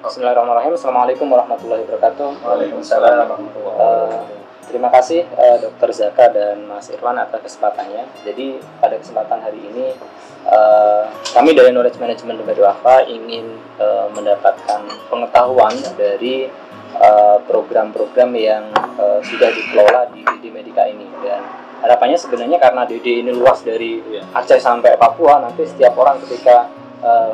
Bismillahirrahmanirrahim. 0.00 0.72
Assalamualaikum 0.80 1.28
warahmatullahi 1.28 1.84
wabarakatuh. 1.84 2.28
Waalaikumsalam 2.40 3.28
warahmatullahi 3.28 3.68
Eh, 3.80 4.18
terima 4.72 4.88
kasih 4.88 5.28
eh, 5.28 5.56
Dr. 5.60 5.92
Zaka 5.92 6.32
dan 6.32 6.64
Mas 6.64 6.88
Irwan 6.88 7.20
atas 7.20 7.44
kesempatannya. 7.44 8.08
Jadi 8.24 8.56
pada 8.80 8.96
kesempatan 8.96 9.44
hari 9.44 9.60
ini 9.60 9.92
eh, 10.48 11.02
kami 11.36 11.52
dari 11.52 11.76
Knowledge 11.76 12.00
Management 12.00 12.40
Dompet 12.40 12.56
Duafa 12.56 13.04
ingin 13.12 13.60
eh, 13.76 14.06
mendapatkan 14.16 14.80
pengetahuan 15.12 15.76
dari 16.00 16.48
eh, 16.96 17.36
program-program 17.44 18.30
yang 18.32 18.72
eh, 18.96 19.20
sudah 19.20 19.52
dikelola 19.52 20.08
di 20.16 20.24
DD 20.24 20.48
Medika 20.48 20.88
ini 20.88 21.12
dan 21.20 21.44
harapannya 21.84 22.16
sebenarnya 22.16 22.56
karena 22.56 22.88
DD 22.88 23.20
ini 23.20 23.36
luas 23.36 23.60
dari 23.60 24.00
Iya. 24.00 24.24
Aceh 24.32 24.64
sampai 24.64 24.96
Papua 24.96 25.44
nanti 25.44 25.68
setiap 25.68 25.92
orang 26.00 26.16
ketika 26.24 26.72
eh, 27.04 27.32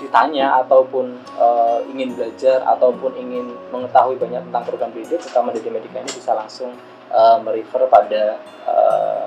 ditanya 0.00 0.56
ataupun 0.64 1.12
eh, 1.36 1.78
ingin 1.92 2.16
belajar 2.16 2.64
ataupun 2.64 3.12
ingin 3.20 3.52
mengetahui 3.68 4.16
banyak 4.16 4.40
tentang 4.48 4.64
program 4.64 4.90
DD 4.96 5.20
terutama 5.20 5.52
DD 5.52 5.68
Medika 5.68 6.00
ini 6.00 6.10
bisa 6.10 6.32
langsung 6.32 6.72
eh, 7.12 7.38
merefer 7.44 7.84
pada 7.86 8.40
eh, 8.66 9.24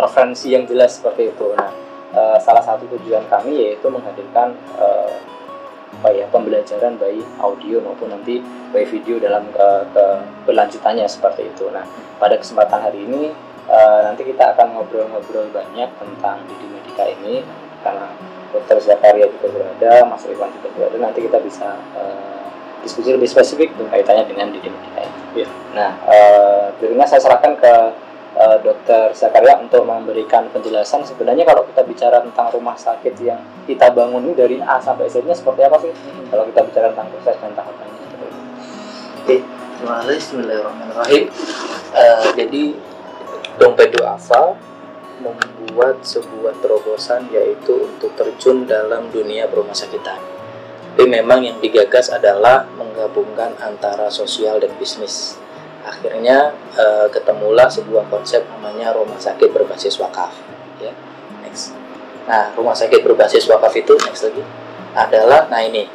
referensi 0.00 0.50
yang 0.50 0.64
jelas 0.64 0.98
seperti 0.98 1.30
itu. 1.30 1.52
Nah, 1.54 1.70
eh, 2.16 2.38
salah 2.40 2.64
satu 2.64 2.88
tujuan 2.96 3.28
kami 3.28 3.68
yaitu 3.68 3.86
menghadirkan 3.92 4.56
eh, 4.80 5.14
apa 5.94 6.10
ya 6.10 6.26
pembelajaran 6.28 6.98
baik 6.98 7.24
audio 7.38 7.78
maupun 7.78 8.10
nanti 8.10 8.42
baik 8.74 8.90
video 8.90 9.22
dalam 9.22 9.46
eh, 9.54 9.84
keberlanjutannya 9.92 11.06
seperti 11.06 11.52
itu. 11.52 11.70
Nah, 11.70 11.86
pada 12.18 12.34
kesempatan 12.40 12.80
hari 12.80 13.04
ini 13.04 13.30
eh, 13.68 14.00
nanti 14.02 14.26
kita 14.26 14.56
akan 14.56 14.74
ngobrol-ngobrol 14.80 15.52
banyak 15.54 15.88
tentang 16.00 16.42
DD 16.48 16.62
Medika 16.72 17.04
ini 17.08 17.44
karena 17.84 18.08
Dr. 18.54 18.78
Zakaria 18.78 19.26
juga 19.26 19.50
berada, 19.50 20.06
Mas 20.06 20.22
Irwan 20.30 20.54
juga 20.54 20.68
berada. 20.78 20.96
Nanti 21.02 21.26
kita 21.26 21.42
bisa 21.42 21.74
eh, 21.98 22.46
diskusi 22.86 23.10
lebih 23.10 23.26
spesifik 23.26 23.74
kaitannya 23.90 24.30
dengan 24.30 24.54
Medika 24.54 24.70
ini. 25.02 25.20
Iya. 25.34 25.48
Nah, 25.74 25.90
berikutnya 26.78 27.08
saya 27.10 27.18
serahkan 27.18 27.58
ke 27.58 27.74
eh, 28.38 28.56
Dr. 28.62 29.10
Zakaria 29.10 29.58
untuk 29.58 29.82
memberikan 29.82 30.46
penjelasan. 30.54 31.02
Sebenarnya 31.02 31.42
kalau 31.42 31.66
kita 31.66 31.82
bicara 31.82 32.22
tentang 32.22 32.54
rumah 32.54 32.78
sakit 32.78 33.14
yang 33.18 33.42
kita 33.66 33.90
bangun 33.90 34.30
ini 34.30 34.34
dari 34.38 34.56
A 34.62 34.78
sampai 34.78 35.10
Z-nya 35.10 35.34
seperti 35.34 35.66
apa 35.66 35.76
sih? 35.82 35.90
Kalau 36.30 36.46
kita 36.46 36.60
bicara 36.62 36.94
tentang 36.94 37.10
proses 37.10 37.36
dan 37.42 37.52
tahapannya. 37.58 37.98
Oke. 39.24 39.36
Bismillahirrahmanirrahim. 39.84 41.24
Eh, 41.94 42.26
jadi 42.38 42.62
dompet 43.58 43.88
duafa 43.94 44.56
membuat 45.22 46.02
sebuah 46.02 46.58
terobosan 46.62 47.30
yaitu 47.30 47.74
untuk 47.90 48.14
terjun 48.18 48.66
dalam 48.66 49.10
dunia 49.10 49.46
berumah 49.46 49.74
sakitan. 49.74 50.18
Tapi 50.94 51.10
memang 51.10 51.42
yang 51.42 51.58
digagas 51.58 52.06
adalah 52.06 52.70
menggabungkan 52.78 53.58
antara 53.58 54.06
sosial 54.14 54.62
dan 54.62 54.70
bisnis. 54.78 55.34
Akhirnya 55.82 56.54
eh, 56.78 57.06
ketemulah 57.10 57.66
sebuah 57.66 58.06
konsep 58.08 58.46
namanya 58.46 58.94
rumah 58.94 59.18
sakit 59.18 59.50
berbasis 59.50 59.98
wakaf. 59.98 60.30
Ya, 60.78 60.94
next. 61.42 61.74
Nah, 62.24 62.54
rumah 62.54 62.78
sakit 62.78 63.02
berbasis 63.02 63.50
wakaf 63.50 63.74
itu 63.74 63.98
next 64.06 64.22
lagi 64.24 64.42
adalah, 64.94 65.50
nah 65.50 65.58
ini 65.60 65.90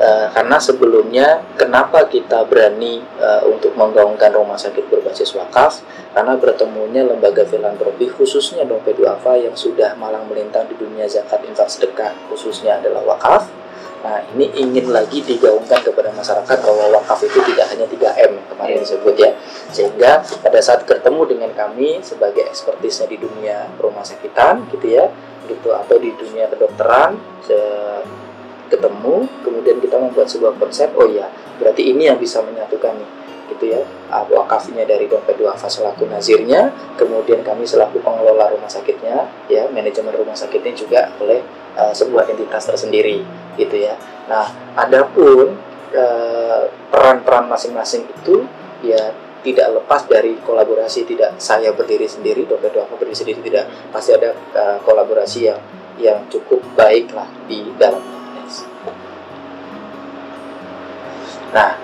Eh, 0.00 0.26
karena 0.32 0.56
sebelumnya 0.56 1.44
kenapa 1.60 2.08
kita 2.08 2.48
berani 2.48 3.04
eh, 3.20 3.42
untuk 3.44 3.76
menggaungkan 3.76 4.32
rumah 4.32 4.56
sakit 4.56 4.88
berbasis 4.88 5.36
wakaf? 5.36 5.84
Karena 6.16 6.40
bertemunya 6.40 7.04
lembaga 7.04 7.44
filantropi 7.44 8.08
khususnya 8.08 8.64
dompet 8.64 8.96
duafa 8.96 9.36
yang 9.36 9.52
sudah 9.52 9.92
malang 10.00 10.24
melintang 10.24 10.64
di 10.72 10.74
dunia 10.80 11.04
zakat 11.04 11.44
infak 11.44 11.68
sedekah 11.68 12.16
khususnya 12.32 12.80
adalah 12.80 13.04
wakaf. 13.04 13.52
Nah 14.00 14.24
ini 14.32 14.48
ingin 14.56 14.88
lagi 14.88 15.20
digaungkan 15.20 15.84
kepada 15.84 16.08
masyarakat 16.16 16.58
bahwa 16.64 16.96
wakaf 16.96 17.20
itu 17.20 17.36
tidak 17.52 17.68
hanya 17.68 17.84
3M 17.84 18.40
yang 18.40 18.46
kemarin 18.48 18.80
disebut 18.80 19.14
ya. 19.20 19.36
Sehingga 19.68 20.24
pada 20.40 20.64
saat 20.64 20.88
bertemu 20.88 21.28
dengan 21.28 21.52
kami 21.52 22.00
sebagai 22.00 22.48
ekspertisnya 22.48 23.04
di 23.04 23.20
dunia 23.20 23.68
rumah 23.76 24.00
sakitan 24.00 24.64
gitu 24.72 24.96
ya 24.96 25.12
gitu 25.44 25.76
atau 25.76 26.00
di 26.00 26.08
dunia 26.16 26.48
kedokteran 26.48 27.20
se- 27.44 28.29
ketemu 28.70 29.26
kemudian 29.42 29.76
kita 29.82 29.98
membuat 29.98 30.30
sebuah 30.30 30.54
konsep 30.56 30.94
oh 30.94 31.10
iya 31.10 31.26
berarti 31.58 31.90
ini 31.90 32.06
yang 32.08 32.16
bisa 32.16 32.40
menyatukan 32.40 32.96
nih 32.96 33.10
gitu 33.50 33.76
ya. 33.76 33.82
Ah, 34.08 34.22
wakafnya 34.26 34.86
dari 34.86 35.10
dompet 35.10 35.36
duafa 35.36 35.66
selaku 35.66 36.06
nazirnya 36.06 36.70
kemudian 36.94 37.42
kami 37.42 37.66
selaku 37.66 37.98
pengelola 38.00 38.50
rumah 38.54 38.70
sakitnya 38.70 39.26
ya 39.50 39.66
manajemen 39.68 40.14
rumah 40.14 40.34
sakitnya 40.38 40.72
juga 40.72 41.10
oleh 41.18 41.42
eh, 41.74 41.92
sebuah 41.92 42.30
entitas 42.30 42.70
tersendiri 42.70 43.20
gitu 43.58 43.76
ya. 43.76 43.98
Nah 44.30 44.46
adapun 44.78 45.58
eh, 45.90 46.62
peran-peran 46.88 47.50
masing-masing 47.50 48.06
itu 48.06 48.46
ya 48.86 49.12
tidak 49.40 49.72
lepas 49.72 50.04
dari 50.04 50.36
kolaborasi 50.44 51.08
tidak 51.08 51.36
saya 51.40 51.72
berdiri 51.72 52.04
sendiri 52.04 52.44
dompet 52.44 52.72
duafa 52.72 52.94
berdiri 52.96 53.18
sendiri 53.18 53.40
tidak. 53.42 53.66
Pasti 53.90 54.14
ada 54.14 54.30
eh, 54.32 54.78
kolaborasi 54.86 55.40
yang 55.44 55.60
yang 56.00 56.24
cukup 56.32 56.64
baik 56.80 57.12
lah 57.12 57.28
di 57.44 57.60
dalamnya 57.76 58.19
Nah, 61.50 61.74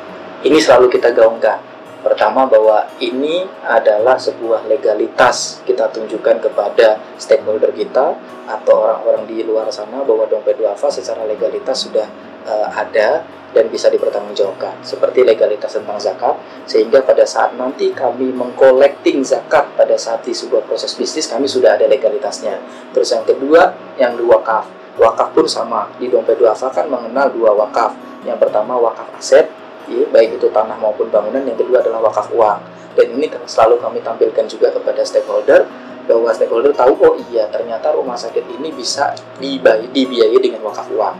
ini 0.47 0.59
selalu 0.63 0.87
kita 0.95 1.11
gaungkan. 1.11 1.59
Pertama 2.07 2.47
bahwa 2.47 2.87
ini 3.03 3.43
adalah 3.67 4.15
sebuah 4.15 4.71
legalitas 4.71 5.59
kita 5.67 5.91
tunjukkan 5.91 6.39
kepada 6.39 7.03
stakeholder 7.19 7.75
kita 7.75 8.15
atau 8.47 8.87
orang-orang 8.87 9.27
di 9.27 9.43
luar 9.43 9.67
sana 9.75 10.07
bahwa 10.07 10.23
dompet 10.31 10.55
duafa 10.55 10.87
secara 10.87 11.27
legalitas 11.27 11.83
sudah 11.83 12.07
eh, 12.47 12.69
ada 12.71 13.27
dan 13.51 13.67
bisa 13.67 13.91
dipertanggungjawabkan. 13.91 14.87
Seperti 14.87 15.27
legalitas 15.27 15.75
tentang 15.75 15.99
zakat 15.99 16.39
sehingga 16.71 17.03
pada 17.03 17.27
saat 17.27 17.59
nanti 17.59 17.91
kami 17.91 18.31
mengkolekting 18.31 19.27
zakat 19.27 19.67
pada 19.75 19.99
saat 19.99 20.23
di 20.23 20.31
sebuah 20.31 20.63
proses 20.63 20.95
bisnis 20.95 21.27
kami 21.27 21.51
sudah 21.51 21.75
ada 21.75 21.91
legalitasnya. 21.91 22.61
Terus 22.95 23.11
yang 23.11 23.27
kedua 23.27 23.75
yang 23.99 24.15
dua 24.15 24.39
wakaf. 24.39 24.69
Wakaf 25.01 25.35
pun 25.35 25.51
sama. 25.51 25.91
Di 25.99 26.07
dompet 26.07 26.39
duafa 26.39 26.71
kan 26.71 26.87
mengenal 26.87 27.35
dua 27.35 27.51
wakaf. 27.51 27.97
Yang 28.23 28.47
pertama 28.47 28.79
wakaf 28.79 29.11
aset 29.17 29.56
ya, 29.89 30.05
baik 30.11 30.39
itu 30.39 30.47
tanah 30.51 30.77
maupun 30.79 31.11
bangunan. 31.11 31.43
Yang 31.43 31.67
kedua 31.67 31.83
adalah 31.83 32.11
wakaf 32.11 32.31
uang. 32.35 32.59
Dan 32.97 33.07
ini 33.13 33.29
selalu 33.45 33.77
kami 33.79 34.01
tampilkan 34.01 34.45
juga 34.49 34.73
kepada 34.73 35.05
stakeholder 35.05 35.69
bahwa 36.07 36.31
stakeholder 36.31 36.73
tahu 36.73 36.95
oh 37.03 37.15
iya 37.29 37.51
ternyata 37.51 37.93
rumah 37.93 38.15
sakit 38.15 38.47
ini 38.57 38.71
bisa 38.73 39.13
dibayai, 39.37 39.91
dibiayai 39.91 40.39
dengan 40.41 40.65
wakaf 40.65 40.89
uang. 40.89 41.17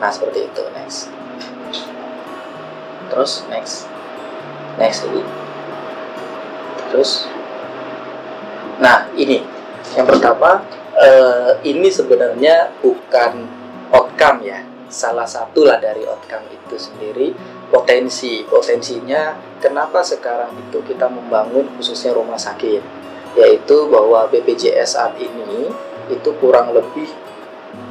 Nah 0.00 0.10
seperti 0.10 0.48
itu. 0.48 0.62
Next. 0.72 1.12
Terus 3.12 3.44
next. 3.50 3.84
Next 4.78 5.04
lagi 5.04 5.22
terus. 6.88 7.28
Nah 8.80 9.06
ini. 9.14 9.44
Yang 9.96 10.06
pertama 10.16 10.64
eh, 10.96 11.52
ini 11.64 11.88
sebenarnya 11.88 12.72
bukan 12.80 13.44
outcome 13.92 14.44
ya. 14.44 14.64
Salah 14.88 15.28
satu 15.28 15.68
lah 15.68 15.76
dari 15.76 16.08
outcome 16.08 16.48
itu 16.48 16.76
sendiri 16.80 17.36
potensi 17.68 18.44
potensinya 18.48 19.36
kenapa 19.60 20.00
sekarang 20.00 20.56
itu 20.56 20.80
kita 20.84 21.08
membangun 21.08 21.68
khususnya 21.76 22.16
rumah 22.16 22.40
sakit? 22.40 22.80
Yaitu 23.36 23.76
bahwa 23.92 24.26
BPJS 24.32 24.96
saat 24.98 25.14
ini 25.20 25.68
itu 26.08 26.30
kurang 26.40 26.72
lebih 26.72 27.08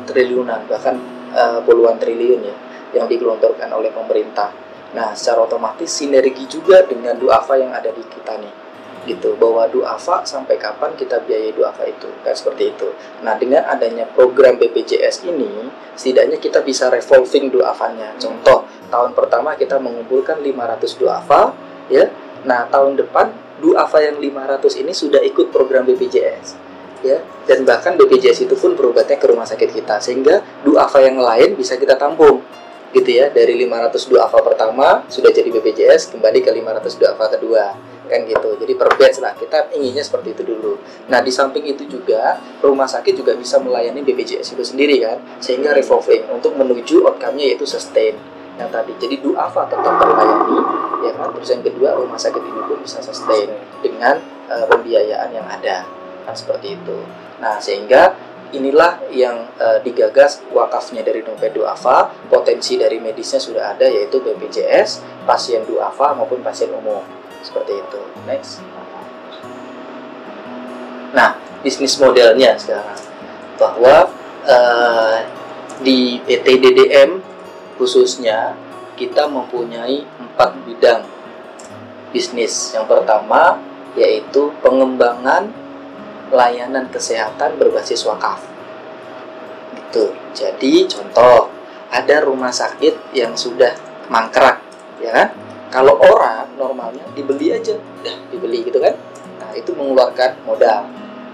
triliunan 0.10 0.66
bahkan 0.66 0.98
eh, 1.32 1.60
puluhan 1.62 2.02
triliun 2.02 2.42
ya 2.42 2.56
yang 2.98 3.06
digelontorkan 3.06 3.70
oleh 3.70 3.94
pemerintah. 3.94 4.50
Nah 4.98 5.14
secara 5.14 5.46
otomatis 5.46 5.92
sinergi 5.92 6.50
juga 6.50 6.82
dengan 6.82 7.14
duafa 7.20 7.60
yang 7.60 7.70
ada 7.76 7.94
di 7.94 8.02
kita 8.02 8.40
nih 8.40 8.67
gitu. 9.08 9.40
Bahwa 9.40 9.66
duafa 9.72 10.28
sampai 10.28 10.60
kapan 10.60 10.94
kita 11.00 11.24
biayai 11.24 11.56
duafa 11.56 11.88
itu? 11.88 12.12
Kan 12.22 12.36
seperti 12.36 12.76
itu. 12.76 12.92
Nah 13.24 13.40
dengan 13.40 13.64
adanya 13.66 14.04
program 14.12 14.60
BPJS 14.60 15.24
ini 15.26 15.72
setidaknya 15.96 16.38
kita 16.38 16.60
bisa 16.62 16.92
revolving 16.92 17.50
duafanya. 17.50 18.14
Contoh 18.20 18.68
tahun 18.92 19.16
pertama 19.16 19.56
kita 19.56 19.80
mengumpulkan 19.80 20.44
500 20.44 21.00
duafa 21.00 21.56
ya. 21.88 22.12
Nah 22.44 22.68
tahun 22.68 23.00
depan 23.00 23.32
duafa 23.64 24.04
yang 24.04 24.20
500 24.22 24.84
ini 24.84 24.92
sudah 24.94 25.24
ikut 25.24 25.50
program 25.50 25.88
BPJS 25.88 26.60
ya. 27.02 27.24
Dan 27.48 27.64
bahkan 27.64 27.96
BPJS 27.96 28.46
itu 28.46 28.56
pun 28.60 28.76
berobatnya 28.76 29.16
ke 29.16 29.26
rumah 29.32 29.48
sakit 29.48 29.72
kita 29.72 30.04
sehingga 30.04 30.44
duafa 30.68 31.00
yang 31.00 31.18
lain 31.18 31.56
bisa 31.56 31.80
kita 31.80 31.96
tampung 31.96 32.44
gitu 32.92 33.10
ya. 33.10 33.32
Dari 33.32 33.56
500 33.66 34.12
duafa 34.12 34.40
pertama 34.44 35.04
sudah 35.10 35.32
jadi 35.32 35.50
BPJS 35.50 36.14
kembali 36.16 36.40
ke 36.44 36.50
500 36.52 37.00
duafa 37.00 37.26
kedua 37.38 37.97
kan 38.08 38.24
gitu. 38.26 38.56
Jadi 38.58 38.74
per 38.74 38.90
batch 38.96 39.20
lah 39.20 39.36
kita 39.36 39.72
inginnya 39.76 40.02
seperti 40.02 40.34
itu 40.34 40.44
dulu. 40.44 40.80
Nah 41.12 41.20
di 41.20 41.32
samping 41.32 41.68
itu 41.68 41.86
juga 41.86 42.40
rumah 42.64 42.88
sakit 42.88 43.14
juga 43.14 43.36
bisa 43.36 43.60
melayani 43.60 44.02
BPJS 44.02 44.58
itu 44.58 44.64
sendiri 44.64 45.04
kan 45.04 45.20
sehingga 45.44 45.76
revolving 45.76 46.28
untuk 46.32 46.56
menuju 46.56 47.06
outcome-nya 47.06 47.54
yaitu 47.54 47.68
sustain. 47.68 48.16
Yang 48.58 48.70
tadi 48.74 48.92
jadi 48.98 49.16
duafa 49.22 49.70
tetap 49.70 49.94
terlayani 50.02 50.60
ya 51.06 51.12
kan? 51.14 51.30
Terus 51.38 51.50
yang 51.54 51.64
kedua 51.64 51.90
rumah 51.94 52.18
sakit 52.18 52.42
ini 52.42 52.62
pun 52.66 52.80
bisa 52.82 53.04
sustain 53.04 53.54
dengan 53.86 54.18
eh, 54.50 54.66
pembiayaan 54.66 55.30
yang 55.30 55.46
ada. 55.46 55.86
Kan 56.26 56.34
seperti 56.34 56.80
itu. 56.80 56.98
Nah 57.38 57.62
sehingga 57.62 58.18
inilah 58.56 59.04
yang 59.12 59.44
uh, 59.60 59.80
digagas 59.84 60.40
wakafnya 60.56 61.04
dari 61.04 61.20
dompet 61.20 61.52
duafa 61.52 62.08
potensi 62.32 62.80
dari 62.80 62.96
medisnya 63.02 63.44
sudah 63.44 63.76
ada 63.76 63.88
yaitu 63.92 64.24
BPJS 64.24 65.04
pasien 65.28 65.68
duafa 65.68 66.16
maupun 66.16 66.40
pasien 66.40 66.72
umum 66.72 67.04
seperti 67.48 67.80
itu 67.80 68.02
next 68.28 68.60
nah 71.16 71.40
bisnis 71.64 71.96
modelnya 71.96 72.60
sekarang 72.60 73.00
bahwa 73.56 74.12
uh, 74.44 75.18
di 75.80 76.20
PT 76.28 76.46
DDM 76.60 77.24
khususnya 77.80 78.54
kita 78.98 79.30
mempunyai 79.30 80.04
empat 80.04 80.52
bidang 80.66 81.06
bisnis 82.12 82.74
yang 82.74 82.90
pertama 82.90 83.62
yaitu 83.98 84.54
pengembangan 84.62 85.50
layanan 86.30 86.86
kesehatan 86.92 87.56
berbasis 87.58 88.04
wakaf. 88.06 88.44
Gitu. 89.74 90.14
Jadi 90.36 90.86
contoh 90.86 91.50
ada 91.88 92.16
rumah 92.22 92.52
sakit 92.52 93.16
yang 93.16 93.34
sudah 93.34 93.74
mangkrak, 94.12 94.60
ya 95.00 95.12
kan? 95.14 95.30
Kalau 95.68 96.00
orang 96.00 96.56
normalnya 96.56 97.04
dibeli 97.12 97.52
aja, 97.52 97.76
dah 98.04 98.18
dibeli 98.32 98.64
gitu 98.64 98.80
kan? 98.80 98.96
Nah 99.40 99.52
itu 99.54 99.76
mengeluarkan 99.76 100.48
modal. 100.48 100.88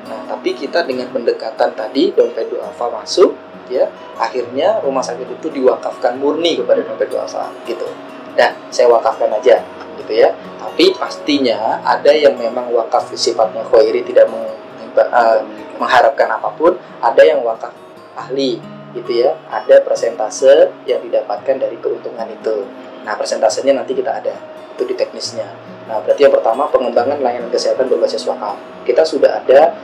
Nah 0.10 0.20
tapi 0.28 0.58
kita 0.58 0.84
dengan 0.84 1.08
pendekatan 1.14 1.74
tadi 1.78 2.12
dompet 2.12 2.50
duafa 2.50 2.90
masuk, 2.90 3.38
ya 3.70 3.88
akhirnya 4.18 4.82
rumah 4.82 5.06
sakit 5.06 5.40
itu 5.40 5.48
diwakafkan 5.54 6.18
murni 6.18 6.58
kepada 6.58 6.82
dompet 6.82 7.08
duafa 7.14 7.54
gitu. 7.70 7.86
Dan 8.34 8.58
saya 8.74 8.90
wakafkan 8.90 9.30
aja, 9.30 9.62
gitu 10.02 10.14
ya. 10.14 10.34
Tapi 10.58 10.98
pastinya 10.98 11.78
ada 11.86 12.10
yang 12.10 12.34
memang 12.34 12.74
wakaf 12.74 13.14
sifatnya 13.14 13.62
khairi 13.70 14.02
tidak 14.02 14.26
meng 14.34 14.50
uh, 14.98 15.40
mengharapkan 15.78 16.30
apa 16.30 16.50
pun 16.54 16.78
ada 17.02 17.22
yang 17.22 17.42
wakaf 17.42 17.74
ahli 18.14 18.62
gitu 18.94 19.26
ya 19.26 19.34
ada 19.50 19.82
persentase 19.82 20.70
yang 20.86 21.02
didapatkan 21.02 21.58
dari 21.58 21.78
keuntungan 21.82 22.30
itu 22.30 22.66
nah 23.04 23.14
persentasenya 23.20 23.76
nanti 23.76 23.94
kita 23.94 24.12
ada 24.24 24.36
itu 24.74 24.84
di 24.90 24.96
teknisnya. 24.98 25.46
Nah 25.86 26.02
berarti 26.02 26.26
yang 26.26 26.34
pertama 26.34 26.66
pengembangan 26.72 27.22
layanan 27.22 27.52
kesehatan 27.54 27.86
berbasis 27.92 28.26
wakaf 28.26 28.58
kita 28.84 29.06
sudah 29.06 29.44
ada 29.44 29.76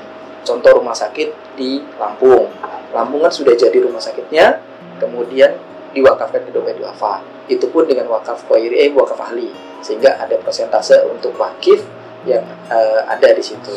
contoh 0.44 0.82
rumah 0.82 0.96
sakit 0.96 1.56
di 1.60 1.84
Lampung. 2.00 2.50
Lampung 2.90 3.22
kan 3.22 3.30
sudah 3.30 3.54
jadi 3.54 3.86
rumah 3.86 4.02
sakitnya 4.02 4.60
kemudian 4.98 5.56
diwakafkan 5.94 6.46
ke 6.46 6.52
dompet 6.54 6.78
duafa. 6.78 7.22
Itu 7.50 7.70
pun 7.70 7.86
dengan 7.86 8.10
wakaf 8.10 8.46
koiri 8.46 8.78
eh 8.78 8.90
wakaf 8.94 9.18
ahli. 9.18 9.50
Sehingga 9.82 10.20
ada 10.20 10.36
persentase 10.42 11.06
untuk 11.08 11.34
wakif 11.38 11.86
yang 12.28 12.44
uh, 12.70 13.02
ada 13.08 13.32
di 13.32 13.42
situ. 13.42 13.74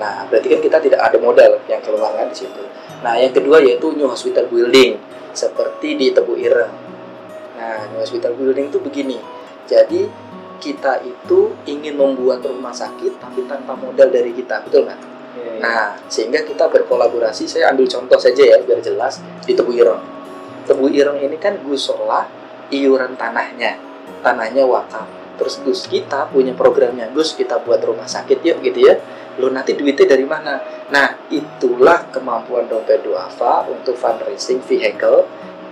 Nah, 0.00 0.24
berarti 0.32 0.48
kan 0.48 0.60
kita 0.64 0.78
tidak 0.80 1.00
ada 1.04 1.16
modal 1.20 1.60
yang 1.68 1.80
keluar 1.84 2.16
di 2.16 2.36
situ. 2.36 2.62
Nah, 3.04 3.20
yang 3.20 3.32
kedua 3.36 3.60
yaitu 3.60 3.92
new 3.92 4.08
hospital 4.08 4.48
building 4.48 4.96
seperti 5.36 5.96
di 5.96 6.06
Tebu 6.12 6.40
Ireng. 6.40 6.72
Nah, 7.60 7.92
new 7.92 8.00
hospital 8.00 8.32
building 8.32 8.72
itu 8.72 8.80
begini. 8.80 9.20
Jadi 9.68 10.08
kita 10.60 11.04
itu 11.04 11.52
ingin 11.68 12.00
membuat 12.00 12.40
rumah 12.44 12.72
sakit 12.72 13.20
tapi 13.20 13.44
tanpa 13.44 13.76
modal 13.76 14.08
dari 14.08 14.32
kita, 14.32 14.64
betul 14.64 14.88
nggak? 14.88 15.00
Ya, 15.00 15.40
ya. 15.44 15.52
Nah, 15.60 15.84
sehingga 16.08 16.40
kita 16.40 16.72
berkolaborasi. 16.72 17.44
Saya 17.44 17.68
ambil 17.72 17.84
contoh 17.84 18.16
saja 18.16 18.40
ya 18.40 18.56
biar 18.64 18.80
jelas 18.80 19.20
di 19.44 19.52
Tebu 19.52 19.76
Ireng. 19.76 20.00
Tebu 20.64 20.88
Ireng 20.88 21.20
ini 21.20 21.36
kan 21.36 21.60
gusola 21.60 22.24
iuran 22.72 23.14
tanahnya, 23.20 23.76
tanahnya 24.24 24.64
wakaf. 24.64 25.06
Terus 25.36 25.60
Gus 25.64 25.88
kita 25.88 26.28
punya 26.28 26.52
programnya 26.52 27.08
Gus 27.12 27.32
kita 27.32 27.64
buat 27.64 27.80
rumah 27.80 28.04
sakit 28.04 28.44
yuk 28.44 28.60
gitu 28.60 28.92
ya 28.92 29.00
lo 29.40 29.48
nanti 29.48 29.72
duitnya 29.72 30.04
dari 30.04 30.28
mana 30.28 30.60
nah 30.92 31.16
itulah 31.32 32.12
kemampuan 32.12 32.68
dompet 32.68 33.00
duafa 33.00 33.64
untuk 33.72 33.96
fundraising 33.96 34.60
vehicle 34.60 35.24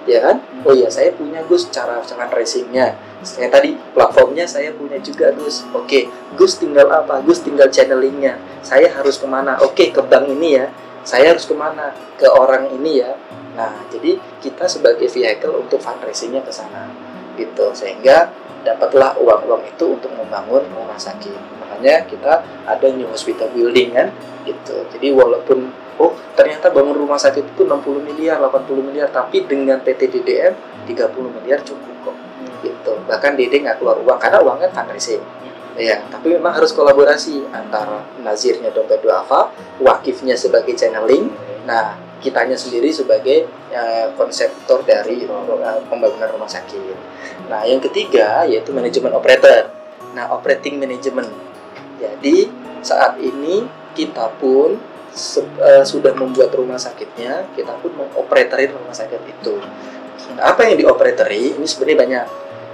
ya 0.08 0.20
kan? 0.24 0.40
Oh 0.64 0.72
iya 0.72 0.88
saya 0.88 1.12
punya 1.12 1.44
Gus 1.44 1.68
cara 1.68 2.00
fundraisingnya 2.00 2.96
saya 3.26 3.50
tadi 3.50 3.74
platformnya 3.94 4.46
saya 4.46 4.70
punya 4.70 4.94
juga 5.02 5.34
Gus. 5.34 5.66
Oke 5.74 6.06
Gus 6.38 6.62
tinggal 6.62 6.86
apa? 6.86 7.18
Gus 7.26 7.42
tinggal 7.42 7.66
channelingnya. 7.66 8.38
Saya 8.62 8.86
harus 8.94 9.18
ke 9.18 9.26
mana? 9.26 9.58
Oke 9.58 9.90
ke 9.90 9.98
bank 9.98 10.30
ini 10.30 10.54
ya. 10.62 10.70
Saya 11.02 11.34
harus 11.34 11.42
ke 11.48 11.54
mana? 11.54 11.90
Ke 12.14 12.30
orang 12.30 12.70
ini 12.78 13.02
ya. 13.02 13.18
Nah 13.58 13.82
jadi 13.90 14.22
kita 14.38 14.70
sebagai 14.70 15.10
vehicle 15.10 15.58
untuk 15.58 15.82
fundraisingnya 15.82 16.46
ke 16.46 16.52
sana 16.54 16.86
gitu. 17.34 17.74
Sehingga 17.74 18.30
dapatlah 18.62 19.18
uang-uang 19.18 19.66
itu 19.66 19.98
untuk 19.98 20.14
membangun 20.14 20.62
rumah 20.70 20.98
sakit. 20.98 21.58
Makanya 21.58 22.06
kita 22.06 22.46
ada 22.70 22.86
new 22.94 23.10
hospital 23.10 23.50
building 23.50 23.98
kan 23.98 24.14
gitu. 24.46 24.86
Jadi 24.94 25.10
walaupun 25.10 25.74
oh 25.98 26.14
ternyata 26.38 26.70
bangun 26.70 26.94
rumah 26.94 27.18
sakit 27.18 27.54
itu 27.54 27.62
60 27.66 28.06
miliar 28.06 28.38
80 28.38 28.88
miliar 28.88 29.08
tapi 29.10 29.44
dengan 29.44 29.82
PT 29.82 30.08
DDM 30.18 30.54
30 30.86 31.36
miliar 31.42 31.60
cukup 31.62 31.94
kok 32.06 32.16
hmm. 32.16 32.64
gitu 32.64 32.92
bahkan 33.04 33.34
DD 33.34 33.66
nggak 33.66 33.82
keluar 33.82 33.98
uang 34.00 34.18
karena 34.18 34.38
uangnya 34.40 34.70
fundraising 34.70 35.20
hmm. 35.20 35.76
ya 35.76 35.98
tapi 36.08 36.38
memang 36.38 36.54
harus 36.54 36.70
kolaborasi 36.70 37.50
antara 37.50 38.06
nazirnya 38.22 38.70
dompet 38.70 39.02
duafa 39.02 39.50
wakifnya 39.82 40.38
sebagai 40.38 40.72
channeling 40.78 41.34
nah 41.66 42.08
kitanya 42.18 42.58
sendiri 42.58 42.90
sebagai 42.90 43.46
uh, 43.70 44.10
konseptor 44.18 44.82
dari 44.82 45.22
uh, 45.26 45.80
pembangunan 45.86 46.26
rumah 46.34 46.50
sakit. 46.50 46.98
Nah, 47.46 47.62
yang 47.62 47.78
ketiga 47.78 48.42
yaitu 48.44 48.74
manajemen 48.74 49.14
operator. 49.14 49.70
Nah, 50.18 50.34
operating 50.34 50.82
management. 50.82 51.30
Jadi, 51.98 52.50
saat 52.82 53.18
ini 53.22 53.66
kita 53.94 54.34
pun 54.38 54.78
uh, 55.58 55.84
sudah 55.84 56.14
membuat 56.14 56.54
rumah 56.54 56.78
sakitnya, 56.78 57.50
kita 57.52 57.74
pun 57.82 57.92
mengoperatori 57.98 58.70
rumah 58.70 58.94
sakit 58.94 59.20
itu. 59.26 59.58
Nah, 60.38 60.54
apa 60.54 60.70
yang 60.70 60.78
dioperatori 60.78 61.58
ini 61.58 61.66
sebenarnya 61.66 61.98
banyak. 61.98 62.26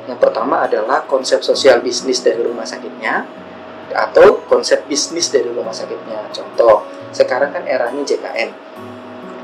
Yang 0.04 0.18
pertama 0.20 0.68
adalah 0.68 1.08
konsep 1.08 1.40
sosial 1.40 1.80
bisnis 1.80 2.20
dari 2.20 2.44
rumah 2.44 2.68
sakitnya 2.68 3.24
atau 3.94 4.44
konsep 4.44 4.84
bisnis 4.84 5.32
dari 5.32 5.48
rumah 5.48 5.72
sakitnya. 5.72 6.28
Contoh, 6.28 6.84
sekarang 7.10 7.56
kan 7.56 7.64
eranya 7.64 8.04
JKN 8.04 8.52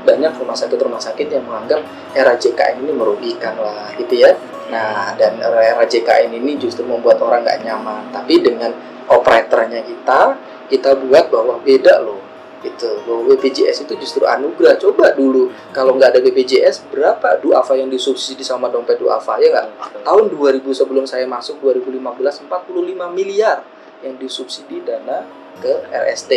banyak 0.01 0.33
rumah 0.41 0.57
sakit 0.57 0.77
rumah 0.81 1.01
sakit 1.01 1.27
yang 1.29 1.45
menganggap 1.45 1.81
era 2.17 2.33
JKN 2.33 2.81
ini 2.81 2.93
merugikan 2.93 3.53
lah 3.61 3.93
gitu 3.95 4.17
ya 4.17 4.33
nah 4.71 5.13
dan 5.19 5.37
era 5.37 5.83
JKN 5.85 6.31
ini 6.41 6.57
justru 6.57 6.87
membuat 6.87 7.21
orang 7.21 7.45
nggak 7.45 7.61
nyaman 7.61 8.09
tapi 8.09 8.41
dengan 8.41 8.71
operatornya 9.11 9.83
kita 9.83 10.39
kita 10.71 10.95
buat 11.05 11.27
bahwa 11.29 11.59
beda 11.61 12.01
loh 12.01 12.20
itu 12.61 12.89
bahwa 13.09 13.25
BPJS 13.33 13.89
itu 13.89 13.93
justru 13.97 14.23
anugerah. 14.29 14.77
Coba 14.77 15.13
dulu 15.17 15.49
kalau 15.73 15.97
nggak 15.97 16.17
ada 16.17 16.19
BPJS 16.21 16.85
berapa 16.93 17.41
duafa 17.41 17.73
yang 17.73 17.89
disubsidi 17.89 18.45
sama 18.45 18.69
dompet 18.69 19.01
duafa 19.01 19.41
ya 19.41 19.49
nggak? 19.49 19.67
Tahun 20.05 20.25
2000 20.29 20.61
sebelum 20.69 21.09
saya 21.09 21.25
masuk 21.25 21.57
2015 21.61 22.45
45 22.45 23.17
miliar 23.17 23.65
yang 24.05 24.13
disubsidi 24.21 24.81
dana 24.85 25.25
ke 25.61 25.89
RST 25.89 26.31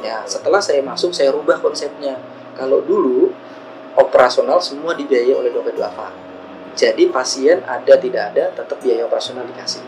ya 0.00 0.24
setelah 0.24 0.60
saya 0.60 0.80
masuk 0.80 1.12
saya 1.12 1.32
rubah 1.32 1.60
konsepnya. 1.60 2.16
Kalau 2.56 2.80
dulu 2.82 3.30
operasional 3.94 4.58
semua 4.64 4.96
dibiayai 4.96 5.36
oleh 5.36 5.52
dompet 5.52 5.76
duafa. 5.76 6.10
Jadi 6.78 7.10
pasien 7.10 7.60
ada 7.66 7.98
tidak 7.98 8.34
ada 8.34 8.54
tetap 8.54 8.78
biaya 8.78 9.04
operasional 9.04 9.42
dikasih. 9.50 9.82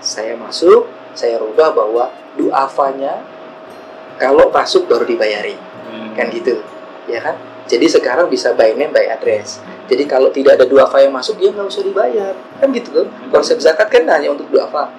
Saya 0.00 0.32
masuk, 0.40 0.88
saya 1.12 1.36
rubah 1.36 1.76
bahwa 1.76 2.08
duafanya 2.40 3.20
kalau 4.20 4.52
masuk 4.52 4.84
baru 4.84 5.08
dibayari. 5.08 5.56
Hmm. 5.88 6.12
Kan 6.12 6.28
gitu. 6.28 6.60
Ya 7.08 7.24
kan? 7.24 7.40
Jadi 7.64 7.88
sekarang 7.88 8.28
bisa 8.28 8.52
by 8.52 8.76
name 8.76 8.92
by 8.92 9.08
address. 9.08 9.64
Jadi 9.88 10.04
kalau 10.04 10.28
tidak 10.30 10.60
ada 10.60 10.68
duafa 10.68 11.00
yang 11.00 11.10
masuk, 11.10 11.40
ya 11.40 11.48
nggak 11.50 11.66
usah 11.66 11.82
dibayar. 11.82 12.34
Kan 12.60 12.68
gitu 12.76 12.92
kan? 12.92 13.06
Konsep 13.32 13.58
zakat 13.58 13.88
kan 13.88 14.04
hanya 14.12 14.30
untuk 14.30 14.46
duafa. 14.52 14.92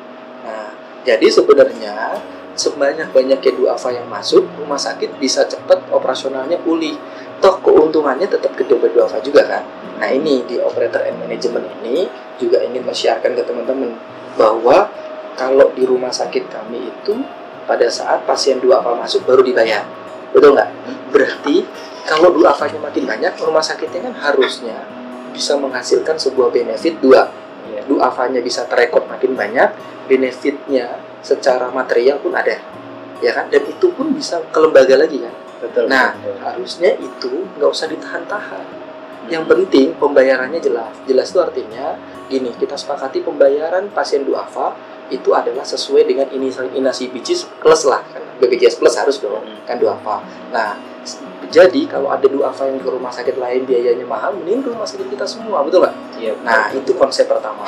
Nah, 0.43 0.73
jadi 1.05 1.29
sebenarnya 1.29 2.19
sebanyak-banyaknya 2.55 3.51
duafa 3.55 3.93
yang 3.95 4.07
masuk, 4.09 4.43
rumah 4.59 4.79
sakit 4.79 5.15
bisa 5.21 5.47
cepat 5.47 5.87
operasionalnya 5.91 6.59
pulih. 6.59 6.97
Toh 7.39 7.57
keuntungannya 7.63 8.27
tetap 8.27 8.53
ke 8.53 8.63
dompet 8.67 8.91
duafa 8.93 9.17
juga 9.23 9.47
kan. 9.47 9.63
Nah 9.97 10.09
ini 10.09 10.45
di 10.45 10.57
operator 10.57 11.05
and 11.05 11.17
management 11.21 11.65
ini 11.81 12.05
juga 12.37 12.61
ingin 12.61 12.85
menyiarkan 12.85 13.37
ke 13.37 13.43
teman-teman 13.45 13.93
bahwa 14.37 14.89
kalau 15.37 15.73
di 15.73 15.85
rumah 15.85 16.13
sakit 16.13 16.49
kami 16.51 16.89
itu 16.89 17.17
pada 17.65 17.87
saat 17.87 18.25
pasien 18.25 18.57
duafa 18.57 18.97
masuk 18.97 19.25
baru 19.25 19.41
dibayar. 19.45 19.85
Betul 20.31 20.57
nggak? 20.57 20.69
Berarti 21.11 21.65
kalau 22.07 22.33
duafanya 22.33 22.79
makin 22.81 23.03
banyak, 23.05 23.33
rumah 23.41 23.61
sakitnya 23.61 24.09
kan 24.09 24.15
harusnya 24.17 24.77
bisa 25.31 25.55
menghasilkan 25.55 26.17
sebuah 26.17 26.49
benefit 26.49 26.97
dua. 26.99 27.29
Iya. 27.69 27.85
Duafanya 27.85 28.41
bisa 28.41 28.65
terekod 28.65 29.05
makin 29.05 29.37
banyak, 29.37 29.69
benefitnya 30.09 30.99
secara 31.21 31.69
material 31.69 32.17
pun 32.19 32.33
ada 32.33 32.57
ya 33.21 33.31
kan 33.31 33.47
dan 33.53 33.63
itu 33.69 33.87
pun 33.93 34.11
bisa 34.11 34.41
ke 34.49 34.57
lembaga 34.57 34.97
lagi 34.97 35.21
kan 35.21 35.33
betul 35.61 35.85
nah 35.85 36.17
betul. 36.17 36.35
harusnya 36.41 36.91
itu 36.97 37.45
nggak 37.55 37.69
usah 37.69 37.87
ditahan-tahan 37.87 38.65
Yang 39.29 39.43
penting 39.51 39.87
pembayarannya 39.99 40.57
jelas. 40.57 40.93
Jelas 41.05 41.29
itu 41.29 41.39
artinya 41.43 41.99
gini, 42.25 42.49
kita 42.57 42.73
sepakati 42.73 43.21
pembayaran 43.21 43.91
pasien 43.93 44.25
duafa 44.25 44.73
itu 45.11 45.35
adalah 45.35 45.67
sesuai 45.67 46.07
dengan 46.07 46.27
inasi 46.71 47.11
bijis 47.11 47.43
plus 47.59 47.83
lah 47.83 47.99
kan 48.15 48.23
BPJS 48.39 48.79
plus 48.79 48.95
harus 48.95 49.19
dong 49.19 49.43
Hmm. 49.43 49.67
kan 49.67 49.75
duafa. 49.75 50.23
Nah, 50.55 50.79
jadi 51.51 51.83
kalau 51.91 52.07
ada 52.07 52.25
duafa 52.25 52.63
yang 52.71 52.79
ke 52.79 52.87
rumah 52.87 53.11
sakit 53.11 53.35
lain 53.35 53.67
biayanya 53.67 54.07
mahal, 54.07 54.31
mending 54.39 54.63
ke 54.63 54.71
rumah 54.71 54.87
sakit 54.87 55.11
kita 55.11 55.27
semua, 55.27 55.59
betul 55.67 55.83
nggak? 55.83 55.95
Iya. 56.15 56.33
Nah, 56.47 56.71
itu 56.71 56.95
konsep 56.95 57.27
pertama. 57.27 57.67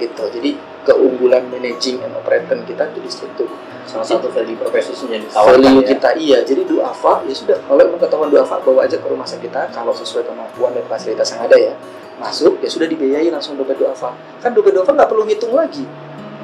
Gitu. 0.00 0.24
Jadi 0.32 0.56
keunggulan 0.86 1.46
managing 1.50 1.98
and 2.02 2.12
operating 2.14 2.62
kita 2.66 2.90
itu 2.92 3.00
di 3.02 3.10
situ. 3.10 3.46
salah 3.88 4.04
satu 4.04 4.28
value 4.28 4.52
proposition 4.60 5.08
yang 5.08 5.24
ditawarkan 5.24 5.64
Value 5.64 5.80
ya. 5.80 5.88
kita 5.96 6.10
iya. 6.20 6.38
Jadi 6.44 6.68
duafa 6.68 7.24
ya 7.24 7.32
sudah 7.32 7.56
kalau 7.64 7.80
emang 7.80 7.96
ketahuan 7.96 8.28
duafa 8.28 8.60
bawa 8.60 8.84
aja 8.84 9.00
ke 9.00 9.06
rumah 9.08 9.24
sakit 9.24 9.48
kita 9.48 9.72
kalau 9.72 9.96
sesuai 9.96 10.28
kemampuan 10.28 10.76
dan 10.76 10.84
fasilitas 10.84 11.32
yang 11.32 11.48
ada 11.48 11.56
ya. 11.56 11.72
Masuk 12.20 12.60
ya 12.60 12.68
sudah 12.68 12.84
dibiayai 12.84 13.32
langsung 13.32 13.56
dompet 13.56 13.80
duafa. 13.80 14.12
Kan 14.44 14.52
dompet 14.52 14.76
duafa 14.76 14.92
nggak 14.92 15.08
perlu 15.08 15.24
ngitung 15.24 15.56
lagi. 15.56 15.88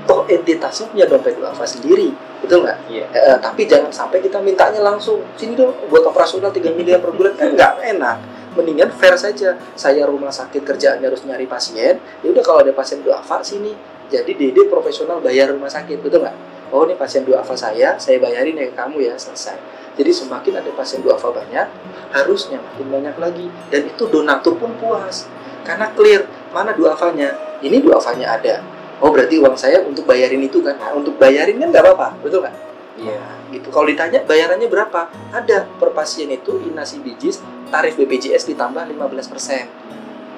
Toh 0.09 0.25
entitasnya 0.25 0.89
punya 0.89 1.05
dompet 1.05 1.37
duafa 1.37 1.65
sendiri, 1.69 2.13
betul 2.41 2.65
nggak? 2.65 2.79
Iya. 2.89 3.05
Eh, 3.13 3.37
tapi 3.41 3.69
jangan 3.69 3.93
sampai 3.93 4.25
kita 4.25 4.41
mintanya 4.41 4.81
langsung 4.81 5.21
sini 5.37 5.53
dong 5.53 5.73
buat 5.93 6.05
operasional 6.09 6.49
3 6.49 6.73
miliar 6.73 7.01
per 7.05 7.13
bulan 7.13 7.37
kan 7.37 7.53
nggak 7.53 7.73
enak 7.93 8.17
mendingan 8.55 8.91
fair 8.95 9.19
saja 9.19 9.59
saya 9.75 10.07
rumah 10.07 10.31
sakit 10.31 10.63
kerjaannya 10.63 11.11
harus 11.11 11.27
nyari 11.27 11.45
pasien 11.45 11.99
ya 12.23 12.29
udah 12.31 12.43
kalau 12.43 12.63
ada 12.63 12.73
pasien 12.73 13.03
duafa 13.03 13.43
sini 13.43 13.75
jadi 14.11 14.33
dede 14.33 14.69
profesional 14.69 15.21
bayar 15.21 15.53
rumah 15.53 15.71
sakit 15.71 16.01
betul 16.01 16.25
nggak 16.25 16.37
oh 16.73 16.85
ini 16.85 16.95
pasien 16.99 17.23
duafa 17.23 17.55
saya 17.55 17.97
saya 17.97 18.19
bayarin 18.19 18.59
ya 18.59 18.67
ke 18.71 18.75
kamu 18.75 19.05
ya 19.05 19.15
selesai 19.15 19.57
jadi 19.95 20.11
semakin 20.11 20.61
ada 20.61 20.71
pasien 20.75 21.01
duafa 21.01 21.31
banyak 21.31 21.67
harusnya 22.11 22.59
makin 22.59 22.87
banyak 22.91 23.17
lagi 23.17 23.47
dan 23.71 23.87
itu 23.87 24.05
donatur 24.11 24.59
pun 24.59 24.75
puas 24.81 25.31
karena 25.65 25.91
clear 25.95 26.27
mana 26.53 26.75
duafanya 26.77 27.35
ini 27.65 27.81
duafanya 27.81 28.37
ada 28.37 28.55
oh 29.01 29.11
berarti 29.11 29.41
uang 29.41 29.57
saya 29.57 29.83
untuk 29.83 30.05
bayarin 30.05 30.43
itu 30.43 30.61
kan 30.61 30.77
nah, 30.77 30.93
untuk 30.93 31.17
bayarin 31.17 31.57
kan 31.59 31.69
nggak 31.71 31.85
apa-apa 31.85 32.09
betul 32.21 32.45
nggak 32.45 32.75
Iya. 32.95 33.19
gitu. 33.51 33.75
Kalau 33.75 33.91
ditanya 33.91 34.23
bayarannya 34.23 34.71
berapa? 34.71 35.11
Ada 35.35 35.67
per 35.67 35.91
pasien 35.91 36.31
itu 36.31 36.63
inasi 36.63 37.03
bijis 37.03 37.43
tarif 37.67 37.99
BPJS 37.99 38.47
ditambah 38.55 38.87
15%. 38.87 39.67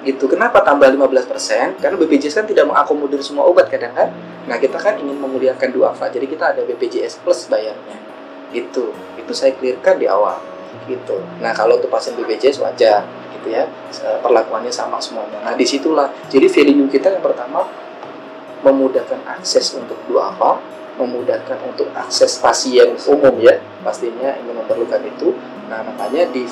Gitu. 0.05 0.25
Kenapa 0.29 0.61
tambah 0.61 0.85
15%? 0.89 1.81
Karena 1.81 1.95
BPJS 1.97 2.43
kan 2.43 2.45
tidak 2.45 2.69
mengakomodir 2.69 3.19
semua 3.23 3.47
obat 3.47 3.71
kadang 3.71 3.95
kan. 3.95 4.13
Nah, 4.47 4.55
kita 4.59 4.77
kan 4.79 4.99
ingin 4.99 5.17
memuliakan 5.17 5.69
duafa. 5.73 6.07
Jadi 6.11 6.25
kita 6.29 6.55
ada 6.55 6.61
BPJS 6.63 7.23
plus 7.23 7.47
bayarnya. 7.47 7.97
Gitu. 8.53 8.93
Itu 9.19 9.31
saya 9.35 9.55
clearkan 9.57 9.99
di 9.99 10.07
awal. 10.07 10.39
Gitu. 10.87 11.17
Nah, 11.43 11.51
kalau 11.51 11.81
untuk 11.81 11.91
pasien 11.91 12.15
BPJS 12.15 12.63
wajar 12.63 13.03
gitu 13.35 13.47
ya. 13.51 13.67
Perlakuannya 14.23 14.71
sama 14.71 15.01
semuanya. 15.01 15.43
Nah, 15.43 15.53
di 15.57 15.67
situlah. 15.67 16.07
Jadi 16.31 16.47
value 16.47 16.87
kita 16.87 17.11
yang 17.11 17.23
pertama 17.23 17.67
memudahkan 18.63 19.21
akses 19.37 19.75
untuk 19.77 19.99
duafa, 20.09 20.57
memudahkan 20.97 21.61
untuk 21.69 21.87
akses 21.93 22.41
pasien 22.41 22.97
umum 23.05 23.37
ya 23.37 23.61
pastinya 23.85 24.33
ingin 24.41 24.57
memerlukan 24.57 25.01
itu 25.05 25.37
nah 25.69 25.85
makanya 25.85 26.25
di 26.33 26.43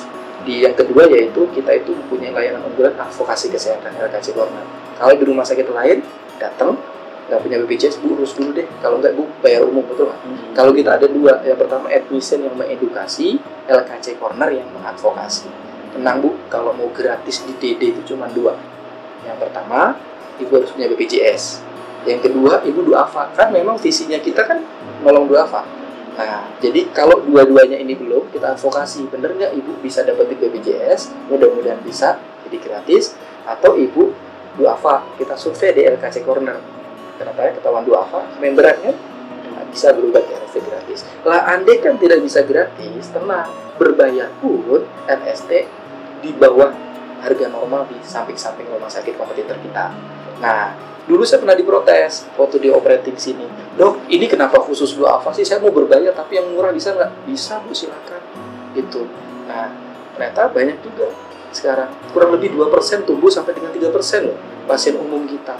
di 0.46 0.62
yang 0.62 0.78
kedua 0.78 1.10
yaitu 1.10 1.44
kita 1.50 1.74
itu 1.74 1.90
mempunyai 1.90 2.30
layanan 2.30 2.62
unggulan 2.70 2.94
advokasi 2.94 3.50
kesehatan 3.50 3.90
LKC 3.98 4.32
Corner 4.32 4.62
kalau 4.94 5.12
di 5.18 5.24
rumah 5.26 5.42
sakit 5.42 5.66
lain 5.66 6.00
datang 6.38 6.78
nggak 7.26 7.42
punya 7.42 7.58
BPJS 7.66 7.98
bu 8.06 8.14
urus 8.14 8.38
dulu 8.38 8.54
deh. 8.54 8.70
Kalau 8.78 9.02
nggak 9.02 9.18
bu 9.18 9.26
bayar 9.42 9.66
umum 9.66 9.82
betul 9.82 10.06
nggak? 10.06 10.20
Hmm. 10.22 10.54
kalau 10.54 10.70
kita 10.70 10.94
ada 10.94 11.10
dua 11.10 11.42
yang 11.42 11.58
pertama 11.58 11.90
admission 11.90 12.38
yang 12.38 12.54
mengedukasi 12.54 13.42
LKC 13.66 14.14
Corner 14.22 14.46
yang 14.54 14.70
mengadvokasi. 14.70 15.50
Tenang 15.90 16.22
bu 16.22 16.38
kalau 16.46 16.70
mau 16.70 16.86
gratis 16.94 17.42
di 17.42 17.58
DD 17.58 17.98
itu 17.98 18.14
cuma 18.14 18.30
dua. 18.30 18.54
Yang 19.26 19.42
pertama 19.42 19.98
ibu 20.38 20.54
harus 20.54 20.70
punya 20.70 20.86
BPJS 20.86 21.66
yang 22.06 22.22
kedua 22.22 22.62
ibu 22.62 22.86
duafa 22.86 23.34
kan 23.34 23.50
memang 23.50 23.74
visinya 23.76 24.16
kita 24.22 24.46
kan 24.46 24.62
nolong 25.02 25.26
duafa 25.26 25.66
nah 26.16 26.48
jadi 26.56 26.88
kalau 26.96 27.20
dua-duanya 27.20 27.76
ini 27.76 27.92
belum 27.92 28.32
kita 28.32 28.56
advokasi. 28.56 29.06
Bener 29.12 29.36
nggak 29.36 29.52
ibu? 29.52 29.76
Bisa 29.84 30.00
dapat 30.02 30.32
di 30.32 30.36
BPJS 30.40 31.28
mudah-mudahan 31.28 31.80
bisa 31.84 32.16
jadi 32.48 32.58
gratis. 32.60 33.12
Atau 33.46 33.76
ibu 33.76 34.10
duafa 34.56 35.04
kita 35.20 35.36
survei 35.36 35.76
di 35.76 35.82
LKC 35.84 36.24
Corner. 36.24 36.56
Kenapa 37.20 37.40
ya? 37.44 37.50
Ketahuan 37.56 37.84
duafa 37.84 38.24
memberannya 38.40 38.92
nah, 39.52 39.64
bisa 39.68 39.92
berobat 39.92 40.24
RST 40.24 40.56
gratis. 40.64 41.04
Lah 41.24 41.44
andai 41.52 41.80
kan 41.84 42.00
tidak 42.00 42.24
bisa 42.24 42.40
gratis 42.42 43.12
tenang. 43.12 43.52
Berbayar 43.76 44.32
pun 44.40 44.88
RST 45.04 45.50
di 46.24 46.30
bawah 46.32 46.72
harga 47.20 47.46
normal 47.48 47.88
di 47.88 47.96
samping-samping 48.00 48.68
rumah 48.72 48.88
sakit 48.88 49.16
kompetitor 49.16 49.56
kita 49.60 49.92
nah 50.42 50.76
dulu 51.06 51.22
saya 51.22 51.38
pernah 51.38 51.54
diprotes 51.54 52.26
waktu 52.34 52.66
di 52.66 52.68
operating 52.68 53.14
sini. 53.14 53.46
Dok 53.78 54.10
ini 54.10 54.26
kenapa 54.26 54.58
khusus 54.58 54.98
duafa 54.98 55.30
sih? 55.30 55.46
Saya 55.46 55.62
mau 55.62 55.70
berbayar 55.70 56.10
tapi 56.12 56.36
yang 56.36 56.50
murah 56.50 56.74
bisa 56.74 56.92
nggak? 56.92 57.30
Bisa 57.30 57.62
bu 57.62 57.72
silakan. 57.72 58.20
Gitu. 58.74 59.06
Nah 59.46 59.70
ternyata 60.18 60.50
banyak 60.50 60.78
juga 60.82 61.06
sekarang. 61.54 61.88
Kurang 62.10 62.34
lebih 62.34 62.52
2% 62.58 63.06
tumbuh 63.06 63.30
sampai 63.30 63.54
dengan 63.54 63.70
3% 63.70 64.26
loh 64.26 64.36
pasien 64.66 64.98
umum 64.98 65.24
kita. 65.24 65.54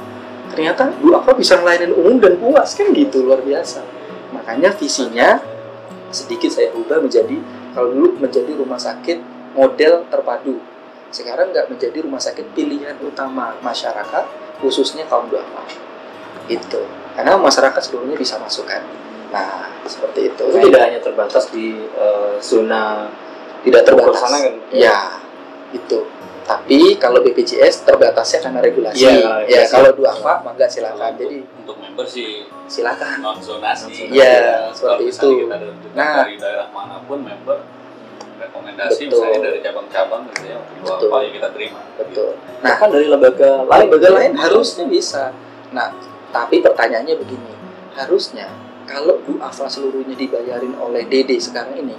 Ternyata 0.50 0.98
duafa 0.98 1.32
bisa 1.38 1.56
ngelayanin 1.62 1.94
umum 1.94 2.18
dan 2.18 2.36
puas 2.36 2.74
kan 2.74 2.90
gitu 2.90 3.22
luar 3.22 3.40
biasa. 3.40 3.86
Makanya 4.34 4.74
visinya 4.74 5.38
sedikit 6.10 6.50
saya 6.50 6.74
ubah 6.74 7.02
menjadi 7.02 7.38
kalau 7.72 7.94
dulu 7.94 8.18
menjadi 8.18 8.52
rumah 8.58 8.78
sakit 8.78 9.22
model 9.54 10.08
terpadu. 10.10 10.58
Sekarang 11.14 11.54
nggak 11.54 11.70
menjadi 11.70 11.98
rumah 12.02 12.20
sakit 12.20 12.52
pilihan 12.52 12.98
utama 13.00 13.54
masyarakat 13.62 14.45
khususnya 14.58 15.04
kaum 15.06 15.26
duafa 15.26 15.62
itu 16.46 16.80
karena 17.12 17.34
masyarakat 17.34 17.80
seluruhnya 17.80 18.14
bisa 18.14 18.36
masuk 18.36 18.64
kan 18.64 18.82
nah 19.26 19.66
seperti 19.82 20.30
itu 20.30 20.44
Itu 20.46 20.70
tidak 20.70 20.82
hanya 20.86 21.00
terbatas 21.00 21.50
di 21.50 21.74
eh, 21.82 22.32
zona 22.38 23.10
tidak 23.62 23.82
terbatas 23.82 24.18
sana 24.18 24.38
kan? 24.38 24.54
ya 24.70 24.98
itu 25.72 26.06
tapi 26.46 26.94
kalau 26.94 27.26
BPJS 27.26 27.82
terbatasnya 27.82 28.38
karena 28.38 28.62
regulasi 28.62 29.02
Iya, 29.02 29.10
ya 29.10 29.66
regulasi. 29.66 29.66
kalau 29.66 29.90
duafa 29.92 30.32
maka 30.46 30.70
silakan 30.70 31.18
jadi 31.18 31.42
untuk, 31.42 31.74
member 31.74 32.06
sih 32.06 32.46
silakan 32.70 33.18
non 33.18 33.42
zonasi. 33.42 34.06
Iya, 34.06 34.70
Kalau 34.70 34.94
seperti 35.02 35.04
itu. 35.10 35.28
Kita 35.42 35.58
Nah. 35.98 36.22
dari 36.22 36.38
daerah 36.38 36.70
mana 36.70 37.02
pun 37.02 37.18
member 37.18 37.58
rekomendasi 38.36 39.08
Betul. 39.08 39.20
misalnya 39.24 39.40
dari 39.50 39.58
cabang-cabang 39.64 40.22
gitu 40.32 40.42
ya 40.46 40.56
untuk 40.60 40.84
Betul. 40.84 41.08
apa 41.08 41.16
ya 41.24 41.30
kita 41.32 41.48
terima. 41.56 41.80
betul 41.96 42.30
Bahkan 42.62 42.88
dari 42.92 43.06
lembaga 43.08 43.50
lain. 43.64 43.80
lembaga 43.88 44.08
lain 44.12 44.32
harusnya 44.36 44.84
bisa. 44.86 45.24
Nah, 45.72 45.88
tapi 46.30 46.60
pertanyaannya 46.60 47.16
begini, 47.16 47.52
harusnya 47.96 48.46
kalau 48.86 49.18
duafa 49.26 49.66
seluruhnya 49.66 50.14
dibayarin 50.14 50.76
oleh 50.78 51.02
DD 51.08 51.40
sekarang 51.42 51.74
ini, 51.80 51.96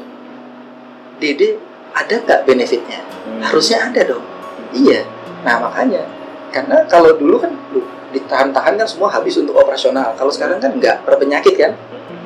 DD 1.20 1.58
ada 1.92 2.16
nggak 2.22 2.42
benefitnya? 2.48 3.02
Hmm. 3.02 3.42
Harusnya 3.44 3.90
ada 3.92 4.02
dong. 4.08 4.24
Iya. 4.72 5.04
Nah 5.44 5.58
makanya, 5.62 6.06
karena 6.54 6.86
kalau 6.88 7.18
dulu 7.18 7.42
kan 7.42 7.52
lu, 7.74 7.82
ditahan-tahan 8.14 8.80
kan 8.80 8.88
semua 8.88 9.12
habis 9.12 9.36
untuk 9.36 9.58
operasional. 9.58 10.16
Kalau 10.16 10.32
sekarang 10.32 10.62
kan 10.64 10.72
nggak 10.78 11.04
per 11.04 11.18
penyakit 11.20 11.56
kan. 11.60 11.74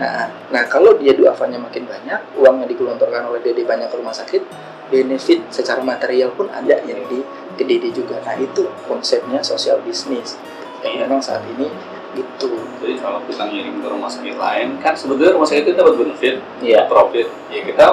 Nah, 0.02 0.26
nah 0.50 0.66
kalau 0.66 0.98
dia 0.98 1.14
duafanya 1.14 1.62
makin 1.62 1.86
banyak, 1.86 2.18
uang 2.42 2.66
yang 2.66 2.70
digelontorkan 2.70 3.30
oleh 3.30 3.38
DD 3.46 3.70
banyak 3.70 3.86
ke 3.86 3.96
rumah 4.02 4.10
sakit, 4.10 4.42
benefit 4.90 5.46
secara 5.54 5.86
material 5.86 6.34
pun 6.34 6.50
ada 6.50 6.82
yang 6.82 7.06
di 7.06 7.22
ke 7.54 7.62
DD 7.62 7.94
juga. 7.94 8.18
Nah 8.26 8.34
itu 8.34 8.66
konsepnya 8.90 9.46
sosial 9.46 9.78
bisnis. 9.86 10.42
Yang 10.82 11.06
memang 11.06 11.22
saat 11.22 11.46
ini 11.46 11.70
gitu. 12.12 12.50
Jadi 12.82 12.98
kalau 12.98 13.22
kita 13.24 13.46
ngirim 13.46 13.78
ke 13.80 13.88
rumah 13.88 14.10
sakit 14.10 14.36
lain 14.36 14.82
kan 14.82 14.98
sebetulnya 14.98 15.38
rumah 15.38 15.48
sakit 15.48 15.64
itu 15.64 15.74
dapat 15.78 15.94
benefit, 15.96 16.36
Iya. 16.60 16.90
profit. 16.90 17.30
Ya 17.54 17.62
kita 17.62 17.86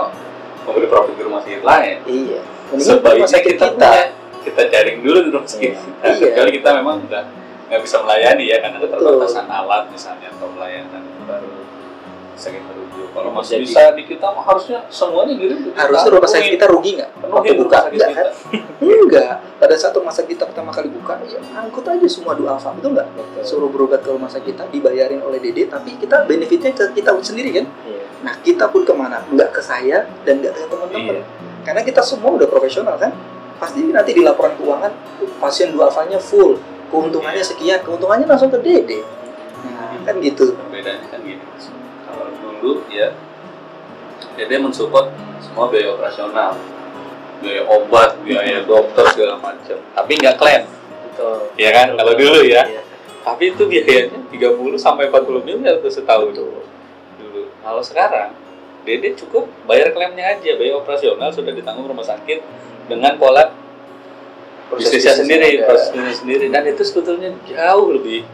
memberi 0.64 0.88
profit 0.88 1.14
ke 1.14 1.22
rumah 1.22 1.44
sakit 1.44 1.60
lain. 1.62 1.96
Iya. 2.08 2.40
Mendingan 2.72 2.88
Sebaiknya 2.98 3.14
rumah 3.20 3.30
sakit 3.30 3.52
kita, 3.54 3.66
kita. 3.68 3.88
punya- 3.92 4.10
kita 4.42 4.62
jaring 4.72 4.98
dulu 5.04 5.18
di 5.22 5.30
rumah 5.30 5.46
sakit 5.46 5.70
Iya. 5.70 5.78
kita. 5.84 6.06
Iya. 6.08 6.24
Kecuali 6.32 6.50
kita 6.56 6.70
memang 6.80 6.96
udah 7.04 7.22
nggak 7.68 7.80
bisa 7.84 7.96
melayani 8.00 8.44
ya 8.48 8.56
karena 8.64 8.78
keterbatasan 8.80 9.44
alat 9.44 9.84
misalnya 9.92 10.32
atau 10.32 10.48
pelayanan 10.56 11.02
sakit 12.38 12.62
merujuk. 12.62 13.08
Kalau 13.10 13.30
masih 13.34 13.58
Jadi- 13.58 13.64
bisa 13.66 13.82
di 13.92 14.02
kita 14.06 14.26
mah 14.30 14.44
harusnya 14.46 14.78
semuanya 14.88 15.34
kita. 15.34 15.54
Harusnya 15.74 16.10
rumah 16.14 16.30
sakit 16.30 16.50
kita 16.54 16.66
rugi 16.70 16.90
nggak? 16.96 17.10
Waktu 17.18 17.26
rumah 17.26 17.42
buka 17.66 17.76
enggak 17.76 17.92
kita. 17.92 18.06
kan? 18.14 18.26
Enggak. 18.78 19.32
Pada 19.58 19.74
saat 19.74 19.92
rumah 19.92 20.14
sakit 20.14 20.30
kita 20.30 20.44
pertama 20.46 20.70
kali 20.70 20.88
buka, 20.88 21.18
ya 21.26 21.42
angkut 21.58 21.82
aja 21.82 22.06
semua 22.06 22.38
duafa, 22.38 22.70
betul 22.72 22.94
nggak? 22.94 23.08
Suruh 23.42 23.66
berobat 23.66 24.00
ke 24.00 24.10
rumah 24.14 24.30
sakit 24.30 24.54
kita, 24.54 24.64
dibayarin 24.70 25.18
oleh 25.18 25.42
DD, 25.42 25.66
tapi 25.66 25.98
kita 25.98 26.22
benefitnya 26.24 26.70
ke 26.70 26.94
kita 26.94 27.10
sendiri 27.18 27.50
kan? 27.52 27.66
Iya. 27.84 28.02
Nah 28.22 28.34
kita 28.38 28.70
pun 28.70 28.86
ke 28.86 28.94
mana? 28.94 29.26
Nggak 29.26 29.50
ke 29.50 29.60
saya 29.60 30.06
dan 30.22 30.38
nggak 30.38 30.54
ke 30.54 30.62
teman-teman. 30.70 31.14
Iya. 31.18 31.24
Karena 31.66 31.82
kita 31.82 32.00
semua 32.00 32.38
udah 32.38 32.46
profesional 32.46 32.94
kan? 32.96 33.10
Pasti 33.58 33.82
nanti 33.90 34.14
di 34.14 34.22
laporan 34.22 34.54
keuangan 34.54 34.94
pasien 35.36 35.74
duafanya 35.74 36.22
full, 36.22 36.54
keuntungannya 36.88 37.42
Iya. 37.42 37.50
sekian, 37.50 37.78
keuntungannya 37.82 38.30
langsung 38.30 38.54
ke 38.54 38.62
DD. 38.62 39.02
Nah, 39.66 39.98
kan 40.06 40.14
gitu. 40.22 40.54
Bedanya 40.70 41.02
kan. 41.10 41.18
Kalau 41.18 41.87
dulu 42.36 42.84
ya. 42.92 43.14
DD 44.34 44.58
mensupport 44.58 45.10
semua 45.42 45.70
biaya 45.70 45.94
operasional. 45.94 46.54
biaya 47.38 47.62
obat 47.70 48.18
biaya 48.26 48.66
dokter 48.66 49.06
segala 49.14 49.38
macam. 49.38 49.78
Tapi 49.78 50.12
nggak 50.18 50.36
klaim. 50.42 50.66
Betul. 51.06 51.54
Ya 51.54 51.70
kan? 51.70 51.94
Kalau 51.94 52.14
dulu 52.18 52.40
ya. 52.42 52.66
Iya. 52.66 52.82
tapi 53.28 53.52
itu 53.52 53.68
biayanya 53.68 54.24
30 54.32 54.80
sampai 54.80 55.12
40 55.12 55.44
miliar 55.44 55.78
tuh 55.84 55.92
setahun 55.92 56.32
dulu. 56.32 56.64
Kalau 57.60 57.82
sekarang 57.84 58.32
Dede 58.88 59.12
cukup 59.20 59.44
bayar 59.68 59.92
klaimnya 59.92 60.32
aja. 60.32 60.50
Biaya 60.56 60.80
operasional 60.80 61.28
sudah 61.28 61.52
ditanggung 61.52 61.84
rumah 61.84 62.08
sakit 62.08 62.40
dengan 62.88 63.20
pola 63.20 63.52
bisnisnya 64.72 65.12
sendiri 65.12 65.60
prosesnya 65.68 66.08
sendiri. 66.16 66.48
Dan 66.48 66.64
itu 66.72 66.80
sebetulnya 66.88 67.36
jauh 67.44 67.92
lebih 67.92 68.24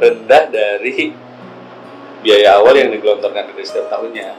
rendah 0.00 0.48
dari 0.48 1.12
biaya 2.22 2.58
awal 2.58 2.74
yang 2.74 2.90
digelontorkan 2.90 3.50
dari 3.50 3.64
setiap 3.66 3.90
tahunnya 3.90 4.32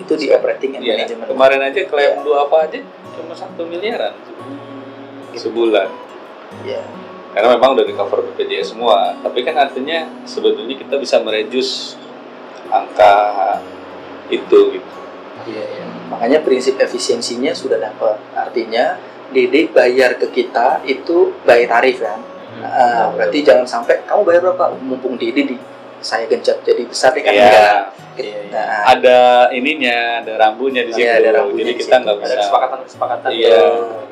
itu 0.00 0.12
di 0.16 0.26
operating 0.32 0.76
and 0.76 0.82
Iya, 0.82 0.92
management 1.04 1.28
kemarin 1.28 1.60
aja 1.62 1.80
klaim 1.86 2.10
Iya. 2.10 2.24
dua 2.24 2.36
apa 2.44 2.56
aja 2.66 2.80
cuma 3.12 3.34
satu 3.36 3.62
miliaran 3.64 4.16
sebulan 5.32 5.88
ya 6.64 6.80
karena 7.32 7.56
memang 7.56 7.72
udah 7.72 7.84
di 7.84 7.94
cover 7.96 8.20
BPJS 8.26 8.76
semua 8.76 9.16
tapi 9.20 9.40
kan 9.40 9.56
artinya 9.56 10.04
sebetulnya 10.28 10.76
kita 10.76 11.00
bisa 11.00 11.16
mereduce 11.20 11.96
angka 12.68 13.14
itu 14.28 14.76
gitu 14.76 14.90
Iya, 15.42 15.58
iya. 15.58 15.84
Makanya 16.06 16.38
prinsip 16.46 16.78
efisiensinya 16.78 17.50
sudah 17.50 17.74
dapat. 17.74 18.14
Artinya 18.30 18.94
Dede 19.34 19.66
bayar 19.74 20.14
ke 20.14 20.30
kita 20.30 20.78
itu 20.86 21.34
bayar 21.42 21.66
tarif 21.66 21.98
kan. 21.98 22.22
Ah, 22.62 23.10
berarti 23.10 23.42
jangan 23.42 23.66
sampai 23.66 24.06
kamu 24.06 24.22
bayar 24.22 24.40
berapa? 24.46 24.70
Mumpung 24.78 25.18
Dede 25.18 25.42
di 25.50 25.56
saya 26.02 26.26
gencet 26.26 26.60
jadi 26.66 26.82
besar 26.84 27.14
kan. 27.16 27.32
Iya, 27.32 27.48
iya. 28.18 28.38
Nah, 28.52 28.66
ada 28.84 29.18
ininya 29.54 30.20
ada 30.20 30.36
rambunya 30.36 30.84
di 30.84 30.92
situ 30.92 31.08
Iya, 31.08 31.12
ada 31.22 31.30
rambunya 31.40 31.64
jadi 31.64 31.72
di 31.72 31.80
kita 31.80 31.96
nggak 32.02 32.14
ada 32.14 32.22
bisa 32.22 32.34
kesepakatan 32.44 32.78
kesepakatan 32.84 33.28
Iya. 33.32 33.60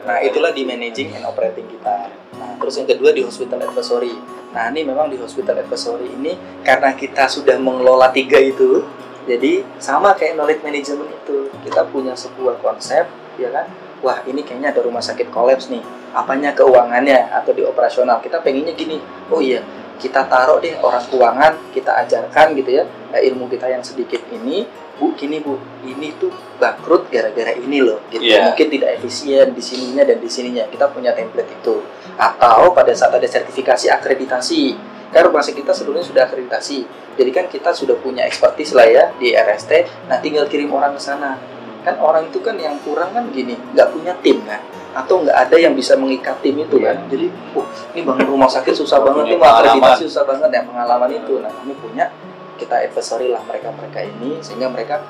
Nah, 0.06 0.18
itulah 0.24 0.50
di 0.56 0.62
managing 0.64 1.12
and 1.12 1.24
operating 1.28 1.68
kita. 1.68 2.08
Nah, 2.40 2.56
terus 2.56 2.74
yang 2.80 2.88
kedua 2.88 3.10
di 3.12 3.20
hospital 3.20 3.60
advisory. 3.60 4.16
Nah, 4.56 4.72
ini 4.72 4.80
memang 4.88 5.12
di 5.12 5.20
hospital 5.20 5.60
advisory 5.60 6.08
ini 6.08 6.32
karena 6.64 6.96
kita 6.96 7.28
sudah 7.28 7.60
mengelola 7.60 8.08
tiga 8.08 8.40
itu, 8.40 8.82
jadi 9.28 9.62
sama 9.76 10.16
kayak 10.16 10.40
knowledge 10.40 10.64
management 10.64 11.10
itu. 11.12 11.52
Kita 11.60 11.84
punya 11.92 12.16
sebuah 12.16 12.56
konsep, 12.64 13.04
ya 13.36 13.52
kan? 13.52 13.68
Wah, 14.00 14.24
ini 14.24 14.40
kayaknya 14.40 14.72
ada 14.72 14.80
rumah 14.80 15.04
sakit 15.04 15.28
kolaps 15.28 15.68
nih. 15.68 15.84
Apanya 16.16 16.56
keuangannya 16.56 17.28
atau 17.28 17.52
di 17.52 17.60
operasional? 17.60 18.18
Kita 18.24 18.40
pengennya 18.40 18.72
gini. 18.72 18.96
Oh 19.28 19.44
iya, 19.44 19.60
kita 20.00 20.24
taruh 20.26 20.56
deh 20.58 20.72
orang 20.80 21.04
keuangan, 21.04 21.52
kita 21.76 21.92
ajarkan 22.02 22.56
gitu 22.56 22.80
ya. 22.80 22.84
Nah, 23.12 23.20
ilmu 23.20 23.46
kita 23.52 23.68
yang 23.68 23.84
sedikit 23.84 24.24
ini, 24.32 24.64
Bu, 24.96 25.12
gini 25.12 25.44
Bu, 25.44 25.60
ini 25.84 26.16
tuh 26.16 26.32
bangkrut 26.56 27.12
gara-gara 27.12 27.52
ini 27.52 27.84
loh. 27.84 28.00
Gitu. 28.08 28.24
Iya. 28.24 28.48
Mungkin 28.50 28.66
tidak 28.72 28.96
efisien 28.96 29.52
di 29.52 29.60
sininya 29.60 30.02
dan 30.08 30.16
di 30.16 30.30
sininya. 30.32 30.64
Kita 30.72 30.88
punya 30.88 31.12
template 31.12 31.52
itu. 31.52 31.84
Atau 32.16 32.72
pada 32.72 32.92
saat 32.96 33.12
ada 33.12 33.28
sertifikasi 33.28 33.92
akreditasi. 33.92 34.62
Kan 35.12 35.26
rumah 35.28 35.44
sakit 35.44 35.60
kita 35.60 35.72
sebelumnya 35.76 36.04
sudah 36.04 36.22
akreditasi. 36.24 36.78
Jadi 37.20 37.30
kan 37.34 37.44
kita 37.50 37.76
sudah 37.76 37.98
punya 38.00 38.24
expertise 38.24 38.72
lah 38.72 38.88
ya 38.88 39.04
di 39.20 39.36
RST. 39.36 39.72
Nah, 40.08 40.16
tinggal 40.24 40.48
kirim 40.48 40.72
orang 40.72 40.96
ke 40.96 41.02
sana. 41.02 41.36
Kan 41.80 41.96
orang 41.98 42.28
itu 42.28 42.38
kan 42.44 42.56
yang 42.60 42.76
kurang 42.84 43.10
kan 43.16 43.28
gini, 43.32 43.56
nggak 43.76 43.88
punya 43.92 44.12
tim 44.20 44.40
kan. 44.44 44.60
Atau 44.90 45.22
nggak 45.22 45.36
ada 45.48 45.56
yang 45.56 45.72
bisa 45.72 45.94
mengikat 45.96 46.38
tim 46.44 46.58
itu 46.60 46.76
kan. 46.82 46.96
Jadi, 47.08 47.30
oh, 47.56 47.66
ini 47.94 48.00
bangun 48.02 48.26
rumah 48.26 48.50
sakit 48.50 48.74
susah 48.74 49.00
banget 49.00 49.34
nih, 49.34 49.38
akreditasi 49.38 50.04
susah 50.10 50.24
banget 50.26 50.48
ya 50.50 50.62
pengalaman 50.66 51.10
itu. 51.14 51.40
Nah, 51.40 51.50
kami 51.50 51.72
punya 51.78 52.10
kita 52.60 52.76
advisory 52.84 53.32
lah 53.32 53.40
mereka-mereka 53.48 54.04
ini 54.04 54.36
sehingga 54.44 54.68
mereka 54.68 55.00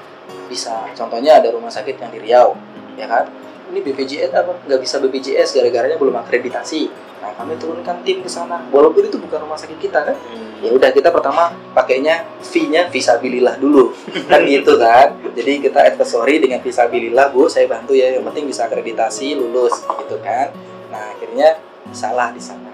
bisa 0.47 0.87
contohnya 0.95 1.43
ada 1.43 1.51
rumah 1.51 1.71
sakit 1.71 1.99
yang 1.99 2.11
di 2.15 2.23
Riau 2.23 2.55
ya 2.95 3.07
kan 3.11 3.27
ini 3.71 3.81
BPJS 3.81 4.31
apa? 4.35 4.53
Nggak 4.67 4.81
bisa 4.83 4.99
BPJS 4.99 5.49
gara-garanya 5.57 5.97
belum 5.97 6.15
akreditasi. 6.21 6.91
Nah 7.21 7.31
kami 7.37 7.57
turunkan 7.57 8.03
tim 8.03 8.21
ke 8.21 8.31
sana. 8.31 8.67
Walaupun 8.69 9.07
itu 9.07 9.17
bukan 9.19 9.47
rumah 9.47 9.59
sakit 9.59 9.79
kita 9.79 10.03
kan? 10.03 10.17
Ya 10.61 10.71
udah 10.75 10.93
kita 10.93 11.09
pertama 11.09 11.55
pakainya 11.73 12.27
fee-nya 12.45 12.91
visabilillah 12.93 13.57
dulu. 13.57 13.93
Kan 14.29 14.45
gitu 14.45 14.77
kan? 14.77 15.17
Jadi 15.37 15.65
kita 15.65 15.79
advisory 15.95 16.43
dengan 16.43 16.61
visabilillah 16.61 17.33
bu 17.33 17.47
saya 17.47 17.67
bantu 17.71 17.97
ya 17.97 18.19
yang 18.19 18.27
penting 18.29 18.47
bisa 18.47 18.67
akreditasi 18.67 19.35
lulus 19.39 19.75
gitu 19.85 20.17
kan? 20.21 20.53
Nah 20.91 21.17
akhirnya 21.17 21.59
salah 21.91 22.31
di 22.31 22.43
sana 22.43 22.70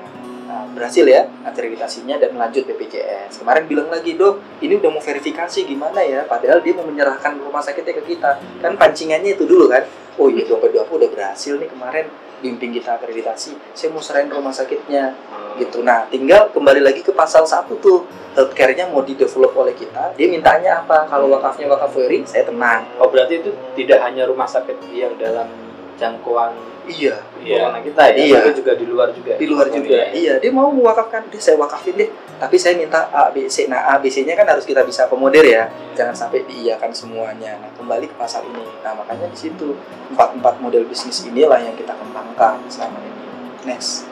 berhasil 0.73 1.05
ya 1.05 1.29
akreditasinya 1.45 2.17
dan 2.17 2.37
lanjut 2.39 2.65
BPJS. 2.65 3.43
Kemarin 3.43 3.65
bilang 3.69 3.89
lagi 3.93 4.17
dok, 4.17 4.41
ini 4.65 4.79
udah 4.81 4.91
mau 4.93 5.03
verifikasi 5.03 5.67
gimana 5.67 6.01
ya? 6.01 6.25
Padahal 6.25 6.65
dia 6.65 6.73
mau 6.73 6.87
menyerahkan 6.89 7.37
rumah 7.37 7.61
sakitnya 7.61 8.01
ke 8.01 8.17
kita. 8.17 8.41
Kan 8.65 8.81
pancingannya 8.81 9.37
itu 9.37 9.45
dulu 9.45 9.69
kan? 9.69 9.85
Oh 10.17 10.33
iya 10.33 10.49
dompet 10.49 10.73
aku 10.73 10.97
udah 10.97 11.11
berhasil 11.13 11.61
nih 11.61 11.69
kemarin 11.69 12.09
bimbing 12.41 12.73
kita 12.77 12.97
akreditasi. 12.97 13.57
Saya 13.73 13.93
mau 13.93 14.01
serahin 14.01 14.29
rumah 14.33 14.53
sakitnya 14.53 15.13
gitu. 15.57 15.81
Nah, 15.81 16.05
tinggal 16.13 16.53
kembali 16.53 16.85
lagi 16.85 17.01
ke 17.01 17.13
pasal 17.13 17.49
satu 17.49 17.81
tuh 17.81 18.05
healthcare-nya 18.37 18.93
mau 18.93 19.01
di-develop 19.01 19.57
oleh 19.57 19.73
kita. 19.73 20.13
Dia 20.17 20.29
mintanya 20.29 20.85
apa? 20.85 21.09
Kalau 21.09 21.33
wakafnya 21.33 21.69
wakaf 21.73 21.97
wearing, 21.97 22.29
saya 22.29 22.45
tenang. 22.45 22.85
oh 23.01 23.09
berarti 23.09 23.41
itu 23.41 23.51
tidak 23.73 24.05
hanya 24.05 24.29
rumah 24.29 24.45
sakit 24.45 24.77
yang 24.93 25.17
dalam 25.17 25.49
jangkauan 25.97 26.53
Iya, 26.87 27.19
Iya. 27.43 27.83
kita 27.83 28.03
ya 28.15 28.15
Iya. 28.15 28.41
juga 28.55 28.79
di 28.79 28.87
luar 28.87 29.11
juga 29.11 29.35
di 29.35 29.47
luar 29.51 29.67
juga. 29.67 30.07
Iya, 30.15 30.39
dia 30.39 30.51
mau 30.55 30.71
mewakafkan, 30.71 31.27
dia 31.27 31.43
saya 31.43 31.59
wakafin 31.59 31.99
deh. 31.99 32.07
Tapi 32.39 32.55
saya 32.55 32.79
minta 32.79 33.11
A, 33.11 33.27
B, 33.35 33.51
C. 33.51 33.67
Nah, 33.67 33.91
A, 33.91 33.99
B, 33.99 34.07
C-nya 34.07 34.39
kan 34.39 34.47
harus 34.47 34.63
kita 34.63 34.87
bisa 34.87 35.11
akomodir 35.11 35.43
ya. 35.43 35.67
Jangan 35.99 36.15
sampai 36.15 36.47
diiyakan 36.47 36.95
semuanya. 36.95 37.59
Nah, 37.59 37.71
kembali 37.75 38.07
ke 38.07 38.15
pasal 38.15 38.47
ini. 38.47 38.63
Nah, 38.87 38.95
makanya 38.95 39.27
di 39.27 39.35
situ 39.35 39.75
empat-empat 40.15 40.63
model 40.63 40.87
bisnis 40.87 41.27
inilah 41.27 41.59
yang 41.59 41.75
kita 41.75 41.91
kembangkan 41.97 42.63
selama 42.71 43.03
ini. 43.03 43.23
Next. 43.67 44.07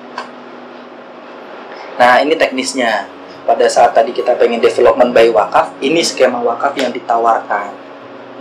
Nah, 1.94 2.18
ini 2.26 2.34
teknisnya. 2.34 3.06
Pada 3.44 3.68
saat 3.68 3.92
tadi 3.92 4.10
kita 4.16 4.34
pengen 4.40 4.58
development 4.58 5.12
by 5.12 5.28
wakaf, 5.30 5.76
ini 5.84 6.00
skema 6.00 6.40
wakaf 6.40 6.72
yang 6.80 6.90
ditawarkan. 6.90 7.83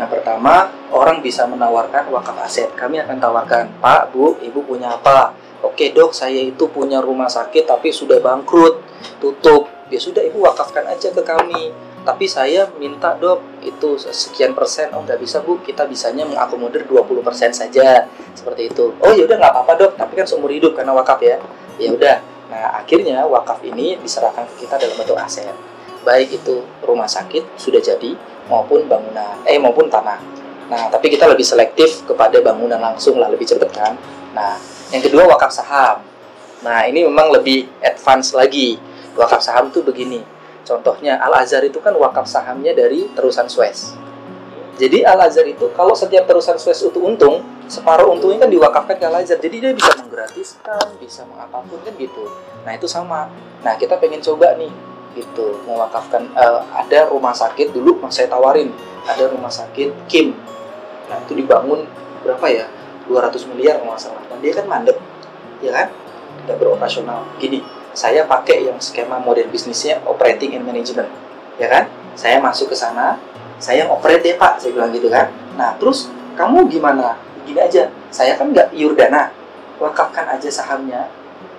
Yang 0.04 0.20
pertama, 0.20 0.68
orang 0.92 1.24
bisa 1.24 1.48
menawarkan 1.48 2.12
wakaf 2.12 2.36
aset. 2.44 2.68
Kami 2.76 3.00
akan 3.00 3.24
tawarkan, 3.24 3.80
Pak, 3.80 4.12
Bu, 4.12 4.36
Ibu 4.44 4.68
punya 4.68 5.00
apa? 5.00 5.32
Oke 5.64 5.96
dok, 5.96 6.12
saya 6.12 6.44
itu 6.44 6.68
punya 6.68 7.00
rumah 7.00 7.32
sakit 7.32 7.64
tapi 7.64 7.88
sudah 7.88 8.20
bangkrut, 8.20 8.84
tutup. 9.24 9.72
Ya 9.88 9.96
sudah, 9.96 10.20
Ibu 10.20 10.44
wakafkan 10.44 10.84
aja 10.92 11.08
ke 11.08 11.24
kami. 11.24 11.72
Tapi 12.04 12.28
saya 12.28 12.68
minta 12.76 13.16
dok, 13.16 13.64
itu 13.64 13.96
sekian 13.96 14.52
persen. 14.52 14.92
Oh 14.92 15.08
nggak 15.08 15.24
bisa 15.24 15.40
Bu, 15.40 15.64
kita 15.64 15.88
bisanya 15.88 16.28
mengakomodir 16.28 16.84
20 16.84 17.24
persen 17.24 17.56
saja. 17.56 18.04
Seperti 18.36 18.76
itu. 18.76 18.92
Oh 19.00 19.12
ya 19.16 19.24
udah 19.24 19.40
nggak 19.40 19.54
apa-apa 19.56 19.74
dok, 19.80 19.92
tapi 19.96 20.20
kan 20.20 20.28
seumur 20.28 20.52
hidup 20.52 20.76
karena 20.76 20.92
wakaf 20.92 21.24
ya. 21.24 21.40
Ya 21.80 21.96
udah. 21.96 22.20
Nah 22.52 22.76
akhirnya 22.76 23.24
wakaf 23.24 23.64
ini 23.64 23.96
diserahkan 24.04 24.52
ke 24.52 24.68
kita 24.68 24.76
dalam 24.76 25.00
bentuk 25.00 25.16
aset. 25.16 25.56
Baik 26.04 26.44
itu 26.44 26.68
rumah 26.84 27.08
sakit 27.08 27.56
sudah 27.56 27.80
jadi 27.80 28.20
maupun 28.48 28.86
bangunan, 28.88 29.40
eh 29.48 29.60
maupun 29.60 29.88
tanah. 29.88 30.20
Nah, 30.72 30.88
tapi 30.90 31.12
kita 31.12 31.28
lebih 31.28 31.44
selektif 31.44 32.08
kepada 32.08 32.40
bangunan 32.40 32.80
langsung 32.80 33.20
lah, 33.20 33.28
lebih 33.28 33.46
cepat 33.48 33.70
kan. 33.72 33.94
Nah, 34.34 34.58
yang 34.90 35.04
kedua 35.04 35.28
wakaf 35.30 35.52
saham. 35.52 36.02
Nah, 36.64 36.88
ini 36.88 37.04
memang 37.04 37.30
lebih 37.30 37.68
advance 37.84 38.32
lagi. 38.32 38.80
Wakaf 39.14 39.44
saham 39.44 39.70
tuh 39.70 39.84
begini. 39.84 40.24
Contohnya 40.64 41.20
Al 41.20 41.44
Azhar 41.44 41.60
itu 41.68 41.84
kan 41.84 41.92
wakaf 42.00 42.24
sahamnya 42.24 42.72
dari 42.72 43.12
terusan 43.12 43.52
Suez. 43.52 43.94
Jadi 44.80 45.04
Al 45.04 45.20
Azhar 45.28 45.44
itu 45.44 45.68
kalau 45.76 45.92
setiap 45.92 46.24
terusan 46.24 46.56
Suez 46.56 46.80
itu 46.80 46.98
untung, 47.04 47.44
separuh 47.68 48.16
untungnya 48.16 48.48
kan 48.48 48.50
diwakafkan 48.50 48.96
ke 48.96 49.06
Al 49.06 49.20
Azhar. 49.20 49.38
Jadi 49.44 49.60
dia 49.60 49.72
bisa 49.76 49.92
menggratiskan, 50.00 50.96
bisa 50.98 51.28
mengapapun 51.28 51.84
kan 51.84 51.94
gitu. 52.00 52.32
Nah, 52.64 52.72
itu 52.72 52.88
sama. 52.88 53.28
Nah, 53.60 53.76
kita 53.76 54.00
pengen 54.00 54.24
coba 54.24 54.56
nih 54.56 54.72
gitu 55.14 55.62
mewakafkan 55.70 56.26
eh, 56.34 56.62
ada 56.74 57.10
rumah 57.10 57.34
sakit 57.34 57.70
dulu 57.74 58.02
mas 58.02 58.18
saya 58.18 58.30
tawarin 58.30 58.74
ada 59.04 59.28
rumah 59.30 59.52
sakit 59.52 60.08
Kim. 60.08 60.36
Nah 61.12 61.18
itu 61.24 61.36
dibangun 61.36 61.84
berapa 62.24 62.46
ya? 62.48 62.66
200 63.04 63.52
miliar 63.52 63.84
kalau 63.84 64.00
salah. 64.00 64.24
Dan 64.32 64.40
dia 64.40 64.56
kan 64.56 64.64
mandek 64.64 64.96
ya 65.60 65.72
kan? 65.76 65.88
Tidak 66.44 66.56
beroperasional. 66.56 67.28
Gini 67.38 67.60
saya 67.94 68.26
pakai 68.26 68.66
yang 68.72 68.80
skema 68.82 69.22
model 69.22 69.46
bisnisnya 69.52 70.02
operating 70.08 70.56
and 70.56 70.64
management 70.64 71.12
ya 71.60 71.68
kan? 71.68 71.92
Saya 72.16 72.40
masuk 72.40 72.72
ke 72.72 72.78
sana 72.78 73.20
saya 73.60 73.88
operate 73.88 74.28
ya 74.28 74.36
pak 74.40 74.60
saya 74.60 74.72
bilang 74.76 74.92
gitu 74.96 75.12
kan. 75.12 75.30
Nah 75.60 75.76
terus 75.78 76.08
kamu 76.40 76.72
gimana? 76.72 77.20
Gini 77.44 77.60
aja 77.60 77.92
saya 78.08 78.40
kan 78.40 78.56
nggak 78.56 78.72
iur 78.72 78.96
dana. 78.96 79.30
Wakafkan 79.84 80.32
aja 80.32 80.48
sahamnya 80.48 81.12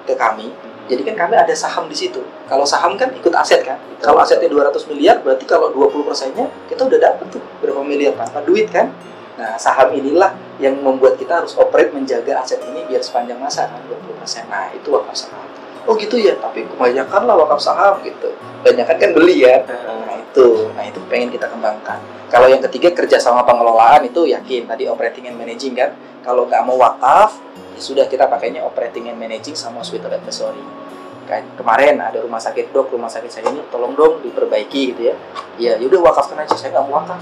ke 0.08 0.16
kami 0.16 0.48
jadi 0.84 1.00
kan 1.00 1.14
kami 1.26 1.34
ada 1.40 1.54
saham 1.56 1.88
di 1.88 1.96
situ. 1.96 2.20
Kalau 2.44 2.68
saham 2.68 2.96
kan 3.00 3.08
ikut 3.16 3.32
aset 3.32 3.64
kan. 3.64 3.80
Kalau 4.04 4.20
asetnya 4.20 4.52
200 4.52 4.84
miliar, 4.92 5.24
berarti 5.24 5.48
kalau 5.48 5.72
20 5.72 6.04
persennya 6.04 6.46
kita 6.68 6.84
udah 6.84 6.98
dapat 7.00 7.26
tuh 7.32 7.40
berapa 7.64 7.80
miliar 7.80 8.12
tanpa 8.20 8.44
duit 8.44 8.68
kan. 8.68 8.92
Nah 9.40 9.56
saham 9.56 9.96
inilah 9.96 10.36
yang 10.60 10.76
membuat 10.78 11.16
kita 11.16 11.42
harus 11.42 11.56
operate 11.56 11.90
menjaga 11.90 12.44
aset 12.44 12.60
ini 12.68 12.84
biar 12.84 13.00
sepanjang 13.00 13.40
masa 13.40 13.66
kan 13.72 13.80
20 13.88 14.20
persen. 14.20 14.44
Nah 14.52 14.68
itu 14.76 14.92
wakaf 14.92 15.16
saham. 15.16 15.44
Oh 15.84 15.92
gitu 16.00 16.16
ya, 16.16 16.36
tapi 16.40 16.64
kebanyakan 16.64 17.28
lah 17.28 17.36
wakaf 17.44 17.60
saham 17.60 18.00
gitu. 18.04 18.32
Kebanyakan 18.64 18.96
kan 18.96 19.10
beli 19.12 19.44
ya. 19.44 19.64
Nah 19.68 20.16
Itu, 20.34 20.66
nah 20.74 20.82
itu 20.82 20.98
pengen 21.06 21.30
kita 21.30 21.46
kembangkan. 21.46 22.02
Kalau 22.26 22.50
yang 22.50 22.58
ketiga 22.66 22.90
kerjasama 22.90 23.46
pengelolaan 23.46 24.02
itu 24.02 24.26
yakin 24.26 24.66
tadi 24.66 24.90
operating 24.90 25.30
and 25.30 25.38
managing 25.38 25.78
kan. 25.78 25.94
Kalau 26.26 26.50
nggak 26.50 26.58
mau 26.66 26.74
wakaf, 26.74 27.38
ya 27.74 27.80
sudah 27.80 28.04
kita 28.06 28.30
pakainya 28.30 28.62
operating 28.62 29.10
and 29.10 29.18
managing 29.18 29.54
sama 29.54 29.82
suite 29.82 30.02
advisory. 30.02 30.62
Kan 31.24 31.42
kemarin 31.56 31.98
ada 31.98 32.20
rumah 32.20 32.38
sakit 32.38 32.70
dok, 32.70 32.92
rumah 32.92 33.08
sakit 33.08 33.30
saya 33.30 33.44
ini 33.50 33.64
tolong 33.68 33.96
dong 33.98 34.22
diperbaiki 34.22 34.94
gitu 34.94 35.10
ya. 35.10 35.16
Ya 35.58 35.72
yaudah 35.76 36.00
wakafkan 36.12 36.38
aja, 36.38 36.54
saya 36.54 36.76
nggak 36.78 36.84
mau 36.86 37.00
wakaf. 37.02 37.20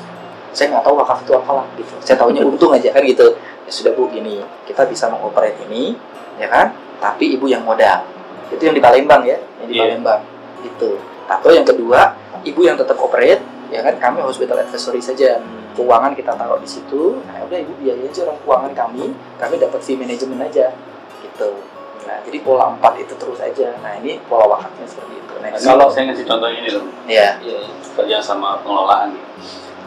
Saya 0.53 0.75
nggak 0.77 0.85
tahu 0.85 0.95
wakaf 1.01 1.19
itu 1.25 1.33
apa 1.33 1.51
lah 1.63 1.67
gitu. 1.81 1.95
Saya 2.05 2.17
tahunya 2.21 2.43
untung 2.51 2.71
aja 2.75 2.93
kan 2.93 3.03
gitu. 3.07 3.27
Ya 3.65 3.71
sudah 3.73 3.93
bu 3.95 4.11
gini, 4.11 4.43
kita 4.67 4.85
bisa 4.91 5.07
mengoperate 5.09 5.57
ini, 5.71 5.95
ya 6.37 6.51
kan? 6.51 6.75
Tapi 6.99 7.39
ibu 7.39 7.47
yang 7.47 7.63
modal. 7.63 8.05
Itu 8.51 8.61
yang 8.69 8.75
di 8.77 8.83
Palembang 8.83 9.23
ya, 9.25 9.39
yang 9.63 9.69
di 9.71 9.75
Iya. 9.79 9.83
Palembang. 9.87 10.21
Itu. 10.67 10.99
Atau 11.31 11.55
yang 11.55 11.65
kedua, 11.65 12.13
ibu 12.43 12.61
yang 12.67 12.75
tetap 12.75 12.99
operate, 12.99 13.41
ya 13.73 13.81
kan 13.81 13.97
kami 13.97 14.21
hospital 14.21 14.61
advisory 14.61 15.01
saja. 15.01 15.41
Keuangan 15.73 16.13
kita 16.13 16.37
taruh 16.37 16.61
di 16.61 16.69
situ. 16.69 17.17
Nah 17.25 17.41
udah 17.43 17.57
ibu 17.57 17.73
biayai 17.81 18.05
aja 18.05 18.29
orang 18.29 18.39
keuangan 18.45 18.73
kami. 18.77 19.05
Kami 19.41 19.55
dapat 19.57 19.81
fee 19.81 19.97
manajemen 19.97 20.39
aja. 20.39 20.77
Gitu. 21.19 21.51
Nah 22.05 22.21
jadi 22.21 22.39
pola 22.45 22.71
empat 22.71 23.01
itu 23.01 23.17
terus 23.17 23.41
aja. 23.41 23.73
Nah 23.81 23.97
ini 23.97 24.21
pola 24.29 24.45
wakafnya 24.47 24.85
seperti 24.85 25.17
itu. 25.17 25.35
Nah, 25.41 25.49
next 25.49 25.65
kalau 25.65 25.89
saya 25.89 26.13
ngasih 26.13 26.27
contoh 26.29 26.47
ini 26.47 26.69
loh, 26.71 26.85
ya 27.09 27.35
Iya, 27.41 27.67
kerja 27.97 28.17
sama 28.21 28.61
pengelolaan. 28.63 29.11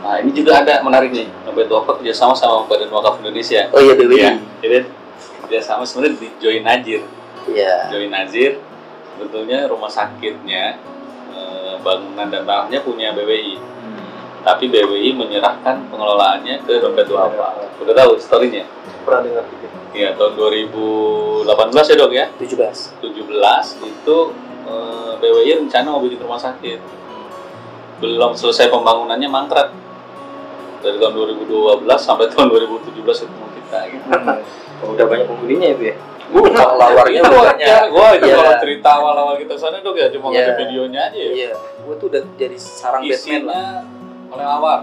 Nah, 0.03 0.19
ini 0.19 0.35
juga 0.35 0.61
ada 0.61 0.83
menarik 0.83 1.09
nih. 1.09 1.31
Dompet 1.47 1.65
wakaf 1.65 1.97
kerja 2.03 2.11
sama 2.11 2.35
sama 2.35 2.67
Badan 2.67 2.91
Wakaf 2.91 3.23
Indonesia. 3.23 3.71
oh 3.71 3.79
iya 3.79 3.93
BWI 3.95 4.19
Iya, 4.19 4.31
jadi 4.59 4.77
kerja 5.41 5.59
sama 5.63 5.87
sebenarnya 5.87 6.17
di 6.19 6.27
Join 6.37 6.61
Najir. 6.61 7.01
iya. 7.47 7.87
Join 7.87 8.09
Najir 8.09 8.59
sebetulnya 9.15 9.63
rumah 9.65 9.87
sakitnya 9.87 10.75
eh, 11.45 11.75
bangunan 11.85 12.27
dan 12.33 12.43
tanahnya 12.43 12.81
punya 12.81 13.13
BWI. 13.13 13.61
Tapi 14.45 14.69
BWI 14.69 15.13
menyerahkan 15.13 15.89
pengelolaannya 15.89 16.65
ke 16.65 16.81
dompet 16.81 17.05
duafa. 17.09 17.53
Udah 17.81 17.93
tahu 17.93 18.17
storynya? 18.17 18.65
pernah 19.05 19.21
dengar 19.21 19.45
gitu 19.53 19.65
Iya, 19.95 20.17
tahun 20.17 20.33
2018 20.33 21.45
ya 21.71 21.95
dok 21.95 22.11
ya. 22.11 22.25
17 22.41 23.05
17 23.05 23.85
itu 23.85 24.17
eh, 24.65 25.11
BWI 25.21 25.51
rencana 25.61 25.87
mau 25.93 26.01
bikin 26.01 26.19
rumah 26.25 26.41
sakit. 26.41 26.79
Belum 28.01 28.33
selesai 28.33 28.67
pembangunannya 28.73 29.29
mangkrak. 29.29 29.69
Dari 30.83 30.97
tahun 30.99 31.13
2012 31.47 31.85
sampai 31.97 32.29
tahun 32.29 32.49
2017 32.49 33.01
itu 33.01 33.33
mau 33.39 33.49
kita 33.53 33.79
gitu. 33.89 34.05
hmm. 34.09 34.37
udah 34.93 35.05
banyak 35.07 35.25
penghuninya 35.25 35.67
ya 35.71 35.75
bu 35.79 35.83
ya 35.89 35.95
Bukan 36.33 36.51
lawarnya 36.57 37.19
itu 37.21 37.29
banyak. 37.29 37.85
Wah, 37.93 38.11
itu 38.17 38.25
Iya. 38.25 38.35
kalau 38.41 38.55
cerita 38.57 38.89
awal-awal 38.97 39.35
kita 39.37 39.53
sana 39.59 39.77
dok 39.81 39.95
ya 39.97 40.07
cuma 40.09 40.33
ada 40.33 40.53
videonya 40.57 40.99
aja 41.11 41.19
ya. 41.19 41.31
iya 41.31 41.51
gua 41.85 41.93
tuh 42.01 42.07
udah 42.09 42.21
jadi 42.33 42.57
sarang 42.57 43.05
Batman 43.05 43.41
lah 43.45 43.53
Isinya 43.53 43.63
oleh 44.33 44.45
awar. 44.49 44.79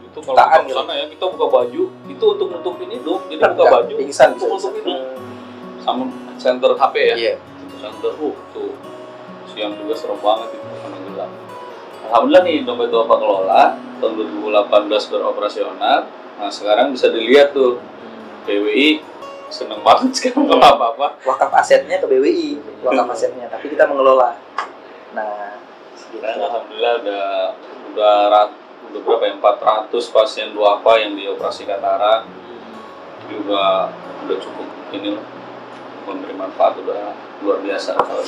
Itu 0.00 0.18
kalau 0.24 0.36
Jutaan 0.40 0.60
kita 0.64 0.74
sana 0.80 0.92
ya 0.96 1.04
kita 1.12 1.24
buka 1.28 1.46
baju, 1.52 1.82
itu 2.08 2.24
untuk 2.24 2.48
nutupin 2.48 2.88
hidung, 2.88 3.20
jadi 3.28 3.42
buka 3.52 3.64
baju 3.68 3.92
pingsan 3.92 4.28
untuk 4.40 4.48
bisa, 4.48 4.56
nutup 4.56 4.72
bisa. 4.72 4.78
hidung. 4.80 5.02
Sama 5.84 6.04
center 6.40 6.70
HP 6.74 6.94
ya. 6.96 7.16
iya 7.16 7.34
center 7.78 8.12
uh 8.16 8.36
tuh 8.56 8.72
siang 9.52 9.76
juga 9.76 9.92
serem 9.92 10.18
banget 10.18 10.56
itu 10.56 10.66
karena 10.80 10.98
gelap 11.12 11.30
Alhamdulillah 12.08 12.42
nih 12.44 12.56
dompet 12.64 12.88
apa 12.90 13.14
kelola 13.20 13.62
tahun 14.00 14.12
2018 14.40 15.12
beroperasional 15.12 15.98
nah 16.40 16.50
sekarang 16.50 16.90
bisa 16.90 17.12
dilihat 17.12 17.52
tuh 17.52 17.78
PWI 18.48 19.04
seneng 19.52 19.80
banget 19.84 20.10
sekarang 20.16 20.48
kalau 20.48 20.64
apa-apa. 20.64 21.20
Wakaf 21.24 21.50
asetnya 21.60 22.00
ke 22.00 22.06
BWI 22.08 22.82
wakaf 22.84 23.08
asetnya 23.14 23.46
tapi 23.48 23.72
kita 23.72 23.88
mengelola. 23.88 24.36
Nah 25.16 25.58
sekarang. 25.96 26.40
Alhamdulillah 26.40 26.94
udah 27.02 27.26
udah 27.94 28.14
rat, 28.30 28.50
udah 28.90 29.00
berapa 29.02 29.24
ya 29.30 29.34
400 29.38 30.14
pasien 30.14 30.46
duafa 30.52 30.92
yang 30.98 31.14
dioperasi 31.14 31.64
katarak 31.64 32.26
juga 33.30 33.88
udah 34.24 34.36
cukup 34.36 34.68
ini 34.92 35.16
loh 35.16 35.24
memberi 36.04 36.34
manfaat 36.36 36.76
udah 36.80 37.16
luar 37.40 37.58
biasa. 37.64 37.96
Kalau 37.96 38.24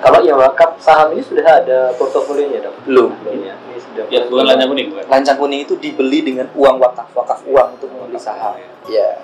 kalau 0.00 0.20
yang 0.24 0.40
wakaf 0.40 0.80
saham 0.80 1.12
ini 1.12 1.20
sudah 1.20 1.44
ada 1.44 1.92
portofolionya 2.00 2.64
dok? 2.64 2.74
Belum. 2.88 3.12
Belum 3.20 3.44
ya? 3.44 3.54
Ini 3.68 3.76
sudah 3.76 4.04
ya 4.08 4.20
bukan 4.24 4.44
lancang 4.48 4.68
kuning 4.72 4.86
bukan 4.88 5.04
lancang 5.12 5.36
kuning 5.36 5.60
itu 5.68 5.74
dibeli 5.76 6.24
dengan 6.24 6.48
uang 6.56 6.76
wakaf 6.80 7.12
wakaf 7.12 7.44
uang 7.44 7.76
untuk 7.76 7.92
membeli 7.92 8.16
saham. 8.16 8.56
Ya 8.88 9.20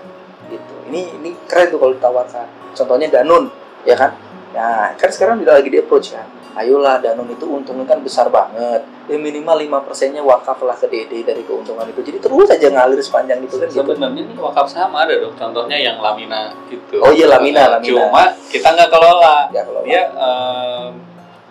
gitu. 0.49 0.75
Ini 0.89 1.01
ini 1.21 1.31
keren 1.47 1.69
tuh 1.69 1.79
kalau 1.79 1.93
ditawarkan. 1.95 2.47
Contohnya 2.73 3.09
Danun 3.11 3.49
ya 3.83 3.95
kan? 3.95 4.15
Nah 4.55 4.95
kan 4.95 5.11
sekarang 5.11 5.43
udah 5.43 5.59
lagi 5.59 5.69
di 5.69 5.79
approach 5.79 6.13
kan? 6.13 6.27
Ayolah 6.57 7.05
Danun 7.05 7.29
itu 7.29 7.45
untungnya 7.45 7.85
kan 7.85 8.01
besar 8.01 8.33
banget. 8.33 8.81
Ya 9.07 9.21
minimal 9.21 9.61
5 9.61 9.87
persennya 9.87 10.25
wakaf 10.25 10.57
lah 10.65 10.73
ke 10.73 10.89
DD 10.89 11.23
dari 11.23 11.45
keuntungan 11.45 11.85
itu. 11.87 12.01
Jadi 12.01 12.19
terus 12.19 12.49
aja 12.49 12.67
ngalir 12.73 12.97
sepanjang 12.99 13.45
itu 13.45 13.61
kan 13.61 13.69
gitu. 13.69 13.85
Sebenarnya 13.85 14.25
ini 14.25 14.33
wakaf 14.35 14.67
saham 14.67 14.97
ada 14.97 15.13
dok, 15.15 15.37
contohnya 15.37 15.77
yang 15.77 16.01
Lamina 16.01 16.51
gitu. 16.67 16.99
Oh 17.05 17.13
iya, 17.13 17.29
Lamina, 17.29 17.77
Lamina. 17.77 17.87
Cuma 18.09 18.25
kita 18.49 18.73
nggak 18.73 18.89
kelola. 18.89 19.53
ya 19.53 19.63
kalau 19.63 19.85
Dia 19.85 20.03
eh, 20.11 20.87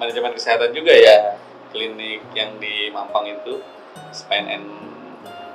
manajemen 0.02 0.34
kesehatan 0.36 0.74
juga 0.74 0.92
ya, 0.92 1.38
klinik 1.72 2.26
yang 2.36 2.58
di 2.60 2.90
Mampang 2.92 3.30
itu, 3.30 3.62
Spine 4.12 4.48
and 4.52 4.66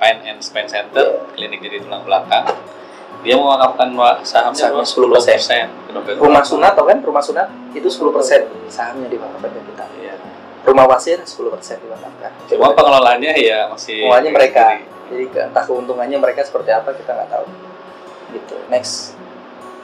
Spine 0.01 0.21
and 0.25 0.39
Spine 0.41 0.69
Center, 0.71 1.05
Iya. 1.05 1.37
klinik 1.37 1.61
jadi 1.61 1.85
tulang 1.85 2.07
belakang. 2.09 2.49
Dia 3.21 3.37
mewakafkan 3.37 3.89
wa- 3.93 4.21
sahamnya 4.23 4.57
Sahamnya 4.57 4.81
berapa? 4.81 5.21
10%. 5.21 5.69
ke 5.85 5.91
dompet 5.93 6.15
rumah 6.17 6.41
sunat 6.41 6.73
tau 6.73 6.85
kan? 6.85 6.99
Rumah 6.99 7.21
sunat 7.21 7.47
itu 7.71 7.85
10 7.85 8.11
persen. 8.11 8.41
Sahamnya 8.67 9.07
diwakafkan 9.07 9.51
ke 9.51 9.61
kita 9.67 9.85
Iya. 9.95 10.15
rumah 10.63 10.85
wasir 10.87 11.17
10 11.19 11.49
persen 11.49 11.77
diwakafkan 11.79 12.31
Cuma 12.47 12.73
pengelolaannya 12.73 13.33
ya 13.35 13.65
masih 13.67 14.05
Semuanya 14.05 14.31
mereka. 14.31 14.65
jadi 15.07 15.25
entah 15.43 15.65
keuntungannya 15.65 16.17
mereka 16.17 16.41
seperti 16.41 16.71
apa 16.71 16.93
kita 16.93 17.11
nggak 17.11 17.29
tahu. 17.29 17.47
Gitu. 18.31 18.57
Next. 18.69 19.19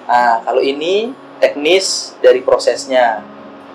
Nah 0.05 0.41
kalau 0.41 0.61
ini 0.61 1.11
teknis 1.37 2.17
dari 2.19 2.41
prosesnya. 2.41 3.21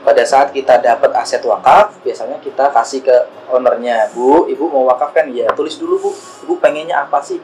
Pada 0.02 0.26
saat 0.26 0.50
kita 0.50 0.82
dapat 0.82 1.14
aset 1.14 1.46
wakaf 1.46 2.02
biasanya 2.02 2.42
kita 2.42 2.74
kasih 2.74 3.06
ke 3.06 3.14
ownernya. 3.48 4.10
Bu 4.10 4.50
ibu 4.50 4.66
mau 4.66 4.90
wakaf 4.90 5.14
kan 5.14 5.30
ya 5.30 5.46
tulis 5.54 5.78
dulu 5.78 6.00
bu. 6.00 6.10
Ibu 6.42 6.58
pengennya 6.58 7.06
apa 7.06 7.22
sih 7.22 7.38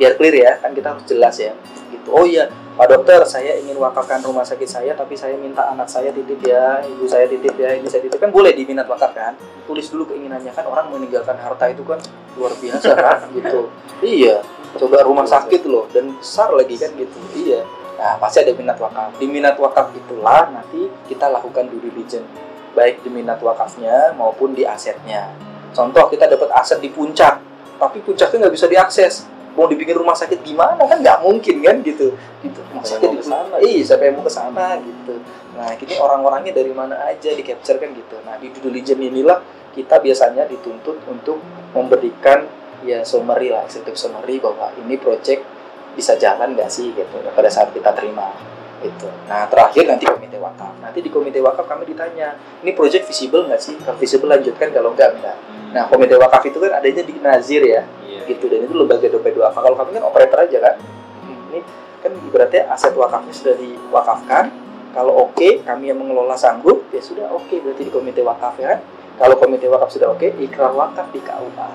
biar 0.00 0.16
clear 0.16 0.34
ya 0.40 0.52
kan 0.56 0.72
kita 0.72 0.96
harus 0.96 1.04
jelas 1.04 1.36
ya. 1.36 1.52
Gitu. 1.92 2.08
Oh 2.08 2.24
iya 2.24 2.48
pak 2.80 2.88
dokter 2.88 3.20
saya 3.28 3.60
ingin 3.60 3.76
wakafkan 3.76 4.24
rumah 4.24 4.40
sakit 4.40 4.64
saya 4.64 4.96
tapi 4.96 5.12
saya 5.12 5.36
minta 5.36 5.68
anak 5.68 5.84
saya 5.84 6.08
titip 6.08 6.40
ya 6.40 6.80
ibu 6.80 7.04
saya 7.04 7.28
titip 7.28 7.52
ya 7.60 7.76
ini 7.76 7.84
saya 7.84 8.08
titip. 8.08 8.16
Kan 8.16 8.32
boleh 8.32 8.56
diminat 8.56 8.88
wakaf 8.88 9.12
kan? 9.12 9.36
Tulis 9.68 9.84
dulu 9.92 10.08
keinginannya. 10.08 10.56
Kan 10.56 10.64
orang 10.64 10.88
meninggalkan 10.88 11.36
harta 11.36 11.68
itu 11.68 11.84
kan 11.84 12.00
luar 12.40 12.56
biasa 12.56 12.96
kan? 12.96 13.28
Gitu. 13.36 13.68
Iya 14.00 14.40
coba 14.70 15.02
rumah 15.02 15.26
sakit 15.26 15.66
loh 15.66 15.90
dan 15.90 16.14
besar 16.14 16.54
lagi 16.54 16.78
kan 16.78 16.94
gitu. 16.94 17.18
Iya. 17.34 17.66
Nah 17.98 18.16
pasti 18.16 18.40
ada 18.40 18.54
minat 18.54 18.78
wakaf. 18.80 19.18
Di 19.18 19.26
minat 19.26 19.58
wakaf 19.58 19.90
itulah 19.92 20.48
nanti 20.48 20.88
kita 21.10 21.28
lakukan 21.28 21.68
due 21.68 21.90
diligence. 21.90 22.24
Baik 22.72 23.02
di 23.02 23.10
minat 23.10 23.42
wakafnya 23.42 24.14
maupun 24.14 24.54
di 24.54 24.62
asetnya. 24.62 25.34
Contoh 25.74 26.06
kita 26.08 26.30
dapat 26.30 26.48
aset 26.54 26.78
di 26.78 26.88
puncak 26.88 27.42
tapi 27.80 27.98
puncaknya 28.04 28.46
nggak 28.46 28.54
bisa 28.54 28.66
diakses 28.68 29.24
mau 29.60 29.68
dibikin 29.68 29.92
rumah 29.92 30.16
sakit 30.16 30.40
gimana? 30.40 30.80
Kan 30.88 31.04
nggak 31.04 31.20
mungkin 31.20 31.60
kan 31.60 31.76
gitu. 31.84 32.16
Gitu. 32.40 32.60
Rumah 32.72 32.84
sakit 32.88 33.08
di 33.12 33.20
sana? 33.20 33.56
iya 33.60 33.84
siapa 33.84 34.08
yang 34.08 34.16
mau 34.16 34.24
ke 34.24 34.32
sana 34.32 34.80
gitu. 34.80 35.20
Nah 35.52 35.76
ini 35.76 35.94
orang-orangnya 36.00 36.56
dari 36.56 36.72
mana 36.72 36.96
aja 37.04 37.28
di 37.36 37.44
capture 37.44 37.76
kan 37.76 37.92
gitu. 37.92 38.16
Nah 38.24 38.40
di 38.40 38.48
due 38.48 38.72
diligence 38.72 38.96
inilah 38.96 39.38
kita 39.76 40.00
biasanya 40.00 40.48
dituntut 40.48 41.04
untuk 41.04 41.36
memberikan 41.76 42.48
ya 42.80 43.04
summary 43.04 43.52
lah 43.52 43.68
executive 43.68 44.00
summary 44.00 44.40
bahwa 44.40 44.72
ini 44.80 44.96
project 44.96 45.44
bisa 45.92 46.16
jalan 46.16 46.56
nggak 46.56 46.70
sih 46.72 46.96
gitu 46.96 47.20
pada 47.36 47.50
saat 47.52 47.68
kita 47.76 47.92
terima 47.92 48.32
itu 48.80 49.04
nah 49.28 49.44
terakhir 49.44 49.84
nanti 49.84 50.08
komite 50.08 50.40
wakaf. 50.40 50.72
Nanti 50.80 51.04
di 51.04 51.12
komite 51.12 51.36
wakaf 51.44 51.68
kami 51.68 51.84
ditanya 51.84 52.32
ini 52.64 52.72
project 52.72 53.04
visible 53.04 53.44
nggak 53.44 53.60
sih? 53.60 53.76
Kalau 53.76 54.00
visible 54.00 54.32
lanjutkan 54.32 54.72
kalau 54.72 54.96
enggak 54.96 55.20
enggak 55.20 55.36
nah 55.70 55.86
komite 55.86 56.18
wakaf 56.18 56.42
itu 56.50 56.58
kan 56.58 56.82
adanya 56.82 57.02
di 57.06 57.14
Nazir 57.20 57.62
ya. 57.62 57.84
Gitu. 58.30 58.46
Dan 58.46 58.64
itu 58.64 58.74
lembaga 58.74 59.06
dompet 59.06 59.32
duafa 59.32 59.58
kalau 59.58 59.74
kami 59.74 59.90
kan 59.92 60.04
operator 60.04 60.38
aja 60.42 60.58
kan. 60.60 60.74
Hmm, 61.22 61.50
ini 61.50 61.60
kan 62.00 62.12
ibaratnya 62.14 62.70
aset 62.70 62.94
wakafnya 62.94 63.34
sudah 63.34 63.54
diwakafkan. 63.56 64.44
Kalau 64.90 65.30
oke 65.30 65.62
kami 65.62 65.90
yang 65.90 65.98
mengelola 65.98 66.34
sanggup 66.34 66.86
ya 66.90 66.98
sudah 66.98 67.30
oke. 67.30 67.50
Berarti 67.52 67.82
di 67.82 67.92
komite 67.92 68.20
wakaf 68.20 68.54
ya 68.56 68.74
kan. 68.74 68.80
Kalau 69.18 69.34
komite 69.36 69.66
wakaf 69.66 69.90
sudah 69.90 70.10
oke 70.10 70.26
ikrar 70.38 70.72
wakaf 70.72 71.10
di 71.10 71.20
KUA 71.20 71.70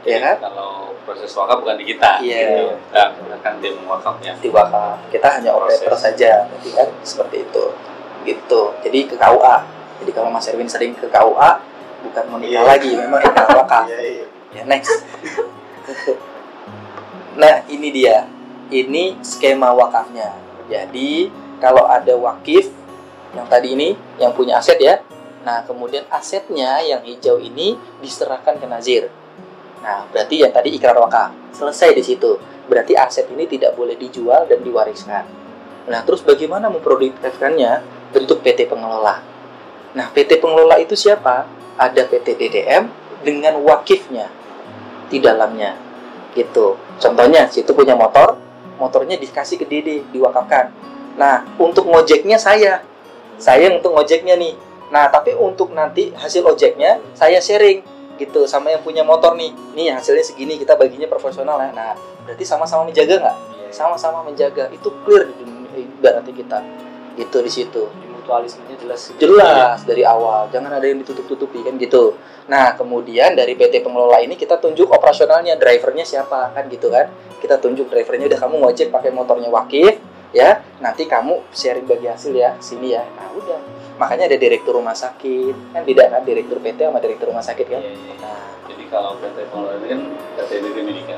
ya 0.00 0.18
kan? 0.18 0.36
Kalau 0.40 0.96
proses 1.04 1.28
wakaf 1.36 1.60
bukan 1.60 1.76
di 1.76 1.84
kita, 1.86 2.24
Iya. 2.24 2.40
gitu. 2.40 2.64
Kita 2.88 3.02
gunakan 3.16 3.52
tim 3.60 3.76
wakafnya. 3.84 4.32
di 4.40 4.48
wakaf. 4.48 4.96
Kita 5.08 5.28
hanya 5.28 5.50
operator 5.52 5.92
saja 5.92 6.48
berarti 6.48 6.70
kan? 6.72 6.88
Seperti 7.04 7.44
itu. 7.44 7.64
Gitu. 8.24 8.60
Jadi 8.80 8.98
ke 9.06 9.16
KUA 9.16 9.56
jadi 10.00 10.10
kalau 10.16 10.32
Mas 10.32 10.48
Erwin 10.48 10.64
sering 10.64 10.96
ke 10.96 11.04
KUA 11.06 11.50
bukan 12.00 12.24
mau 12.32 12.40
nikah 12.40 12.64
Iya. 12.64 12.70
lagi 12.72 12.90
memang 12.96 13.20
ikrar 13.20 13.48
wakaf 13.54 13.84
ya 14.54 14.62
next 14.66 15.06
nah 17.40 17.62
ini 17.70 17.88
dia 17.94 18.26
ini 18.70 19.18
skema 19.22 19.74
wakafnya 19.74 20.34
jadi 20.70 21.30
kalau 21.58 21.86
ada 21.86 22.14
wakif 22.16 22.70
yang 23.34 23.46
tadi 23.46 23.78
ini 23.78 23.88
yang 24.18 24.34
punya 24.34 24.58
aset 24.58 24.78
ya 24.82 24.98
Nah, 25.40 25.64
kemudian 25.64 26.04
asetnya 26.12 26.84
yang 26.84 27.00
hijau 27.00 27.40
ini 27.40 27.72
diserahkan 28.04 28.60
ke 28.60 28.66
nazir. 28.68 29.08
Nah, 29.80 30.04
berarti 30.12 30.44
yang 30.44 30.52
tadi 30.52 30.76
ikrar 30.76 30.96
wakaf 31.00 31.32
selesai 31.56 31.96
di 31.96 32.04
situ. 32.04 32.36
Berarti 32.68 32.92
aset 32.92 33.24
ini 33.32 33.48
tidak 33.48 33.72
boleh 33.72 33.96
dijual 33.96 34.44
dan 34.44 34.60
diwariskan. 34.60 35.24
Nah, 35.88 36.00
terus 36.04 36.20
bagaimana 36.20 36.68
memproduktifkannya? 36.68 37.98
Bentuk 38.12 38.44
PT 38.44 38.68
pengelola. 38.68 39.22
Nah, 39.96 40.06
PT 40.12 40.42
pengelola 40.42 40.76
itu 40.76 40.92
siapa? 40.92 41.48
Ada 41.80 42.04
PT 42.04 42.36
DDM 42.36 42.92
dengan 43.24 43.56
wakifnya 43.64 44.28
di 45.10 45.18
dalamnya. 45.18 45.74
Gitu. 46.32 46.78
Contohnya, 47.02 47.50
situ 47.50 47.74
punya 47.74 47.98
motor, 47.98 48.38
motornya 48.80 49.18
dikasih 49.18 49.60
ke 49.60 49.66
Dede, 49.66 50.06
diwakafkan. 50.14 50.72
Nah, 51.18 51.44
untuk 51.60 51.84
ngojeknya 51.90 52.38
saya. 52.40 52.80
Saya 53.36 53.68
untuk 53.74 53.92
ngojeknya 53.92 54.38
nih. 54.38 54.54
Nah, 54.88 55.12
tapi 55.12 55.36
untuk 55.36 55.70
nanti 55.76 56.10
hasil 56.14 56.42
ojeknya 56.46 56.98
saya 57.14 57.38
sharing 57.38 57.82
gitu 58.20 58.44
sama 58.44 58.74
yang 58.74 58.82
punya 58.84 59.00
motor 59.00 59.32
nih. 59.36 59.52
Nih 59.72 59.92
hasilnya 59.96 60.24
segini 60.24 60.60
kita 60.60 60.76
baginya 60.76 61.08
profesional 61.08 61.56
ya. 61.60 61.70
Nah, 61.72 61.92
berarti 62.26 62.44
sama-sama 62.44 62.84
menjaga 62.84 63.16
nggak? 63.16 63.36
Sama-sama 63.72 64.20
menjaga. 64.26 64.68
Itu 64.70 64.92
clear 65.06 65.30
di 65.30 65.34
dunia 65.40 65.70
ibaratnya 65.76 66.34
kita. 66.34 66.58
Gitu 67.16 67.36
di 67.40 67.50
situ. 67.50 67.82
Mutualismenya 68.20 68.76
jelas. 68.76 69.00
Jelas 69.16 69.78
dari 69.82 70.04
awal. 70.04 70.46
Jangan 70.48 70.70
ada 70.70 70.84
yang 70.84 71.00
ditutup-tutupi 71.00 71.64
kan 71.64 71.74
gitu. 71.74 72.14
Nah, 72.46 72.74
kemudian 72.74 73.32
dari 73.32 73.54
PT 73.54 73.80
pengelola 73.80 74.20
ini 74.20 74.34
kita 74.34 74.56
tunjuk 74.56 74.90
operasionalnya, 74.90 75.56
drivernya 75.56 76.04
siapa 76.04 76.52
kan 76.52 76.68
gitu 76.68 76.88
kan. 76.88 77.08
Kita 77.40 77.56
tunjuk 77.56 77.88
drivernya 77.88 78.28
udah 78.28 78.38
kamu 78.38 78.54
ngojek 78.60 78.88
pakai 78.90 79.10
motornya 79.10 79.48
wakif 79.48 79.96
ya. 80.30 80.60
Nanti 80.78 81.04
kamu 81.04 81.48
sharing 81.50 81.84
bagi 81.84 82.06
hasil 82.06 82.32
ya 82.32 82.54
sini 82.58 82.92
ya. 82.92 83.02
Nah, 83.16 83.32
udah 83.32 83.58
makanya 83.96 84.24
ada 84.26 84.36
direktur 84.36 84.72
rumah 84.72 84.96
sakit 84.96 85.76
kan 85.76 85.84
beda 85.84 86.08
kan 86.08 86.24
direktur 86.24 86.56
PT 86.56 86.80
sama 86.80 86.96
direktur 86.98 87.28
rumah 87.28 87.44
sakit 87.44 87.68
kan 87.68 87.84
Iya, 87.84 87.92
iya. 87.92 88.14
nah 88.16 88.48
Jadi 88.64 88.84
kalau 88.88 89.12
PT 89.20 89.36
pengelola 89.46 89.76
ini 89.76 89.92
kan 89.92 90.00
PT 90.40 90.52
Medica. 90.80 91.16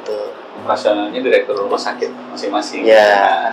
itu 0.00 0.18
Operasionalnya 0.64 1.20
direktur 1.20 1.52
rumah 1.58 1.76
sakit 1.76 2.08
masing-masing. 2.32 2.88
ya 2.88 3.52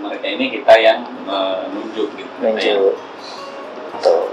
mereka 0.00 0.26
ini 0.26 0.44
kita 0.50 0.74
yang 0.74 1.00
menunjuk 1.22 2.08
gitu. 2.14 2.32
Menunjuk 2.40 2.94
tuh 4.00 4.24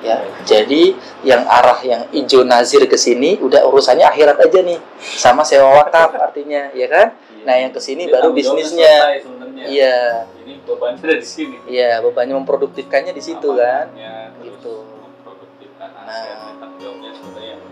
ya 0.00 0.20
jadi 0.44 0.92
yang 1.24 1.42
arah 1.42 1.80
yang 1.80 2.04
hijau 2.12 2.44
nazir 2.44 2.84
ke 2.84 2.92
sini 2.94 3.40
udah 3.40 3.64
urusannya 3.64 4.04
akhirat 4.04 4.36
aja 4.36 4.60
nih 4.60 4.76
sama 5.00 5.40
sewa 5.40 5.80
wakaf 5.80 6.12
artinya 6.28 6.68
ya 6.72 6.86
kan 6.86 7.08
Iya. 7.34 7.44
nah 7.44 7.54
yang 7.56 7.72
ke 7.72 7.80
sini 7.80 8.08
baru 8.08 8.32
bisnisnya 8.32 9.20
iya 9.64 10.28
Ini 10.40 10.60
bebannya 10.60 11.00
ada 11.02 11.16
di 11.16 11.24
sini. 11.24 11.56
iya 11.64 12.00
bebannya 12.00 12.36
memproduktifkannya 12.36 13.12
di 13.12 13.20
situ 13.20 13.48
kan 13.52 13.88
Gitu. 14.40 14.72
Memproduktifkan 14.84 15.88
Nah. 16.04 16.52
jawabnya 16.76 17.10
sebenarnya 17.12 17.50
yang 17.56 17.62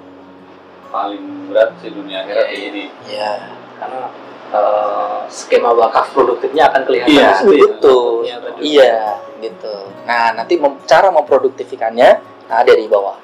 paling 0.89 1.25
berat 1.49 1.71
sih 1.81 1.89
dunia 1.91 2.21
akhirat 2.21 2.45
Iya, 2.45 2.53
iya. 2.55 2.69
ini. 2.69 2.85
ya 3.09 3.33
Karena 3.77 4.09
eh, 4.53 5.19
skema 5.33 5.73
wakaf 5.73 6.13
produktifnya 6.13 6.69
akan 6.69 6.83
kelihatan 6.85 7.11
Iya. 7.13 7.29
di 7.29 7.37
situ 7.41 7.53
ya. 7.53 7.63
betul. 7.67 8.05
Ya, 8.23 8.37
betul. 8.39 8.61
iya 8.63 8.95
gitu. 9.41 9.75
Nah 10.07 10.37
nanti 10.37 10.55
mem- 10.61 10.81
cara 10.87 11.09
memproduktifikannya 11.11 12.11
nah, 12.47 12.57
ada 12.63 12.73
di 12.73 12.87
bawah. 12.87 13.17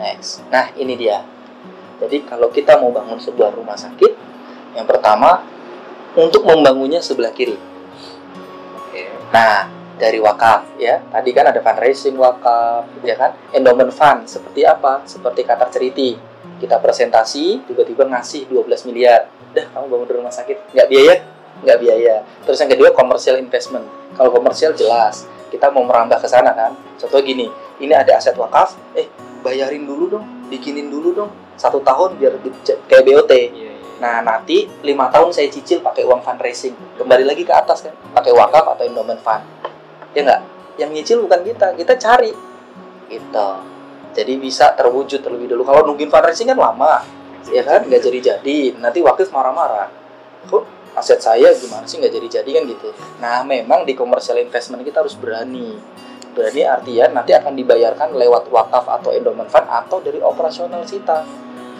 Next. 0.00 0.42
Nah 0.48 0.72
ini 0.74 0.96
dia. 0.96 1.22
Jadi 2.02 2.26
kalau 2.26 2.50
kita 2.50 2.80
mau 2.82 2.90
bangun 2.90 3.20
sebuah 3.20 3.54
rumah 3.54 3.78
sakit 3.78 4.12
yang 4.74 4.88
pertama 4.88 5.44
untuk 6.18 6.42
membangunnya 6.42 6.98
sebelah 6.98 7.30
kiri. 7.30 7.54
Oke. 8.88 9.02
nah 9.30 9.68
dari 10.00 10.18
wakaf 10.18 10.74
ya. 10.82 10.98
Tadi 11.12 11.30
kan 11.30 11.46
ada 11.54 11.60
fundraising 11.62 12.18
wakaf 12.18 12.88
ya 13.06 13.14
kan? 13.14 13.38
Endowment 13.54 13.94
fund 13.94 14.26
seperti 14.26 14.66
apa? 14.66 15.06
Seperti 15.06 15.46
kata 15.46 15.70
ceriti 15.70 16.31
kita 16.60 16.78
presentasi 16.78 17.66
tiba-tiba 17.66 18.06
ngasih 18.08 18.48
12 18.48 18.88
miliar. 18.88 19.28
Dah 19.52 19.66
kamu 19.70 19.86
bangun 19.90 20.08
rumah 20.22 20.34
sakit. 20.34 20.72
Nggak 20.72 20.88
biaya? 20.88 21.14
Nggak 21.62 21.78
biaya. 21.78 22.14
Terus 22.46 22.58
yang 22.62 22.70
kedua 22.72 22.88
commercial 22.94 23.36
investment. 23.38 23.84
Kalau 24.16 24.30
komersial 24.32 24.72
jelas. 24.76 25.26
Kita 25.52 25.68
mau 25.68 25.84
merambah 25.84 26.16
ke 26.16 26.28
sana 26.28 26.56
kan? 26.56 26.72
Contoh 26.96 27.20
gini 27.20 27.44
ini 27.76 27.92
ada 27.92 28.16
aset 28.16 28.32
wakaf. 28.34 28.72
Eh 28.96 29.06
bayarin 29.44 29.84
dulu 29.84 30.18
dong. 30.18 30.24
Bikinin 30.48 30.88
dulu 30.88 31.12
dong. 31.12 31.30
Satu 31.60 31.84
tahun 31.84 32.16
biar 32.16 32.40
di- 32.40 32.56
kayak 32.88 33.04
BOT 33.04 33.32
Iya, 33.32 33.50
iya. 33.52 33.72
Nah 34.02 34.18
nanti 34.18 34.66
lima 34.82 35.06
tahun 35.14 35.30
saya 35.30 35.46
cicil 35.46 35.78
pakai 35.78 36.02
uang 36.02 36.26
fundraising, 36.26 36.74
kembali 36.98 37.22
lagi 37.22 37.46
ke 37.46 37.54
atas 37.54 37.86
kan, 37.86 37.94
pakai 38.10 38.34
wakaf 38.34 38.74
atau 38.74 38.82
endowment 38.82 39.22
fund, 39.22 39.46
ya 40.10 40.26
nggak? 40.26 40.42
Yang 40.74 40.90
nyicil 40.90 41.18
bukan 41.22 41.46
kita, 41.46 41.70
kita 41.78 41.94
cari, 42.02 42.34
gitu. 43.06 43.48
Jadi 44.12 44.36
bisa 44.36 44.72
terwujud 44.76 45.24
terlebih 45.24 45.52
dulu. 45.52 45.64
Kalau 45.64 45.82
nungguin 45.88 46.12
fundraising 46.12 46.52
kan 46.52 46.58
lama, 46.60 47.04
ya 47.48 47.64
kan? 47.64 47.84
Nggak 47.88 48.02
jadi-jadi. 48.04 48.76
Nanti 48.78 49.00
wakif 49.00 49.32
marah-marah. 49.32 49.88
Kok 50.48 50.64
aset 50.92 51.24
saya 51.24 51.48
gimana 51.56 51.88
sih 51.88 51.96
nggak 51.96 52.12
jadi-jadi 52.12 52.50
kan 52.60 52.62
gitu. 52.68 52.88
Nah 53.24 53.40
memang 53.42 53.88
di 53.88 53.96
commercial 53.96 54.36
investment 54.36 54.84
kita 54.84 55.00
harus 55.00 55.16
berani. 55.16 55.80
Berani 56.32 56.64
artian 56.64 57.12
nanti 57.16 57.32
akan 57.32 57.56
dibayarkan 57.56 58.16
lewat 58.16 58.48
wakaf 58.52 58.88
atau 58.88 59.12
endowment 59.12 59.48
fund 59.48 59.68
atau 59.68 60.00
dari 60.04 60.20
operasional 60.20 60.84
kita. 60.84 61.24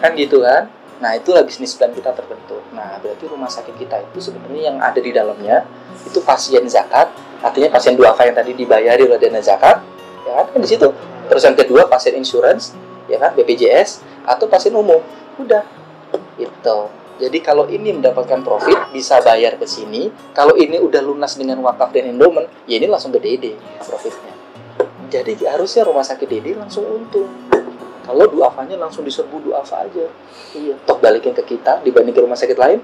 Kan 0.01 0.17
gitu 0.17 0.41
kan? 0.41 0.69
Nah, 1.03 1.19
itulah 1.19 1.43
bisnis 1.43 1.75
plan 1.75 1.91
kita 1.91 2.15
terbentuk. 2.15 2.63
Nah, 2.71 2.95
berarti 3.03 3.27
rumah 3.27 3.51
sakit 3.51 3.75
kita 3.75 3.99
itu 4.07 4.23
sebenarnya 4.23 4.71
yang 4.71 4.77
ada 4.79 4.99
di 5.03 5.11
dalamnya 5.11 5.67
itu 6.07 6.23
pasien 6.23 6.63
zakat, 6.71 7.11
artinya 7.43 7.75
pasien 7.75 7.99
duafa 7.99 8.23
yang 8.23 8.31
tadi 8.39 8.55
dibayari 8.55 9.03
oleh 9.03 9.19
dana 9.19 9.43
zakat, 9.43 9.83
ya 10.23 10.31
kan, 10.39 10.45
kan 10.55 10.59
di 10.63 10.69
situ. 10.69 10.87
Terus 11.29 11.43
yang 11.43 11.57
kedua 11.57 11.81
pasien 11.87 12.15
insurance, 12.15 12.73
ya 13.07 13.19
kan, 13.19 13.31
BPJS 13.35 14.03
atau 14.23 14.45
pasien 14.47 14.73
umum. 14.75 14.99
Udah. 15.39 15.63
Itu. 16.37 16.79
Jadi 17.21 17.37
kalau 17.45 17.69
ini 17.69 17.93
mendapatkan 17.93 18.41
profit 18.41 18.89
bisa 18.89 19.21
bayar 19.21 19.55
ke 19.61 19.69
sini. 19.69 20.09
Kalau 20.33 20.57
ini 20.57 20.81
udah 20.81 20.99
lunas 20.99 21.37
dengan 21.37 21.61
wakaf 21.61 21.93
dan 21.93 22.09
endowment, 22.09 22.49
ya 22.65 22.81
ini 22.81 22.89
langsung 22.89 23.13
ke 23.13 23.21
DD 23.21 23.53
profitnya. 23.85 24.33
Jadi 25.13 25.45
harusnya 25.45 25.85
rumah 25.85 26.01
sakit 26.01 26.25
DD 26.25 26.57
langsung 26.57 26.89
untung. 26.89 27.29
Kalau 28.03 28.25
duafanya 28.27 28.75
langsung 28.81 29.05
diserbu 29.05 29.45
duafa 29.45 29.85
aja. 29.85 30.09
Iya, 30.57 30.75
toh 30.83 30.97
balikin 30.99 31.31
ke 31.37 31.45
kita 31.45 31.79
dibanding 31.85 32.11
ke 32.11 32.19
rumah 32.19 32.35
sakit 32.35 32.57
lain, 32.59 32.81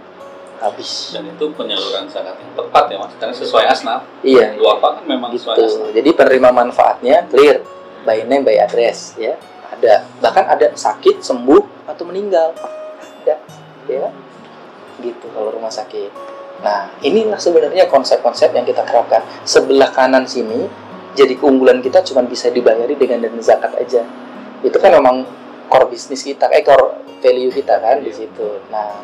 habis. 0.61 1.11
Dan 1.11 1.27
itu 1.27 1.45
penyaluran 1.51 2.07
zakat 2.07 2.39
yang 2.39 2.51
tepat 2.55 2.83
ya 2.87 2.97
mas, 3.01 3.13
karena 3.19 3.35
sesuai 3.35 3.65
asnaf. 3.67 4.01
Iya, 4.23 4.55
Dua 4.55 4.79
apa 4.79 5.01
kan 5.01 5.03
memang 5.03 5.33
sesuai 5.35 5.55
asnaf. 5.59 5.89
gitu. 5.89 5.95
Jadi 5.99 6.09
penerima 6.15 6.49
manfaatnya 6.55 7.27
clear, 7.27 7.65
by 8.03 8.23
name, 8.27 8.43
by 8.45 8.55
address, 8.59 9.15
ya. 9.19 9.35
Ada, 9.69 10.07
bahkan 10.19 10.49
ada 10.49 10.73
sakit, 10.73 11.21
sembuh 11.21 11.87
atau 11.87 12.03
meninggal, 12.07 12.55
ada, 13.23 13.35
ya. 13.87 14.09
Gitu 14.99 15.25
kalau 15.31 15.55
rumah 15.55 15.71
sakit. 15.71 16.11
Nah, 16.59 16.91
inilah 16.99 17.39
sebenarnya 17.39 17.87
konsep-konsep 17.87 18.51
yang 18.51 18.67
kita 18.67 18.83
terapkan. 18.83 19.23
Sebelah 19.47 19.95
kanan 19.95 20.27
sini, 20.27 20.67
jadi 21.15 21.39
keunggulan 21.39 21.79
kita 21.79 22.03
cuma 22.03 22.27
bisa 22.27 22.51
dibayari 22.51 22.99
dengan 22.99 23.23
dana 23.23 23.39
zakat 23.39 23.71
aja. 23.79 24.03
Itu 24.59 24.75
kan 24.75 24.91
memang 24.91 25.23
core 25.71 25.87
bisnis 25.87 26.27
kita, 26.27 26.51
eh 26.51 26.65
core 26.65 26.99
value 27.23 27.51
kita 27.51 27.79
kan 27.79 28.03
di 28.03 28.11
situ. 28.11 28.59
Nah, 28.67 28.99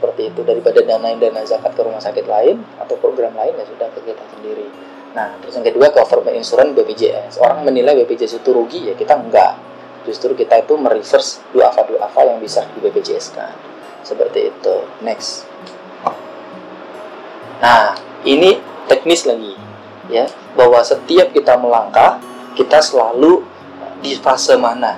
seperti 0.00 0.32
itu 0.32 0.40
daripada 0.46 0.80
dana 0.80 1.12
dana 1.12 1.42
zakat 1.42 1.76
ke 1.76 1.80
rumah 1.82 2.00
sakit 2.00 2.24
lain 2.24 2.62
atau 2.80 2.94
program 2.96 3.36
lain 3.36 3.52
ya 3.58 3.64
sudah 3.66 3.88
ke 3.90 4.00
kita 4.06 4.24
sendiri. 4.32 4.66
Nah, 5.10 5.34
terus 5.42 5.58
yang 5.58 5.66
kedua 5.66 5.90
government 5.90 6.38
insurance 6.38 6.70
BPJS. 6.74 7.42
Orang 7.42 7.66
menilai 7.66 7.98
BPJS 8.02 8.42
itu 8.42 8.50
rugi 8.54 8.90
ya 8.90 8.94
kita 8.94 9.18
enggak. 9.18 9.58
Justru 10.06 10.32
kita 10.32 10.62
itu 10.62 10.78
mereverse 10.78 11.44
duafa-duafa 11.52 12.20
yang 12.24 12.38
bisa 12.38 12.64
di 12.72 12.78
BPJS 12.80 13.34
kan. 13.34 13.52
Seperti 14.06 14.54
itu. 14.54 14.74
Next. 15.02 15.44
Nah, 17.60 17.92
ini 18.24 18.56
teknis 18.88 19.28
lagi 19.28 19.52
ya, 20.08 20.24
bahwa 20.56 20.80
setiap 20.80 21.30
kita 21.36 21.60
melangkah 21.60 22.16
kita 22.56 22.80
selalu 22.80 23.44
di 24.00 24.16
fase 24.16 24.56
mana 24.56 24.96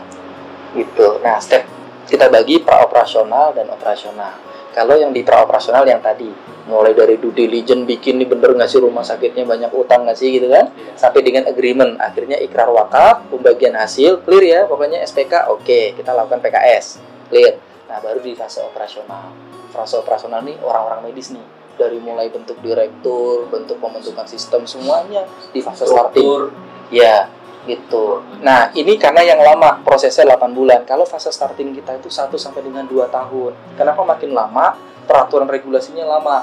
gitu. 0.72 1.18
Nah, 1.20 1.42
step 1.42 1.66
kita 2.06 2.30
bagi 2.30 2.62
praoperasional 2.62 3.52
dan 3.58 3.66
operasional. 3.68 4.38
Kalau 4.72 4.96
yang 4.96 5.12
di 5.12 5.20
praoperasional 5.20 5.84
yang 5.84 6.00
tadi 6.00 6.32
mulai 6.64 6.96
dari 6.96 7.18
due 7.18 7.34
diligence 7.34 7.84
bikin 7.84 8.22
nih 8.22 8.28
bener 8.30 8.54
nggak 8.54 8.70
sih 8.70 8.80
rumah 8.80 9.02
sakitnya 9.04 9.44
banyak 9.44 9.68
utang 9.74 10.06
nggak 10.06 10.16
sih 10.16 10.32
gitu 10.38 10.48
kan? 10.48 10.70
Iya. 10.72 10.94
sampai 10.96 11.20
dengan 11.20 11.44
agreement 11.50 11.98
akhirnya 11.98 12.38
ikrar 12.38 12.70
wakaf 12.70 13.26
pembagian 13.28 13.74
hasil 13.74 14.22
clear 14.22 14.44
ya 14.46 14.60
pokoknya 14.70 15.02
SPK 15.02 15.50
oke 15.52 15.98
kita 15.98 16.10
lakukan 16.14 16.40
PKS 16.40 17.02
clear. 17.28 17.58
Nah 17.90 17.98
baru 18.00 18.24
di 18.24 18.32
fase 18.32 18.62
operasional. 18.64 19.34
Fase 19.74 19.98
operasional 19.98 20.40
nih 20.46 20.56
orang-orang 20.62 21.10
medis 21.10 21.34
nih 21.34 21.44
dari 21.76 21.98
mulai 21.98 22.30
bentuk 22.30 22.56
direktur 22.62 23.48
bentuk 23.50 23.76
pembentukan 23.76 24.24
sistem 24.24 24.64
semuanya 24.64 25.26
di 25.50 25.60
fase 25.60 25.84
starting. 25.84 26.48
Ya 26.92 27.28
gitu 27.68 28.20
nah 28.42 28.70
ini 28.74 28.98
karena 28.98 29.22
yang 29.22 29.40
lama 29.42 29.78
prosesnya 29.86 30.26
8 30.34 30.50
bulan 30.52 30.82
kalau 30.82 31.06
fase 31.06 31.30
starting 31.30 31.72
kita 31.74 31.98
itu 31.98 32.10
1 32.10 32.34
sampai 32.34 32.62
dengan 32.66 32.86
2 32.86 33.06
tahun 33.08 33.52
kenapa 33.78 34.02
makin 34.02 34.34
lama 34.34 34.74
peraturan 35.06 35.46
regulasinya 35.46 36.06
lama 36.06 36.42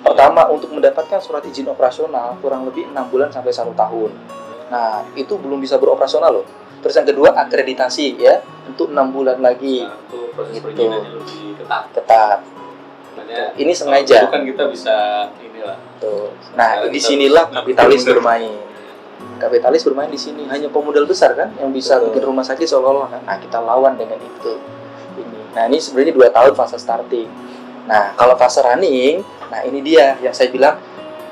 pertama 0.00 0.48
untuk 0.48 0.72
mendapatkan 0.72 1.20
surat 1.20 1.44
izin 1.44 1.68
operasional 1.68 2.38
kurang 2.40 2.64
lebih 2.64 2.88
enam 2.88 3.06
bulan 3.10 3.28
sampai 3.28 3.52
satu 3.52 3.74
tahun 3.76 4.12
Nah, 4.70 5.02
itu 5.18 5.34
belum 5.34 5.58
bisa 5.58 5.76
beroperasional 5.82 6.30
loh. 6.30 6.46
Terus 6.80 6.94
yang 6.96 7.08
kedua 7.10 7.34
akreditasi 7.34 8.16
ya 8.16 8.38
untuk 8.64 8.94
enam 8.94 9.10
bulan 9.10 9.42
lagi 9.42 9.82
Nah, 9.84 9.98
itu 9.98 10.18
proses 10.32 10.54
Gitu. 10.54 10.64
perizinannya 10.64 11.10
lebih 11.18 11.58
ketat. 11.60 11.84
ketat. 11.92 12.38
Makanya 13.18 13.42
Ini 13.58 13.72
sengaja. 13.74 14.18
Itu 14.24 14.32
kan 14.32 14.42
kita 14.46 14.64
bisa 14.70 14.96
inilah. 15.42 15.76
Tuh. 15.98 16.30
Nah, 16.54 16.86
di 16.86 17.00
sinilah 17.02 17.50
kapitalis 17.50 18.06
bermain. 18.06 18.69
Kapitalis 19.40 19.80
bermain 19.88 20.12
di 20.12 20.20
sini 20.20 20.44
hanya 20.52 20.68
pemodal 20.68 21.08
besar 21.08 21.32
kan 21.32 21.48
yang 21.56 21.72
bisa 21.72 21.96
Betul. 21.96 22.12
bikin 22.12 22.22
rumah 22.28 22.44
sakit 22.44 22.66
seolah-olah 22.68 23.08
kan. 23.08 23.22
Nah, 23.24 23.36
kita 23.40 23.56
lawan 23.56 23.96
dengan 23.96 24.20
itu. 24.20 24.60
Ini. 25.16 25.40
Nah, 25.56 25.62
ini 25.72 25.80
sebenarnya 25.80 26.12
dua 26.12 26.28
tahun 26.28 26.52
fase 26.52 26.76
starting. 26.76 27.28
Nah, 27.88 28.12
kalau 28.20 28.36
fase 28.36 28.60
running, 28.60 29.24
nah 29.48 29.64
ini 29.64 29.80
dia 29.80 30.20
yang 30.20 30.36
saya 30.36 30.52
bilang 30.52 30.76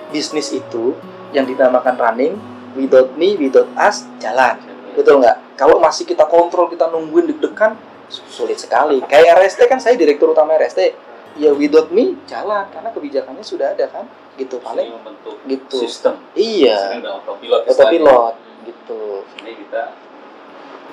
bisnis 0.09 0.49
itu 0.57 0.97
yang 1.37 1.45
dinamakan 1.45 1.95
running 2.01 2.33
without 2.73 3.13
me, 3.21 3.37
without 3.37 3.69
us 3.77 4.09
jalan. 4.17 4.57
Betul 4.97 5.21
nggak? 5.21 5.61
Kalau 5.61 5.77
masih 5.77 6.09
kita 6.09 6.25
kontrol, 6.25 6.73
kita 6.73 6.89
nungguin 6.89 7.29
deg-degan, 7.29 7.77
sulit 8.09 8.57
sekali. 8.57 9.05
Kayak 9.05 9.43
RST 9.43 9.61
kan 9.69 9.79
saya 9.79 9.95
direktur 9.95 10.33
utama 10.33 10.57
RST. 10.57 11.08
Ya 11.39 11.55
without 11.55 11.89
me 11.89 12.19
jalan 12.27 12.67
karena 12.69 12.91
kebijakannya 12.91 13.45
sudah 13.47 13.73
ada 13.73 13.87
kan. 13.87 14.05
Gitu 14.35 14.59
paling 14.59 14.91
membentuk 14.91 15.39
gitu. 15.47 15.79
sistem. 15.79 16.19
Iya, 16.35 16.99
udah 16.99 17.13
autopilot. 17.17 17.63
autopilot 17.65 18.35
gitu. 18.67 19.23
Ini 19.43 19.53
kita 19.57 19.83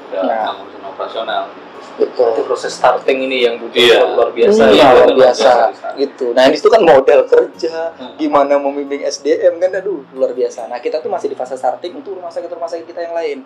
udah 0.05 0.21
Nah. 0.21 0.53
ngurusin 0.53 0.81
operasional. 0.81 1.43
Betul. 1.95 2.27
Itu 2.35 2.41
proses 2.43 2.75
starting 2.75 3.23
ini 3.23 3.47
yang 3.47 3.55
butuh 3.55 3.77
Iya. 3.79 3.99
luar 4.05 4.29
biasa. 4.29 4.61
Iya, 4.67 4.83
ya. 4.83 4.87
luar 4.91 5.11
biasa 5.15 5.49
biasa. 5.71 5.87
gitu. 5.95 6.25
Nah, 6.35 6.43
ini 6.45 6.57
tuh 6.57 6.67
kan 6.67 6.81
model 6.83 7.19
kerja, 7.23 7.75
Hmm. 7.95 8.13
gimana 8.19 8.59
membimbing 8.59 9.01
SDM 9.01 9.57
kan 9.57 9.71
aduh 9.73 10.03
luar 10.11 10.35
biasa. 10.35 10.67
Nah, 10.67 10.77
kita 10.77 10.99
tuh 10.99 11.07
masih 11.07 11.31
di 11.31 11.37
fase 11.37 11.55
starting 11.55 11.95
untuk 11.95 12.19
rumah 12.19 12.29
sakit 12.29 12.51
rumah 12.51 12.67
sakit 12.67 12.85
kita 12.85 12.99
yang 13.01 13.15
lain. 13.15 13.37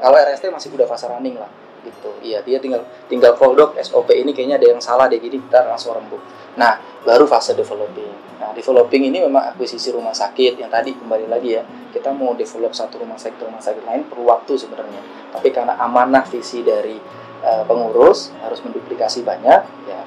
Kalau 0.00 0.16
RST 0.18 0.50
masih 0.50 0.68
udah 0.72 0.84
fase 0.84 1.06
running 1.06 1.38
lah 1.38 1.48
gitu. 1.82 2.10
Iya, 2.22 2.42
dia 2.46 2.58
tinggal 2.62 2.86
tinggal 3.06 3.34
dok 3.36 3.78
SOP 3.82 4.14
ini 4.14 4.30
kayaknya 4.30 4.56
ada 4.62 4.66
yang 4.74 4.80
salah 4.82 5.06
deh 5.10 5.18
gini 5.18 5.38
kita 5.38 5.66
langsung 5.66 5.94
rembuk. 5.98 6.22
Nah, 6.56 6.78
baru 7.02 7.26
fase 7.26 7.52
developing. 7.58 8.38
Nah, 8.38 8.50
developing 8.54 9.10
ini 9.10 9.22
memang 9.22 9.54
akuisisi 9.54 9.94
rumah 9.94 10.14
sakit 10.14 10.58
yang 10.58 10.70
tadi 10.70 10.94
kembali 10.94 11.26
lagi 11.30 11.58
ya. 11.58 11.62
Kita 11.92 12.14
mau 12.14 12.32
develop 12.32 12.72
satu 12.72 13.02
rumah 13.02 13.18
sakit 13.18 13.42
rumah 13.44 13.62
sakit 13.62 13.82
lain 13.84 14.06
perlu 14.08 14.26
waktu 14.26 14.56
sebenarnya. 14.56 15.02
Tapi 15.34 15.48
karena 15.50 15.78
amanah 15.78 16.24
visi 16.26 16.62
dari 16.64 16.96
eh, 17.42 17.62
pengurus 17.66 18.32
harus 18.42 18.60
menduplikasi 18.62 19.22
banyak, 19.26 19.60
ya 19.88 20.00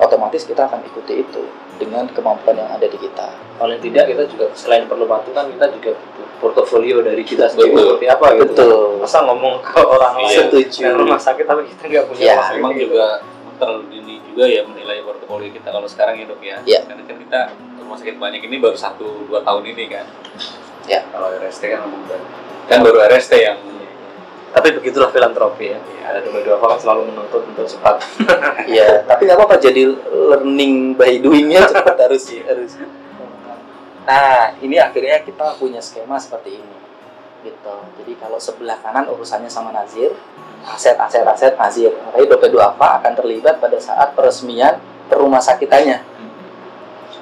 otomatis 0.00 0.48
kita 0.48 0.64
akan 0.64 0.80
ikuti 0.88 1.20
itu 1.20 1.44
dengan 1.76 2.08
kemampuan 2.08 2.56
yang 2.56 2.72
ada 2.72 2.88
di 2.88 2.96
kita. 2.96 3.28
Paling 3.60 3.80
tidak 3.84 4.08
kita 4.08 4.24
juga 4.28 4.46
selain 4.56 4.88
perlu 4.88 5.04
waktu 5.04 5.30
kan 5.36 5.48
kita 5.52 5.68
juga 5.76 5.92
butuh 5.92 6.29
portofolio 6.40 7.04
dari 7.04 7.20
kita 7.20 7.46
sendiri 7.46 7.70
Betul. 7.70 7.84
seperti 7.94 8.06
apa 8.08 8.26
gitu. 8.34 8.44
Betul. 8.50 8.74
Masa 8.98 9.18
ngomong 9.22 9.54
ke 9.60 9.78
orang 9.78 10.14
Iya. 10.16 10.24
lain 10.24 10.38
Setuju. 10.48 10.80
dan 10.82 10.92
rumah 10.96 11.20
sakit 11.20 11.44
tapi 11.44 11.62
kita 11.68 11.82
nggak 11.86 12.04
punya 12.08 12.20
Iya. 12.20 12.32
rumah 12.32 12.44
sakit 12.44 12.56
Memang 12.58 12.74
juga 12.74 13.06
terlalu 13.60 13.82
dini 13.88 14.14
juga 14.24 14.44
ya 14.48 14.62
menilai 14.64 14.98
portofolio 15.04 15.50
kita 15.52 15.68
kalau 15.68 15.84
sekarang 15.84 16.14
ya 16.16 16.24
dok 16.24 16.40
ya. 16.40 16.56
Iya. 16.64 16.80
Karena 16.82 17.02
kan 17.04 17.16
kita 17.20 17.40
rumah 17.78 17.96
sakit 17.96 18.16
banyak 18.16 18.40
ini 18.42 18.56
baru 18.56 18.74
satu 18.74 19.28
dua 19.28 19.40
tahun 19.40 19.62
ini 19.68 19.84
kan. 19.86 20.06
Ya. 20.88 21.04
Kalau 21.06 21.28
RST 21.30 21.62
kan 21.68 21.84
baru. 21.86 22.24
Kan 22.66 22.78
baru 22.80 22.98
RST 23.04 23.34
yang 23.36 23.58
Tapi 24.50 24.74
begitulah 24.74 25.14
filantropi 25.14 25.70
ya. 25.70 25.78
Ada 26.02 26.26
dua-dua 26.26 26.58
orang 26.58 26.74
selalu 26.74 27.06
menuntut 27.06 27.46
untuk 27.46 27.70
cepat. 27.70 28.02
Iya, 28.66 29.06
tapi 29.06 29.30
nggak 29.30 29.38
apa-apa 29.38 29.62
jadi 29.62 29.94
learning 30.10 30.98
by 30.98 31.22
doingnya 31.22 31.70
cepat 31.70 31.94
harus 31.94 32.26
harus. 32.34 32.74
Nah, 34.08 34.56
ini 34.64 34.80
akhirnya 34.80 35.20
kita 35.22 35.60
punya 35.60 35.78
skema 35.78 36.16
seperti 36.16 36.56
ini, 36.56 36.76
gitu. 37.44 37.76
Jadi 38.00 38.12
kalau 38.16 38.40
sebelah 38.40 38.80
kanan 38.80 39.06
urusannya 39.12 39.52
sama 39.52 39.70
Nazir, 39.70 40.16
aset 40.64 40.96
aset 40.96 41.24
aset 41.24 41.54
Nazir. 41.56 41.92
Tapi 41.92 42.24
Dope 42.28 42.48
Duafa 42.48 43.00
akan 43.00 43.12
terlibat 43.16 43.60
pada 43.60 43.76
saat 43.76 44.16
peresmian 44.16 44.80
perumah 45.08 45.40
sakitannya. 45.40 46.00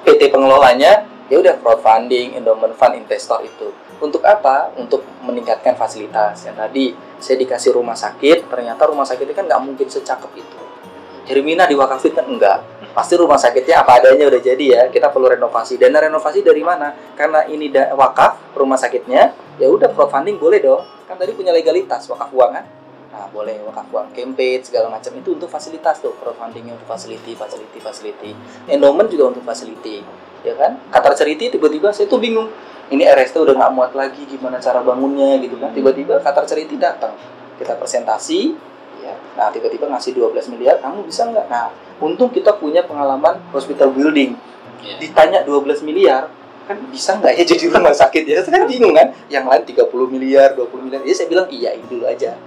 PT 0.07 0.31
pengelolanya 0.31 1.03
ya 1.29 1.37
udah 1.37 1.59
crowdfunding, 1.61 2.39
endowment 2.39 2.73
fund, 2.73 2.97
investor 2.97 3.43
itu. 3.45 3.69
Untuk 3.99 4.23
apa? 4.25 4.71
Untuk 4.79 5.03
meningkatkan 5.21 5.75
fasilitas. 5.75 6.47
Yang 6.47 6.55
tadi 6.57 6.85
saya 7.19 7.35
dikasih 7.37 7.75
rumah 7.75 7.93
sakit, 7.93 8.47
ternyata 8.47 8.87
rumah 8.87 9.05
sakit 9.05 9.27
itu 9.27 9.35
kan 9.35 9.45
nggak 9.45 9.61
mungkin 9.61 9.87
secakep 9.91 10.31
itu. 10.39 10.59
Hermina 11.29 11.69
diwakafin 11.69 12.15
kan 12.17 12.25
enggak. 12.25 12.59
Pasti 12.91 13.13
rumah 13.15 13.37
sakitnya 13.37 13.85
apa 13.85 14.01
adanya 14.01 14.25
udah 14.27 14.41
jadi 14.41 14.65
ya. 14.65 14.81
Kita 14.89 15.13
perlu 15.13 15.29
renovasi. 15.29 15.77
Dana 15.77 16.01
renovasi 16.01 16.41
dari 16.41 16.65
mana? 16.65 16.93
Karena 17.13 17.45
ini 17.45 17.69
da- 17.69 17.93
wakaf 17.93 18.55
rumah 18.57 18.75
sakitnya, 18.75 19.31
ya 19.61 19.67
udah 19.69 19.93
crowdfunding 19.93 20.41
boleh 20.41 20.59
dong. 20.59 20.83
Kan 21.05 21.15
tadi 21.17 21.33
punya 21.33 21.53
legalitas 21.53 22.09
wakaf 22.09 22.33
uang 22.33 22.51
kan? 22.53 22.65
Nah, 23.09 23.25
boleh 23.33 23.57
wakaf 23.65 23.89
uang 23.89 24.13
campaign 24.13 24.61
segala 24.61 24.85
macam 24.85 25.09
itu 25.17 25.33
untuk 25.33 25.49
fasilitas 25.49 25.97
tuh 25.97 26.13
crowdfundingnya 26.21 26.77
untuk 26.77 26.85
facility, 26.85 27.33
facility, 27.33 27.77
facility. 27.81 28.31
Endowment 28.69 29.09
juga 29.09 29.33
untuk 29.33 29.41
facility, 29.41 30.05
ya 30.45 30.53
kan? 30.53 30.77
Qatar 30.93 31.17
Charity 31.17 31.57
tiba-tiba 31.57 31.89
saya 31.89 32.05
tuh 32.05 32.21
bingung. 32.21 32.49
Ini 32.89 33.05
RST 33.05 33.37
udah 33.37 33.53
nggak 33.53 33.71
muat 33.73 33.91
lagi 33.93 34.25
gimana 34.25 34.57
cara 34.57 34.81
bangunnya 34.81 35.37
gitu 35.41 35.57
kan? 35.61 35.69
Tiba-tiba 35.73 36.21
Qatar 36.21 36.45
Charity 36.45 36.77
datang, 36.77 37.13
kita 37.57 37.77
presentasi, 37.77 38.57
ya. 39.09 39.15
Nah 39.33 39.47
tiba-tiba 39.49 39.89
ngasih 39.89 40.13
12 40.13 40.53
miliar, 40.53 40.77
kamu 40.77 41.03
bisa 41.09 41.25
nggak? 41.25 41.49
Nah, 41.49 41.73
untung 41.97 42.29
kita 42.29 42.53
punya 42.55 42.85
pengalaman 42.85 43.41
hospital 43.49 43.89
building. 43.89 44.37
Iya. 44.85 44.95
Ditanya 45.01 45.39
12 45.43 45.81
miliar, 45.81 46.29
kan 46.69 46.77
bisa 46.93 47.17
nggak 47.17 47.33
ya 47.33 47.43
jadi 47.49 47.65
rumah 47.73 47.89
sakit 47.89 48.23
ya? 48.29 48.37
Saya 48.45 48.61
kan 48.61 48.69
bingung 48.69 48.93
kan? 48.93 49.09
Yang 49.25 49.45
lain 49.49 49.63
30 49.65 50.13
miliar, 50.13 50.53
20 50.53 50.85
miliar. 50.85 51.01
Ya 51.01 51.13
saya 51.17 51.27
bilang 51.27 51.49
iyain 51.49 51.81
dulu 51.89 52.05
aja. 52.05 52.37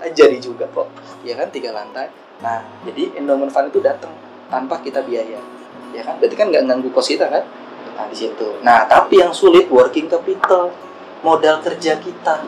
Jadi 0.00 0.36
juga 0.40 0.68
kok. 0.68 0.88
Ya 1.24 1.36
kan 1.36 1.48
tiga 1.48 1.72
lantai. 1.72 2.08
Nah, 2.40 2.64
jadi 2.88 3.20
endowment 3.20 3.52
fund 3.52 3.68
itu 3.68 3.84
datang 3.84 4.12
tanpa 4.48 4.80
kita 4.80 5.04
biaya. 5.04 5.40
Ya 5.92 6.02
kan? 6.04 6.16
Berarti 6.16 6.36
kan 6.36 6.48
nggak 6.48 6.64
ganggu 6.64 6.88
kos 6.92 7.08
kita 7.12 7.28
kan? 7.28 7.44
Nah, 7.96 8.04
di 8.08 8.16
situ. 8.16 8.60
Nah, 8.64 8.88
tapi 8.88 9.20
yang 9.20 9.32
sulit 9.36 9.68
working 9.68 10.08
capital, 10.08 10.72
modal 11.20 11.60
kerja 11.60 12.00
kita. 12.00 12.40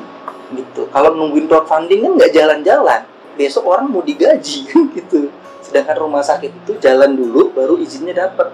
Gitu. 0.53 0.89
Kalau 0.89 1.13
nungguin 1.13 1.45
crowdfunding 1.49 2.01
kan 2.05 2.13
nggak 2.17 2.33
jalan-jalan. 2.33 3.01
Besok 3.39 3.65
orang 3.65 3.89
mau 3.89 4.05
digaji 4.05 4.69
gitu. 4.97 5.33
Sedangkan 5.63 5.97
rumah 6.03 6.21
sakit 6.21 6.51
itu 6.53 6.73
jalan 6.83 7.17
dulu 7.17 7.55
baru 7.55 7.81
izinnya 7.81 8.29
dapat. 8.29 8.53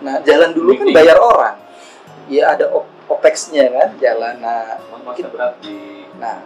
Nah, 0.00 0.22
jalan 0.24 0.56
dulu 0.56 0.72
kan 0.80 0.88
bayar 0.94 1.20
orang. 1.20 1.60
Ya 2.30 2.54
ada 2.56 2.70
op- 2.72 2.88
OPEX-nya 3.10 3.68
kan, 3.68 3.88
jalan. 3.98 4.38
Nah, 4.38 4.78
berat 5.34 5.58
di 5.60 6.06
Nah, 6.20 6.44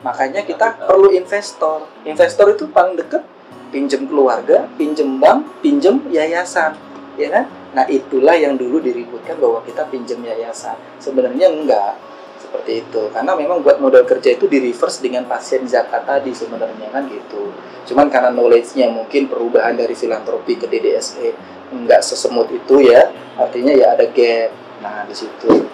makanya 0.00 0.46
kita 0.46 0.78
perlu 0.88 1.10
investor. 1.12 1.84
Investor 2.06 2.54
itu 2.54 2.70
paling 2.70 2.96
deket 2.96 3.22
pinjem 3.68 4.08
keluarga, 4.08 4.64
pinjem 4.80 5.20
bank, 5.20 5.60
pinjem 5.60 6.00
yayasan, 6.08 6.72
ya 7.20 7.28
kan? 7.28 7.44
Nah, 7.76 7.84
itulah 7.84 8.32
yang 8.32 8.56
dulu 8.56 8.80
diributkan 8.80 9.36
bahwa 9.36 9.60
kita 9.66 9.84
pinjem 9.92 10.24
yayasan. 10.24 10.78
Sebenarnya 10.96 11.52
enggak 11.52 12.00
seperti 12.48 12.88
itu. 12.88 13.12
Karena 13.12 13.36
memang 13.36 13.60
buat 13.60 13.76
modal 13.76 14.08
kerja 14.08 14.32
itu 14.32 14.48
di 14.48 14.56
reverse 14.64 15.04
dengan 15.04 15.28
pasien 15.28 15.68
zakat 15.68 16.08
tadi 16.08 16.32
sebenarnya 16.32 16.88
kan 16.88 17.04
gitu. 17.12 17.52
Cuman 17.92 18.08
karena 18.08 18.32
knowledge-nya 18.32 18.88
mungkin 18.88 19.28
perubahan 19.28 19.76
dari 19.76 19.92
filantropi 19.92 20.56
ke 20.56 20.64
DDSE 20.64 21.36
enggak 21.76 22.00
sesemut 22.00 22.48
itu 22.48 22.88
ya. 22.88 23.12
Artinya 23.36 23.76
ya 23.76 23.92
ada 23.92 24.08
gap. 24.08 24.50
Nah, 24.80 25.04
di 25.04 25.12
situ. 25.12 25.68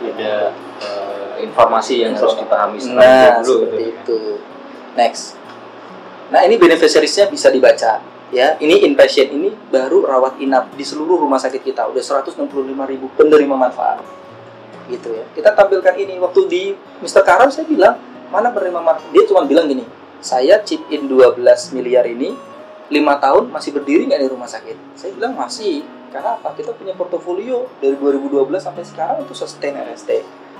Ada 0.00 0.56
eh, 0.80 1.34
informasi 1.44 2.00
yang 2.00 2.16
harus 2.16 2.32
dipahami 2.40 2.80
Nah, 2.96 3.44
dulu 3.44 3.68
seperti 3.68 3.84
gitu. 3.84 3.92
itu. 3.92 4.20
Next. 4.96 5.36
Nah, 6.32 6.40
ini 6.48 6.56
beneficiaries-nya 6.56 7.28
bisa 7.28 7.52
dibaca. 7.52 8.00
Ya, 8.30 8.54
ini 8.62 8.86
inpatient 8.86 9.34
ini 9.34 9.50
baru 9.74 10.06
rawat 10.06 10.38
inap 10.38 10.70
di 10.78 10.86
seluruh 10.86 11.18
rumah 11.18 11.42
sakit 11.42 11.66
kita. 11.66 11.90
Udah 11.90 11.98
165 11.98 12.46
ribu 12.86 13.10
penerima 13.18 13.58
manfaat. 13.58 14.19
Gitu 14.90 15.08
ya. 15.14 15.24
Kita 15.32 15.54
tampilkan 15.54 15.94
ini 15.94 16.18
waktu 16.18 16.40
di 16.50 16.62
Mr. 17.00 17.22
Karam 17.22 17.48
saya 17.48 17.64
bilang, 17.64 17.96
mana 18.34 18.50
penerima 18.50 18.82
manfaat? 18.82 19.10
Dia 19.14 19.22
cuma 19.30 19.46
bilang 19.46 19.70
gini, 19.70 19.86
saya 20.18 20.60
chip 20.66 20.82
in 20.90 21.06
12 21.06 21.38
miliar 21.72 22.04
ini 22.10 22.34
5 22.90 22.98
tahun 23.22 23.44
masih 23.54 23.70
berdiri 23.70 24.10
nggak 24.10 24.20
di 24.26 24.28
rumah 24.28 24.50
sakit? 24.50 24.98
Saya 24.98 25.14
bilang 25.14 25.38
masih. 25.38 25.86
Karena 26.10 26.34
apa? 26.34 26.50
Kita 26.58 26.74
punya 26.74 26.90
portofolio 26.98 27.70
dari 27.78 27.94
2012 27.94 28.50
sampai 28.58 28.82
sekarang 28.82 29.22
itu 29.22 29.30
sustain 29.30 29.78
RST. 29.78 30.10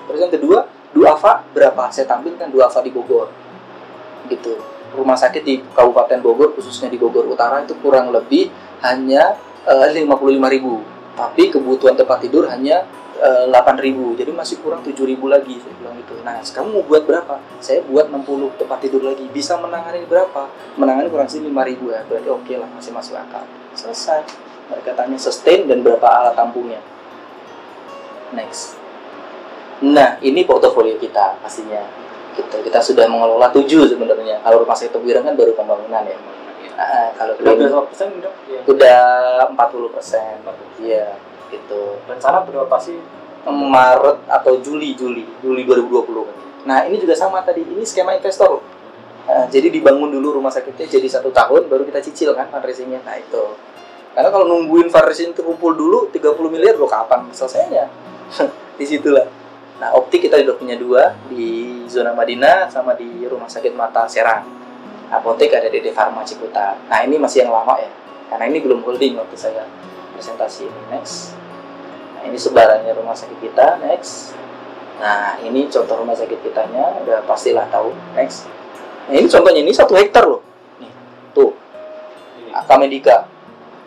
Terus 0.07 0.19
yang 0.23 0.31
kedua, 0.31 0.71
Duafa 0.95 1.43
berapa? 1.51 1.91
Saya 1.91 2.07
tampilkan 2.07 2.47
Duafa 2.55 2.87
di 2.87 2.95
Bogor. 2.95 3.27
Gitu. 4.31 4.55
Rumah 4.95 5.19
sakit 5.19 5.43
di 5.43 5.59
Kabupaten 5.75 6.23
Bogor, 6.23 6.55
khususnya 6.55 6.87
di 6.87 6.99
Bogor 6.99 7.27
Utara 7.27 7.67
itu 7.67 7.75
kurang 7.83 8.15
lebih 8.15 8.51
hanya 8.83 9.35
eh, 9.67 9.91
55.000 9.91 10.55
ribu. 10.55 10.83
Tapi 11.19 11.51
kebutuhan 11.51 11.99
tempat 11.99 12.23
tidur 12.23 12.47
hanya 12.47 12.87
eh, 13.21 13.45
8.000. 13.53 14.17
Jadi 14.17 14.31
masih 14.33 14.57
kurang 14.65 14.81
7.000 14.81 15.21
lagi. 15.29 15.61
Saya 15.61 15.75
bilang 15.77 15.95
gitu. 16.01 16.15
Nah, 16.25 16.41
kamu 16.41 16.69
mau 16.73 16.85
buat 16.89 17.03
berapa? 17.05 17.35
Saya 17.61 17.85
buat 17.85 18.09
60 18.09 18.57
tempat 18.57 18.79
tidur 18.81 19.05
lagi. 19.05 19.29
Bisa 19.29 19.61
menangani 19.61 20.09
berapa? 20.09 20.49
Menangani 20.81 21.13
kurang 21.13 21.29
lebih 21.29 21.53
5.000 21.53 21.95
ya. 21.95 22.01
Berarti 22.09 22.29
oke 22.33 22.53
lah, 22.57 22.69
masih 22.73 22.93
masuk 22.97 23.15
akal. 23.21 23.45
Selesai. 23.77 24.25
Mereka 24.73 24.97
tanya 24.97 25.19
sustain 25.19 25.67
dan 25.69 25.85
berapa 25.85 26.07
alat 26.07 26.35
tampungnya. 26.39 26.81
Next. 28.33 28.79
Nah, 29.81 30.21
ini 30.21 30.45
portofolio 30.45 30.97
kita 31.01 31.41
pastinya. 31.41 31.83
Kita, 32.31 32.63
kita 32.63 32.79
sudah 32.79 33.11
mengelola 33.11 33.51
tujuh 33.51 33.91
sebenarnya. 33.91 34.39
Kalau 34.45 34.63
rumah 34.63 34.77
sakit 34.77 34.95
Tebuireng 34.95 35.27
kan 35.27 35.35
baru 35.35 35.53
pembangunan 35.57 36.07
ya. 36.07 36.19
Ah, 36.81 37.13
kalau 37.13 37.37
Udah 37.37 37.53
berapa 37.57 37.85
persen 37.93 38.09
dok? 38.25 38.33
Iya. 38.49 38.61
udah 38.65 38.99
40 39.53 39.93
persen. 39.93 40.33
Iya, 40.81 41.13
gitu. 41.51 41.99
Rencana 42.07 42.47
berapa 42.47 42.79
sih? 42.81 42.99
Maret 43.49 44.29
atau 44.29 44.61
Juli, 44.61 44.93
Juli, 44.93 45.25
Juli 45.41 45.63
2020. 45.65 46.69
Nah, 46.69 46.85
ini 46.85 47.01
juga 47.01 47.17
sama 47.17 47.41
tadi. 47.41 47.65
Ini 47.65 47.81
skema 47.85 48.13
investor. 48.13 48.61
loh. 48.61 48.63
Nah, 49.25 49.47
jadi 49.49 49.71
dibangun 49.73 50.11
dulu 50.11 50.43
rumah 50.43 50.51
sakitnya 50.51 50.91
jadi 50.91 51.07
satu 51.07 51.31
tahun, 51.31 51.71
baru 51.71 51.87
kita 51.87 52.03
cicil 52.05 52.37
kan 52.37 52.51
fundraisingnya. 52.53 53.01
Nah, 53.07 53.17
itu. 53.17 53.57
Karena 54.13 54.29
kalau 54.29 54.45
nungguin 54.51 54.91
fundraising 54.93 55.33
terkumpul 55.33 55.73
dulu 55.73 56.11
30 56.13 56.51
miliar, 56.53 56.77
lo 56.77 56.91
kapan 56.91 57.31
selesainya? 57.33 57.89
Di 58.79 58.85
situlah. 58.85 59.25
Nah, 59.81 59.97
optik 59.97 60.29
kita 60.29 60.37
udah 60.37 60.57
punya 60.61 60.77
dua 60.77 61.17
di 61.33 61.81
zona 61.89 62.13
Madinah 62.13 62.69
sama 62.69 62.93
di 62.93 63.25
rumah 63.25 63.49
sakit 63.49 63.73
mata 63.73 64.05
Serang. 64.05 64.45
Apotek 65.09 65.57
ada 65.57 65.73
di 65.73 65.81
Farma 65.89 66.21
Ciputa. 66.21 66.77
Nah, 66.85 67.01
ini 67.01 67.17
masih 67.17 67.49
yang 67.49 67.57
lama 67.57 67.81
ya. 67.81 67.89
Karena 68.29 68.45
ini 68.53 68.61
belum 68.61 68.85
holding 68.85 69.17
waktu 69.17 69.37
saya 69.41 69.65
presentasi 70.21 70.69
ini. 70.69 70.81
Next. 70.93 71.33
Nah, 72.15 72.29
ini 72.29 72.37
sebarannya 72.37 72.93
rumah 72.93 73.17
sakit 73.17 73.41
kita. 73.41 73.81
Next. 73.81 74.37
Nah, 75.01 75.41
ini 75.41 75.65
contoh 75.73 75.97
rumah 75.97 76.13
sakit 76.13 76.45
kitanya. 76.45 77.01
Udah 77.01 77.25
pastilah 77.25 77.65
tahu. 77.73 77.97
Next. 78.13 78.45
Nah, 79.09 79.17
ini 79.17 79.25
contohnya 79.25 79.65
ini 79.65 79.73
satu 79.73 79.97
hektar 79.97 80.29
loh. 80.29 80.45
Nih, 80.77 80.93
tuh. 81.33 81.57
Aka 82.53 82.77
Medika. 82.77 83.25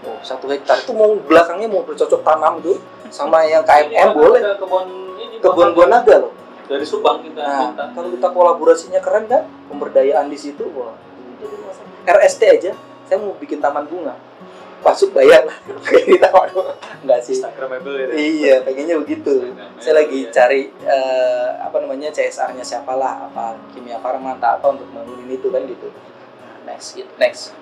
Oh, 0.03 0.17
satu 0.19 0.49
hektar 0.49 0.81
itu 0.81 0.91
mau 0.91 1.13
belakangnya 1.15 1.69
mau 1.69 1.85
bercocok 1.85 2.25
tanam 2.25 2.59
tuh 2.59 2.81
sama 3.07 3.45
yang 3.45 3.61
KMM 3.63 4.17
boleh. 4.17 4.41
Kebun 4.57 4.85
ini 5.21 5.35
Kebun. 5.39 5.71
Bonaga 5.77 6.17
loh. 6.17 6.33
dari 6.63 6.87
Subang 6.87 7.19
kita 7.19 7.43
Nah, 7.43 7.75
minta. 7.75 7.91
kalau 7.91 8.07
kita 8.07 8.27
kolaborasinya 8.31 9.03
keren 9.03 9.27
kan, 9.27 9.43
pemberdayaan 9.67 10.31
di 10.31 10.39
situ, 10.39 10.63
wah. 10.71 10.95
RST 12.07 12.41
aja, 12.47 12.71
saya 13.03 13.19
mau 13.19 13.35
bikin 13.35 13.59
taman 13.59 13.83
bunga. 13.83 14.15
Masuk 14.83 15.09
bayar 15.11 15.47
lah, 15.47 15.57
di 15.65 15.71
bunga. 15.71 16.27
Enggak 16.99 17.19
sih. 17.23 17.33
Instagramable 17.33 17.95
ya. 17.95 18.05
Iya, 18.11 18.55
pengennya 18.61 18.99
begitu. 18.99 19.55
Saya 19.79 19.93
lagi 19.97 20.19
Iya. 20.21 20.29
cari 20.29 20.61
eh, 20.77 21.49
apa 21.57 21.77
namanya 21.79 22.11
CSR-nya 22.11 22.61
siapa 22.61 22.93
lah, 22.93 23.25
apa 23.25 23.55
Kimia 23.71 23.97
Farma 23.97 24.35
atau 24.35 24.49
apa 24.53 24.67
untuk 24.69 24.87
bangunin 24.89 25.27
itu 25.29 25.47
kan 25.47 25.63
gitu. 25.63 25.87
Nah, 25.87 26.69
next, 26.69 26.93
gitu. 26.93 27.07
next. 27.15 27.55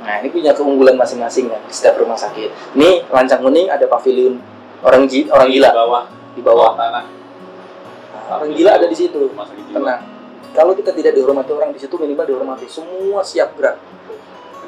Nah, 0.00 0.18
ini 0.18 0.28
punya 0.28 0.50
keunggulan 0.50 0.94
masing-masing 0.94 1.46
kan 1.46 1.60
di 1.60 1.70
setiap 1.70 1.96
rumah 1.96 2.16
sakit. 2.16 2.74
Ini 2.74 3.06
lancang 3.06 3.40
kuning 3.40 3.68
ada 3.68 3.86
pavilion 3.86 4.42
orang 4.80 5.06
gi- 5.06 5.28
orang 5.28 5.46
Di 5.46 5.54
gila 5.56 5.70
bawah 5.70 6.04
di 6.30 6.40
bawah. 6.40 6.72
tanah. 6.74 7.04
Nah, 8.10 8.36
orang 8.36 8.50
gila 8.50 8.70
ada 8.74 8.86
di 8.86 8.96
situ. 8.96 9.30
Tenang 9.70 10.02
kalau 10.50 10.74
kita 10.74 10.90
tidak 10.90 11.14
dihormati 11.14 11.54
orang 11.54 11.70
di 11.70 11.78
situ 11.78 11.94
minimal 11.94 12.26
dihormati 12.26 12.66
semua 12.66 13.22
siap 13.22 13.54
gerak 13.54 13.78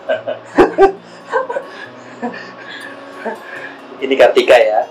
ini 4.02 4.14
Kartika 4.18 4.56
ya 4.58 4.86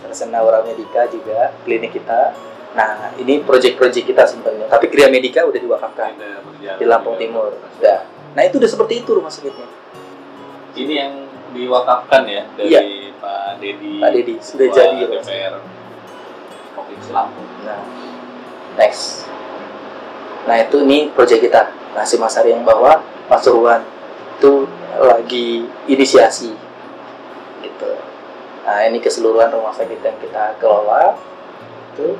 Tersena 0.00 0.42
Aura 0.42 0.62
Medika 0.62 1.06
juga 1.10 1.52
klinik 1.64 1.92
kita 1.94 2.34
nah 2.70 3.10
ini 3.18 3.42
proyek-proyek 3.42 4.06
kita 4.06 4.22
sebenarnya 4.22 4.70
tapi 4.70 4.86
Kriya 4.86 5.10
Medika 5.10 5.42
udah 5.42 5.58
diwakafkan 5.58 6.14
di 6.78 6.84
Lampung. 6.86 7.18
Timur 7.18 7.50
udah 7.50 7.98
nah 8.30 8.42
itu 8.46 8.62
udah 8.62 8.70
seperti 8.70 9.02
itu 9.02 9.10
rumah 9.10 9.30
sakitnya 9.30 9.66
Ini 10.70 10.94
yang 10.94 11.12
diwakafkan 11.50 12.22
ya 12.30 12.46
dari 12.54 12.70
Iya. 12.70 12.80
Pak 13.18 13.58
Dedi. 13.58 13.98
Pak 13.98 14.10
Dedi 14.14 14.34
sudah 14.38 14.66
jadi 14.70 15.02
sakit. 15.02 15.18
DPR 15.18 15.54
Provinsi 16.70 17.10
Lampung. 17.10 17.48
Nah, 17.66 17.82
next. 18.78 19.26
Nah 20.46 20.56
itu 20.56 20.78
nih 20.86 21.10
proyek 21.10 21.42
kita. 21.42 21.74
Nah 21.90 22.06
si 22.06 22.14
Mas 22.16 22.38
Ari 22.38 22.54
yang 22.54 22.62
bawa, 22.62 23.02
Pasuruan 23.26 23.82
itu 24.40 24.64
lagi 24.96 25.68
inisiasi, 25.84 26.56
gitu. 27.60 27.90
Nah 28.64 28.88
ini 28.88 28.96
keseluruhan 29.04 29.52
rumah 29.52 29.76
sakit 29.76 30.00
yang 30.00 30.16
kita 30.16 30.56
kelola. 30.56 31.12
Itu. 31.92 32.16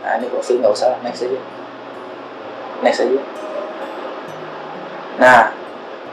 Nah 0.00 0.16
ini 0.16 0.32
profil 0.32 0.64
nggak 0.64 0.72
usah, 0.72 0.96
next 1.04 1.28
aja. 1.28 1.40
Next 2.80 3.04
aja. 3.04 3.20
Nah 5.20 5.52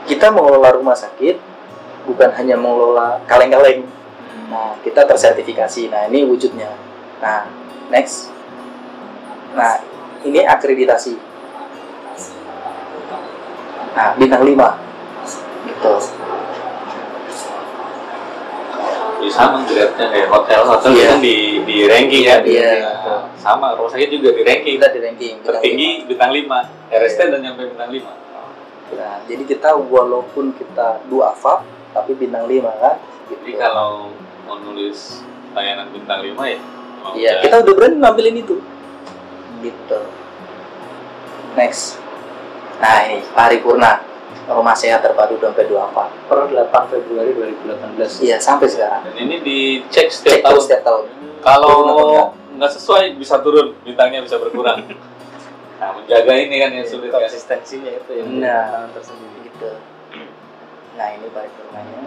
kita 0.04 0.28
mengelola 0.28 0.76
rumah 0.76 0.94
sakit 0.94 1.40
bukan 2.06 2.30
hanya 2.36 2.54
mengelola 2.54 3.18
kaleng-kaleng. 3.26 3.82
Nah, 4.46 4.78
kita 4.86 5.02
tersertifikasi. 5.02 5.90
Nah, 5.90 6.06
ini 6.06 6.22
wujudnya. 6.22 6.70
Nah, 7.18 7.50
next. 7.90 8.30
Nah, 9.58 9.82
ini 10.22 10.46
akreditasi. 10.46 11.18
Nah, 13.98 14.14
bintang 14.14 14.46
5. 14.46 14.85
Ya, 19.16 19.30
sama 19.32 19.58
grade-nya 19.64 20.06
kayak 20.06 20.28
hotel 20.28 20.60
hotel 20.62 20.90
Iya. 20.92 21.06
kan 21.08 21.18
di 21.18 21.36
di 21.64 21.76
ranking 21.84 22.22
ya. 22.22 22.36
di- 22.40 22.54
Iya. 22.54 22.70
Nah, 22.78 23.20
sama 23.34 23.74
rumah 23.74 23.90
sakit 23.90 24.08
juga 24.08 24.30
di 24.30 24.42
ranking. 24.42 24.78
Kita 24.78 24.88
di 24.88 25.00
ranking 25.00 25.32
bintang 25.36 25.54
Tertinggi 25.56 25.88
bintang 26.06 26.30
5. 26.30 26.58
RST 26.88 27.20
dan 27.26 27.40
nyampe 27.40 27.66
bintang 27.66 27.90
5. 27.90 28.06
lima. 28.06 28.12
Nah, 28.94 29.18
jadi 29.26 29.42
kita 29.42 29.74
walaupun 29.74 30.54
kita 30.54 31.02
dua 31.06 31.34
AFA 31.34 31.66
tapi 31.90 32.14
bintang 32.14 32.46
5 32.46 32.70
kan. 32.76 32.96
Jadi 33.26 33.50
Gitu. 33.50 33.58
kalau 33.58 34.14
mau 34.44 34.56
nulis 34.56 35.26
layanan 35.52 35.90
bintang 35.90 36.22
5 36.22 36.46
ya 36.46 36.58
Iya, 37.08 37.30
udah- 37.32 37.42
kita 37.42 37.56
udah 37.62 37.72
berani 37.74 37.96
nampilin 37.98 38.36
itu. 38.36 38.56
Gitu. 39.58 39.98
Next. 41.56 41.98
Nah, 42.78 42.98
ini 43.04 43.26
paripurna 43.28 44.04
rumah 44.46 44.72
sehat 44.72 45.02
terpadu 45.02 45.36
dompet 45.36 45.66
dua 45.66 45.86
apa? 45.86 46.06
Per 46.26 46.38
8 46.46 46.70
Februari 46.86 47.34
2018. 47.34 48.22
Iya, 48.22 48.36
sampai 48.38 48.70
sekarang. 48.70 49.02
Dan 49.02 49.14
ini 49.18 49.42
dicek 49.42 50.06
setiap 50.06 50.32
Cek 50.32 50.42
tahun. 50.44 50.60
setiap 50.62 50.82
tahun. 50.82 51.04
Kalau 51.42 51.78
nggak 52.54 52.72
sesuai 52.72 53.18
bisa 53.18 53.42
turun, 53.42 53.74
bintangnya 53.82 54.22
bisa 54.22 54.38
berkurang. 54.38 54.86
nah, 55.80 55.90
menjaga 55.92 56.32
ini 56.32 56.56
kan 56.56 56.70
yang 56.72 56.86
sulit 56.86 57.10
kan. 57.10 57.22
konsistensinya 57.22 57.90
itu 57.90 58.10
yang 58.14 58.28
Nah. 58.38 58.86
tersendiri. 58.90 59.46
Gitu. 59.46 59.70
Nah, 60.94 61.08
ini 61.10 61.26
paripurnanya. 61.28 62.00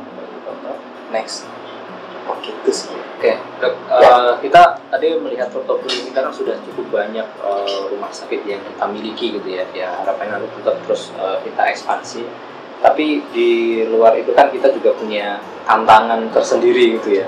Next. 1.10 1.46
Gitu 2.40 2.72
sih. 2.72 2.94
Oke, 3.20 3.36
dok, 3.60 3.74
eh, 4.00 4.34
kita 4.48 4.80
tadi 4.88 5.12
melihat 5.20 5.52
portofolio 5.52 6.08
kita 6.08 6.24
kan 6.24 6.32
sudah 6.32 6.56
cukup 6.64 7.04
banyak 7.04 7.28
eh, 7.28 7.80
rumah 7.92 8.08
sakit 8.14 8.48
yang 8.48 8.62
kita 8.64 8.86
miliki 8.88 9.36
gitu 9.36 9.50
ya. 9.50 9.66
Ya 9.76 9.92
harapannya 10.02 10.40
nanti 10.40 10.48
tetap 10.62 10.80
terus 10.88 11.12
eh, 11.20 11.38
kita 11.44 11.62
ekspansi. 11.68 12.24
Tapi 12.80 13.28
di 13.36 13.84
luar 13.92 14.16
itu 14.16 14.32
kan 14.32 14.48
kita 14.48 14.72
juga 14.72 14.96
punya 14.96 15.44
tantangan 15.68 16.32
tersendiri 16.32 16.96
gitu 16.96 17.20
ya. 17.20 17.28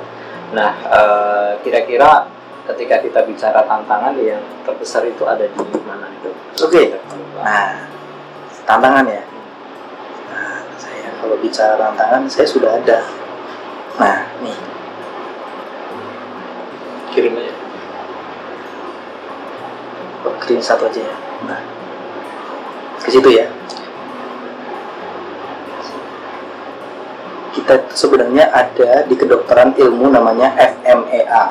Nah, 0.56 0.72
eh, 0.80 1.52
kira-kira 1.60 2.32
ketika 2.72 3.04
kita 3.04 3.20
bicara 3.28 3.60
tantangan 3.68 4.16
yang 4.22 4.40
terbesar 4.64 5.04
itu 5.04 5.28
ada 5.28 5.44
di 5.44 5.82
mana 5.84 6.08
itu? 6.08 6.32
Oke. 6.62 6.96
Nah, 7.44 7.84
tantangan 8.64 9.06
ya. 9.12 9.24
Nah, 10.32 10.64
saya 10.80 11.10
kalau 11.20 11.36
bicara 11.36 11.76
tantangan, 11.76 12.32
saya 12.32 12.48
sudah 12.48 12.80
ada. 12.80 13.04
Nah, 14.00 14.24
nih. 14.40 14.81
Kirim 17.12 17.36
aja. 17.38 17.54
Oh, 20.26 20.36
kirim 20.42 20.62
satu 20.64 20.88
aja 20.88 21.02
ya. 21.02 21.16
Nah, 21.46 21.60
ke 23.02 23.10
situ 23.12 23.30
ya. 23.30 23.46
Kita 27.52 27.92
sebenarnya 27.92 28.48
ada 28.48 29.04
di 29.06 29.16
kedokteran 29.20 29.76
ilmu 29.76 30.08
namanya 30.08 30.56
FMEA. 30.56 31.46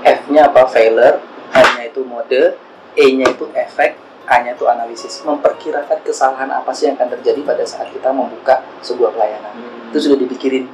F-nya 0.00 0.50
apa? 0.50 0.66
Failure. 0.66 1.22
M-nya 1.54 1.84
itu 1.86 2.02
mode. 2.02 2.58
E-nya 2.98 3.30
itu 3.30 3.46
efek. 3.54 3.94
A-nya 4.26 4.58
itu 4.58 4.66
analisis. 4.66 5.22
Memperkirakan 5.22 6.02
kesalahan 6.02 6.50
apa 6.50 6.74
sih 6.74 6.90
yang 6.90 6.98
akan 6.98 7.14
terjadi 7.18 7.40
pada 7.46 7.62
saat 7.62 7.94
kita 7.94 8.10
membuka 8.10 8.66
sebuah 8.82 9.14
pelayanan. 9.14 9.54
Itu 9.94 10.10
sudah 10.10 10.18
dipikirin. 10.18 10.66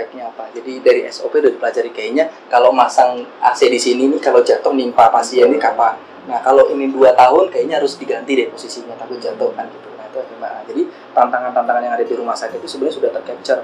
Tuh, 0.00 0.06
efeknya 0.08 0.24
apa? 0.32 0.48
Jadi 0.56 0.72
dari 0.80 1.00
SOP 1.12 1.36
udah 1.36 1.52
dipelajari 1.52 1.90
kayaknya 1.92 2.32
kalau 2.48 2.72
masang 2.72 3.28
AC 3.44 3.68
di 3.68 3.76
sini 3.76 4.08
nih 4.08 4.20
kalau 4.24 4.40
jatuh 4.40 4.72
nimpa 4.72 5.12
pasien 5.12 5.44
ini 5.52 5.60
kapan? 5.60 6.00
Nah 6.24 6.40
kalau 6.40 6.72
ini 6.72 6.88
dua 6.88 7.12
tahun 7.12 7.52
kayaknya 7.52 7.76
harus 7.84 8.00
diganti 8.00 8.32
deh 8.32 8.48
posisinya 8.48 8.96
takut 8.96 9.20
jatuh 9.20 9.52
kan 9.52 9.68
gitu. 9.68 9.88
Nah 10.00 10.08
itu 10.08 10.18
gimana? 10.32 10.64
Jadi 10.64 10.82
tantangan-tantangan 11.12 11.82
yang 11.84 11.94
ada 11.94 12.04
di 12.06 12.14
rumah 12.16 12.32
sakit 12.32 12.56
itu 12.64 12.68
sebenarnya 12.68 12.96
sudah 12.96 13.10
tercapture 13.12 13.62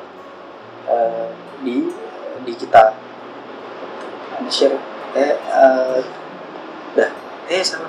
eh, 0.92 1.28
di 1.64 1.88
di 2.44 2.52
kita. 2.52 2.92
Ini 4.44 4.50
share 4.52 4.76
eh 5.16 5.32
eh, 5.40 5.98
dah 7.00 7.10
eh 7.48 7.64
sama. 7.64 7.88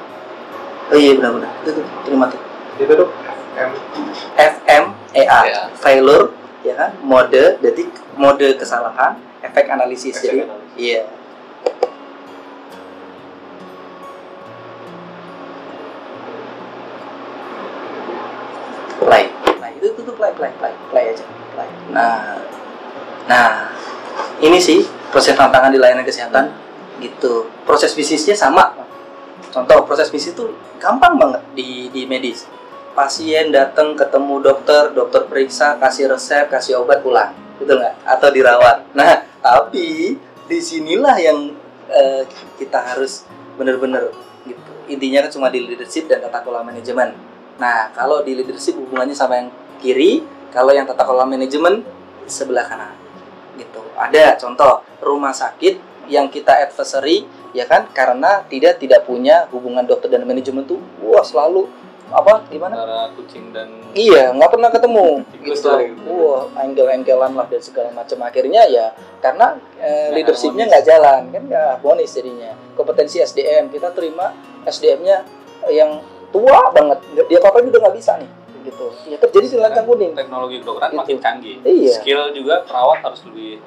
Oh 0.87 0.95
iya 0.95 1.19
benar-benar. 1.19 1.51
Itu 1.67 1.83
tuh 1.83 1.85
terima 2.07 2.31
tuh. 2.31 2.39
Itu 2.79 2.93
dok. 2.95 3.09
M. 3.57 3.71
FMEA 4.37 5.39
Ya. 5.49 5.61
failure 5.73 6.29
ya 6.66 6.74
kan? 6.74 6.89
Mode 7.05 7.62
detik 7.62 7.89
mode 8.18 8.58
kesalahan 8.58 9.18
efek 9.45 9.66
analisis. 9.70 10.18
Efek 10.18 10.26
jadi 10.34 10.41
iya. 10.78 11.01
Play 19.01 19.26
play. 19.32 19.72
Itu 19.78 19.88
tutup 19.97 20.16
play 20.18 20.34
play 20.34 20.51
play. 20.58 20.74
Play 20.89 21.05
aja 21.14 21.26
play. 21.53 21.70
Nah 21.93 22.41
nah 23.28 23.70
ini 24.41 24.58
sih 24.58 24.86
proses 25.14 25.38
tantangan 25.38 25.70
di 25.70 25.80
layanan 25.80 26.05
kesehatan. 26.05 26.53
Gitu. 26.97 27.45
Proses 27.62 27.93
bisnisnya 27.93 28.34
sama. 28.34 28.74
Contoh 29.53 29.86
proses 29.86 30.10
bisnis 30.10 30.34
itu 30.34 30.45
gampang 30.82 31.18
banget 31.18 31.41
di 31.53 31.93
di 31.93 32.10
medis 32.10 32.57
pasien 32.97 33.53
datang 33.53 33.93
ketemu 33.93 34.41
dokter 34.41 34.89
dokter 34.89 35.29
periksa 35.29 35.77
kasih 35.77 36.09
resep 36.09 36.49
kasih 36.49 36.81
obat 36.81 37.05
pulang. 37.05 37.29
Betul 37.61 37.77
nggak? 37.77 37.93
Atau 38.09 38.33
dirawat. 38.33 38.89
Nah 38.97 39.21
tapi 39.37 40.17
di 40.49 40.57
sinilah 40.57 41.13
yang 41.21 41.53
eh, 41.93 42.25
kita 42.57 42.81
harus 42.81 43.29
benar-benar 43.53 44.09
gitu. 44.49 44.71
Intinya 44.89 45.29
kan 45.29 45.29
cuma 45.29 45.47
di 45.53 45.61
leadership 45.61 46.09
dan 46.09 46.25
tata 46.25 46.41
kelola 46.41 46.65
manajemen. 46.65 47.13
Nah 47.61 47.93
kalau 47.93 48.25
di 48.25 48.33
leadership 48.33 48.73
hubungannya 48.81 49.13
sama 49.13 49.45
yang 49.45 49.49
kiri 49.77 50.25
kalau 50.49 50.73
yang 50.73 50.89
tata 50.89 51.05
kelola 51.05 51.29
manajemen 51.29 51.85
sebelah 52.25 52.65
kanan. 52.65 52.97
Gitu. 53.61 53.77
Ada 53.93 54.41
contoh 54.41 54.81
rumah 55.05 55.37
sakit 55.37 56.09
yang 56.09 56.33
kita 56.33 56.65
adversary 56.65 57.29
ya 57.53 57.69
kan? 57.69 57.93
Karena 57.93 58.41
tidak 58.49 58.81
tidak 58.81 59.05
punya 59.05 59.45
hubungan 59.53 59.85
dokter 59.85 60.09
dan 60.09 60.25
manajemen 60.25 60.65
tuh 60.65 60.81
wah 61.05 61.21
selalu 61.21 61.69
apa 62.08 62.47
gimana 62.47 62.74
antara 62.78 63.12
kucing 63.14 63.51
dan 63.51 63.68
Iya, 63.91 64.30
nggak 64.32 64.49
pernah 64.49 64.70
ketemu. 64.70 65.26
Tikus 65.34 65.58
Gitu. 65.58 65.68
lah, 65.68 65.80
gitu. 65.82 66.01
Wah, 66.08 66.43
anggel-anggelan 66.55 67.32
lah 67.34 67.45
dan 67.45 67.60
segala 67.60 67.89
macam. 67.89 68.18
Akhirnya 68.22 68.62
ya 68.64 68.91
karena 69.18 69.58
eh, 69.76 70.14
leadershipnya 70.14 70.66
nggak 70.66 70.86
jalan, 70.86 71.22
kan 71.30 71.41
nggak 71.43 71.64
harmonis 71.74 72.12
jadinya. 72.12 72.53
Kompetensi 72.74 73.20
SDM 73.20 73.68
kita 73.68 73.89
terima 73.91 74.32
SDM-nya 74.64 75.26
yang 75.68 75.97
tua 76.30 76.70
banget, 76.70 76.99
dia 77.26 77.39
apa 77.39 77.58
juga 77.60 77.78
nggak 77.82 77.95
bisa 77.95 78.16
nih. 78.16 78.30
Gitu. 78.64 78.88
Ya 79.08 79.18
terjadi 79.18 79.45
di 79.47 79.82
kuning. 79.82 80.12
teknologi 80.14 80.55
kedokteran 80.60 80.91
Gitu. 80.91 80.99
makin 80.99 81.18
canggih 81.18 81.55
Iya. 81.64 81.93
skill 81.95 82.22
juga 82.32 82.62
perawat 82.64 82.99
harus 83.01 83.24
lebih 83.26 83.64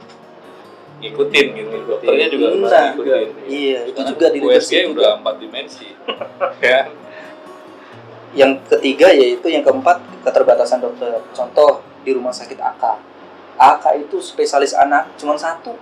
ngikutin 1.01 1.47
gitu 1.57 1.77
dokternya 1.89 2.27
juga 2.29 2.45
harus 2.47 2.61
Nah, 2.63 2.85
ngikutin 2.93 3.29
Iya, 3.49 3.79
itu 3.89 4.01
juga 4.05 4.27
di 4.29 4.39
USG 4.39 4.45
leadership 4.45 4.81
juga. 4.85 4.93
udah 4.95 5.11
empat 5.17 5.35
dimensi 5.41 5.89
ya 6.63 6.81
Yang 8.33 8.63
ketiga 8.71 9.11
yaitu 9.11 9.47
yang 9.51 9.67
keempat 9.67 9.99
keterbatasan 10.23 10.79
dokter. 10.79 11.19
Contoh 11.35 11.83
di 12.07 12.15
rumah 12.15 12.31
sakit 12.31 12.57
AK. 12.57 12.85
AK 13.61 13.85
itu 14.09 14.17
spesialis 14.25 14.73
anak 14.73 15.13
cuma 15.21 15.37
satu. 15.37 15.77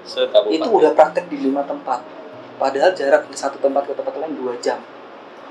sekabupaten 0.00 0.56
itu 0.56 0.68
udah 0.68 0.92
praktek 0.96 1.28
di 1.28 1.36
lima 1.44 1.62
tempat 1.62 2.00
padahal 2.56 2.92
jarak 2.92 3.24
dari 3.28 3.36
satu 3.36 3.56
tempat 3.56 3.88
ke 3.88 3.92
tempat 3.96 4.12
lain 4.20 4.36
dua 4.36 4.52
jam 4.60 4.80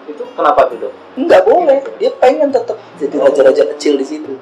Itu 0.09 0.25
kenapa 0.33 0.69
tuh 0.69 0.89
dok? 0.89 0.93
nggak 1.17 1.41
boleh 1.45 1.79
dia 2.01 2.11
pengen 2.17 2.49
tetap 2.49 2.77
jadi 2.97 3.15
raja-raja 3.17 3.63
kecil 3.75 3.97
di 3.97 4.05
situ 4.05 4.33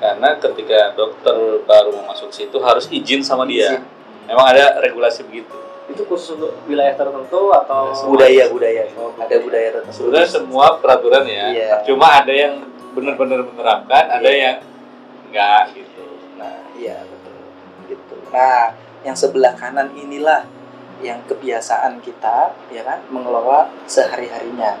karena 0.00 0.36
ketika 0.36 0.92
dokter 0.96 1.64
baru 1.64 1.92
mau 1.96 2.12
masuk 2.12 2.32
situ 2.32 2.56
harus 2.60 2.88
izin 2.88 3.24
sama 3.24 3.44
dia 3.48 3.76
Izin. 3.76 3.84
memang 4.28 4.46
ada 4.52 4.80
regulasi 4.80 5.24
begitu 5.28 5.56
Itu 5.84 6.02
khusus 6.08 6.34
untuk 6.34 6.56
wilayah 6.64 6.96
tertentu 6.96 7.52
atau 7.52 7.92
budaya 8.08 8.48
budaya. 8.48 8.88
Oh, 8.96 9.12
ada 9.14 9.36
budaya 9.36 9.68
tertentu. 9.70 10.08
Sudah 10.08 10.24
semua 10.24 10.80
peraturan 10.80 11.28
ya. 11.28 11.52
Iya. 11.52 11.68
cuma 11.84 12.24
ada 12.24 12.32
yang 12.32 12.64
benar-benar 12.94 13.44
menerapkan 13.44 14.04
ada 14.08 14.24
Iya. 14.24 14.40
yang 14.40 14.56
enggak 15.28 15.62
gitu. 15.76 16.04
Nah 16.40 16.56
iya 16.74 16.96
betul. 17.04 17.36
Gitu. 17.90 18.14
Nah 18.32 18.72
yang 19.04 19.12
sebelah 19.12 19.52
kanan 19.52 19.92
inilah 19.92 20.48
yang 21.02 21.20
kebiasaan 21.26 22.00
kita 22.00 22.54
ya 22.72 22.80
kan 22.80 23.04
mengelola 23.12 23.68
sehari 23.84 24.30
harinya 24.30 24.80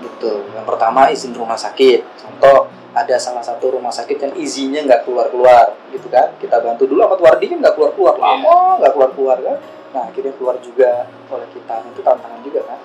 gitu. 0.00 0.50
Yang 0.50 0.66
pertama 0.66 1.12
izin 1.12 1.30
rumah 1.30 1.54
sakit. 1.54 2.00
Contoh 2.18 2.66
ada 2.90 3.14
salah 3.22 3.44
satu 3.44 3.70
rumah 3.70 3.94
sakit 3.94 4.18
yang 4.18 4.34
izinnya 4.34 4.82
nggak 4.82 5.06
keluar 5.06 5.30
keluar 5.30 5.78
gitu 5.94 6.10
kan. 6.10 6.34
Kita 6.42 6.58
bantu 6.58 6.90
dulu 6.90 7.06
sama 7.06 7.14
Tuardi 7.14 7.46
kan 7.46 7.58
nggak 7.62 7.74
keluar 7.78 7.92
keluar 7.94 8.14
Iya. 8.18 8.24
lama 8.24 8.56
nggak 8.82 8.92
keluar 8.98 9.10
keluar 9.14 9.38
kan 9.38 9.56
nah 9.90 10.06
akhirnya 10.06 10.32
keluar 10.38 10.56
juga 10.62 11.10
oleh 11.30 11.48
kita. 11.50 11.82
Itu 11.90 12.00
tantangan 12.02 12.40
juga 12.46 12.60
kan 12.66 12.80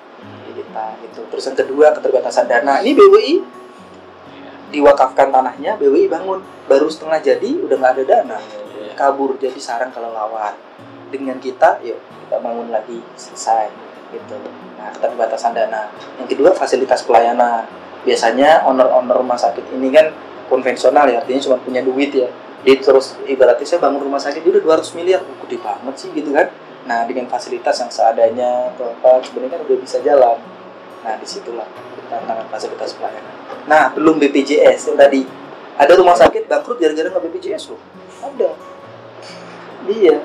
di 0.45 0.51
kita 0.57 0.85
gitu. 1.05 1.21
Terus 1.29 1.43
yang 1.49 1.57
kedua 1.57 1.87
keterbatasan 1.93 2.45
dana. 2.49 2.81
Ini 2.81 2.91
BWI 2.97 3.35
diwakafkan 4.73 5.29
tanahnya 5.29 5.77
BWI 5.77 6.09
bangun. 6.09 6.41
Baru 6.65 6.89
setengah 6.89 7.21
jadi 7.21 7.49
udah 7.61 7.75
nggak 7.77 7.93
ada 8.01 8.03
dana. 8.03 8.39
Iya. 8.75 8.93
kabur 8.97 9.37
jadi 9.37 9.57
sarang 9.61 9.93
kelelawar. 9.93 10.57
Dengan 11.13 11.37
kita 11.37 11.79
yuk 11.85 12.01
kita 12.25 12.41
bangun 12.41 12.73
lagi 12.73 12.99
selesai 13.13 13.69
gitu. 14.09 14.35
Nah 14.81 14.89
keterbatasan 14.97 15.53
dana. 15.53 15.93
Yang 16.17 16.27
kedua 16.37 16.49
fasilitas 16.57 17.05
pelayanan. 17.05 17.69
Biasanya 18.05 18.65
owner-owner 18.69 19.17
rumah 19.17 19.37
sakit 19.37 19.73
ini 19.73 19.89
kan 19.89 20.13
konvensional 20.45 21.09
ya 21.09 21.21
artinya 21.21 21.41
cuma 21.41 21.57
punya 21.61 21.81
duit 21.81 22.13
ya. 22.13 22.29
Dia 22.65 22.81
terus 22.81 23.13
ibaratnya 23.29 23.65
saya 23.65 23.77
bangun 23.77 24.01
rumah 24.01 24.17
sakit 24.17 24.41
udah 24.41 24.61
200 24.81 24.97
miliar. 24.97 25.21
Gede 25.21 25.57
banget 25.61 25.95
sih 26.01 26.09
gitu 26.13 26.33
kan 26.33 26.49
nah 26.85 27.01
dengan 27.03 27.25
fasilitas 27.25 27.75
yang 27.77 27.89
seadanya 27.89 28.69
atau 28.71 28.93
apa 28.93 29.17
sebenarnya 29.21 29.57
kan 29.57 29.61
udah 29.65 29.77
bisa 29.79 29.97
jalan. 29.99 30.37
Nah 31.01 31.13
di 31.17 31.25
situlah 31.25 31.65
tantangan 32.07 32.45
fasilitas 32.47 32.93
pelayanan. 32.93 33.33
Nah 33.65 33.89
belum 33.91 34.17
BPJS 34.17 34.89
yang 34.89 34.97
tadi. 34.97 35.25
Ada 35.75 35.91
rumah 35.93 36.15
sakit 36.15 36.47
bangkrut 36.47 36.77
gara-gara 36.77 37.09
nggak 37.09 37.23
BPJS 37.25 37.73
loh. 37.73 37.81
Ada. 38.21 38.49
Iya 39.85 40.17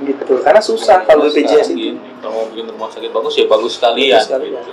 gitu. 0.00 0.32
Karena 0.40 0.60
susah 0.60 1.04
kalau 1.04 1.28
BPJS 1.28 1.70
itu. 1.70 1.92
Gini, 1.94 2.00
kalau 2.18 2.32
mau 2.34 2.44
bikin 2.48 2.66
rumah 2.68 2.88
sakit 2.88 3.10
bagus 3.10 3.32
ya 3.36 3.44
bagus 3.46 3.72
sekalian, 3.76 4.16
Bagus 4.16 4.26
sekalian. 4.28 4.62
gitu. 4.64 4.72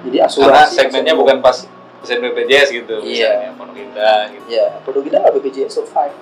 jadi 0.00 0.16
karena 0.16 0.28
asuransi 0.64 0.74
segmennya 0.74 1.12
bukan 1.12 1.36
pas 1.44 1.56
pasien 2.00 2.18
BPJS 2.18 2.68
gitu 2.72 2.94
Iya. 3.04 3.28
misalnya 3.36 3.50
Pondok 3.54 3.76
Indah 3.76 4.20
gitu. 4.32 4.44
Ya 4.48 4.64
perlu 4.80 5.00
kita 5.04 5.16
nggak 5.20 5.32
BPJS 5.36 5.72
survive 5.76 6.14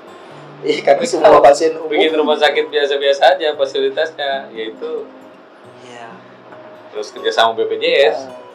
Iya, 0.58 0.80
karena 0.82 1.04
semua 1.06 1.38
pasien 1.38 1.74
umum 1.78 1.86
bikin 1.86 2.14
rumah 2.18 2.34
sakit 2.34 2.66
biasa-biasa 2.66 3.38
aja 3.38 3.54
fasilitasnya 3.54 4.50
yaitu 4.50 5.06
Iya. 5.86 6.10
terus 6.90 7.14
kerjasama 7.14 7.54
BPJS 7.54 8.26
Nah, 8.26 8.46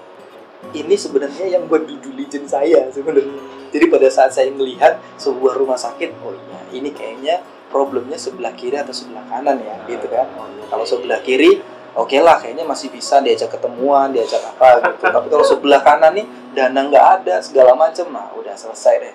ini 0.72 0.95
sebenarnya 0.95 1.60
yang 1.60 1.68
buat 1.68 1.84
due 1.84 1.99
diligence 1.99 2.56
saya 2.56 2.88
sebenarnya. 2.88 3.36
Jadi 3.76 3.86
pada 3.91 4.08
saat 4.08 4.32
saya 4.32 4.47
melihat 4.47 4.95
sebuah 5.20 5.60
rumah 5.60 5.76
sakit, 5.76 6.16
oh 6.24 6.32
iya, 6.32 6.60
ini 6.72 6.95
kayaknya 6.95 7.43
problemnya 7.68 8.16
sebelah 8.16 8.56
kiri 8.56 8.80
atau 8.80 8.95
sebelah 8.95 9.28
kanan 9.28 9.60
ya, 9.60 9.76
gitu 9.91 10.08
kan. 10.08 10.30
Kalau 10.70 10.86
sebelah 10.88 11.20
kiri, 11.20 11.60
oke 11.97 12.16
lah, 12.22 12.39
kayaknya 12.39 12.64
masih 12.64 12.93
bisa 12.93 13.20
diajak 13.20 13.49
ketemuan, 13.51 14.14
diajak 14.14 14.39
apa 14.39 14.93
gitu. 14.93 15.04
Tapi 15.10 15.28
kalau 15.28 15.43
sebelah 15.43 15.82
kanan 15.84 16.16
nih, 16.16 16.26
dana 16.54 16.80
nggak 16.86 17.06
ada, 17.20 17.36
segala 17.43 17.74
macam, 17.76 18.08
nah 18.14 18.30
udah 18.38 18.56
selesai 18.56 18.95
deh. 19.04 19.14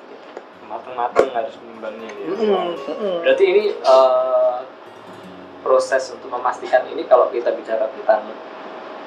Matang-matang 0.68 1.32
harus 1.32 1.54
menimbangnya 1.64 2.08
gitu. 2.12 2.44
Mm-mm, 2.44 2.76
mm-mm. 2.76 3.16
Berarti 3.24 3.44
ini 3.48 3.64
eh, 3.72 4.58
proses 5.64 6.12
untuk 6.12 6.28
memastikan 6.28 6.84
ini 6.92 7.08
kalau 7.08 7.32
kita 7.32 7.56
bicara 7.56 7.88
tentang 7.88 8.28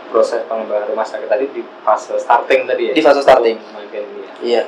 proses 0.09 0.43
pengembangan 0.49 0.91
rumah 0.91 1.07
sakit 1.07 1.29
tadi 1.29 1.45
di 1.53 1.61
fase 1.85 2.17
starting 2.17 2.65
tadi 2.65 2.91
ya. 2.91 2.93
Di 2.97 3.03
fase 3.05 3.21
starting. 3.21 3.55
Ini 3.55 3.87
ya. 3.93 4.03
Iya. 4.41 4.63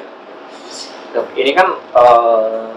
Dok, 1.18 1.34
ini 1.34 1.52
kan 1.58 1.68
eh, 1.76 2.70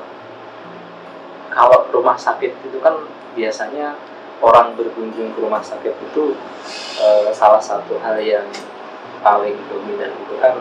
kalau 1.53 1.89
rumah 1.93 2.17
sakit 2.17 2.53
itu 2.69 2.79
kan 2.81 2.97
biasanya 3.37 3.97
orang 4.45 4.77
berkunjung 4.77 5.33
ke 5.33 5.39
rumah 5.41 5.61
sakit 5.61 5.93
itu 5.93 6.37
eh, 7.01 7.29
salah 7.33 7.61
satu 7.61 7.97
hal 8.01 8.21
yang 8.21 8.49
paling 9.25 9.57
dominan 9.73 10.13
itu 10.13 10.35
kan 10.37 10.61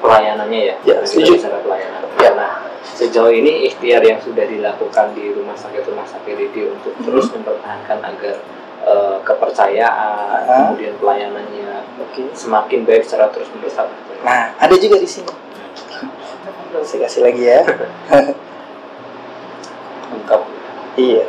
pelayanannya 0.00 0.60
ya. 0.72 0.76
Ya, 0.82 0.96
setuju. 1.04 1.36
pelayanan. 1.62 2.00
Ya. 2.18 2.32
Nah, 2.34 2.52
sejauh 2.82 3.30
ini 3.30 3.68
ikhtiar 3.68 4.00
yang 4.00 4.20
sudah 4.20 4.44
dilakukan 4.48 5.12
di 5.12 5.32
rumah 5.36 5.54
sakit 5.54 5.84
rumah 5.86 6.08
sakit 6.08 6.36
ini 6.36 6.72
untuk 6.72 6.92
Mhm. 6.96 7.04
terus 7.06 7.26
mempertahankan 7.32 7.98
agar 8.02 8.36
eh, 8.80 9.18
kepercayaan, 9.28 10.40
Ah. 10.48 10.72
kemudian 10.72 10.96
pelayanannya 10.96 11.84
Oke. 12.00 12.32
semakin 12.32 12.88
baik 12.88 13.04
secara 13.04 13.28
terus 13.28 13.52
menerus. 13.52 13.76
Nah, 14.24 14.56
ada 14.56 14.72
juga 14.80 14.96
di 14.96 15.04
sini. 15.04 15.28
Saya 16.80 17.04
kasih 17.04 17.20
lagi 17.28 17.44
ya. 17.44 17.60
lengkap 20.10 20.40
Iya. 20.96 21.24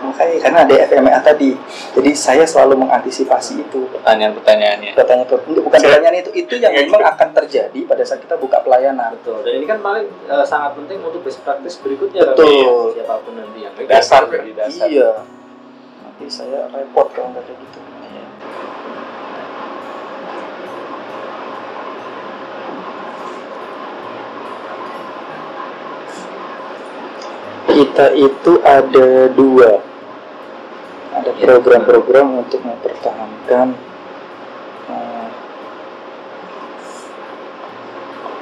Makanya 0.00 0.36
karena 0.40 0.58
ada 0.64 0.74
FMA 0.88 1.18
tadi. 1.20 1.50
Jadi 1.92 2.10
saya 2.16 2.44
selalu 2.48 2.88
mengantisipasi 2.88 3.60
itu. 3.60 3.84
pertanyaan-pertanyaannya 3.92 4.96
Pertanyaan 4.96 5.28
itu 5.28 5.36
bukan 5.60 5.76
pertanyaan 5.76 6.16
itu, 6.24 6.30
itu 6.32 6.54
yang 6.56 6.72
memang 6.72 7.04
akan 7.04 7.28
terjadi 7.36 7.80
pada 7.84 8.02
saat 8.08 8.24
kita 8.24 8.40
buka 8.40 8.64
pelayanan. 8.64 9.12
Betul. 9.20 9.44
Dan 9.44 9.60
ini 9.60 9.66
kan 9.68 9.84
paling 9.84 10.08
eh, 10.08 10.44
sangat 10.48 10.80
penting 10.80 11.04
untuk 11.04 11.20
best 11.20 11.44
practice 11.44 11.76
berikutnya 11.84 12.32
Betul. 12.32 12.96
Ya. 12.96 13.04
siapa 13.04 13.14
pun 13.20 13.36
nanti 13.36 13.60
yang 13.60 13.74
dasar 13.84 14.24
di 14.24 14.52
dasar 14.56 14.88
Iya. 14.88 15.10
Nanti 16.00 16.24
saya 16.32 16.64
repot 16.72 17.12
kalau 17.12 17.36
nggak 17.36 17.44
kayak 17.44 17.60
gitu. 17.60 17.78
Kita 27.70 28.06
itu 28.12 28.52
ada 28.66 29.30
dua. 29.30 29.89
Ada 31.10 31.30
program-program 31.34 32.46
untuk 32.46 32.62
mempertahankan 32.62 33.66
eh, 34.86 35.28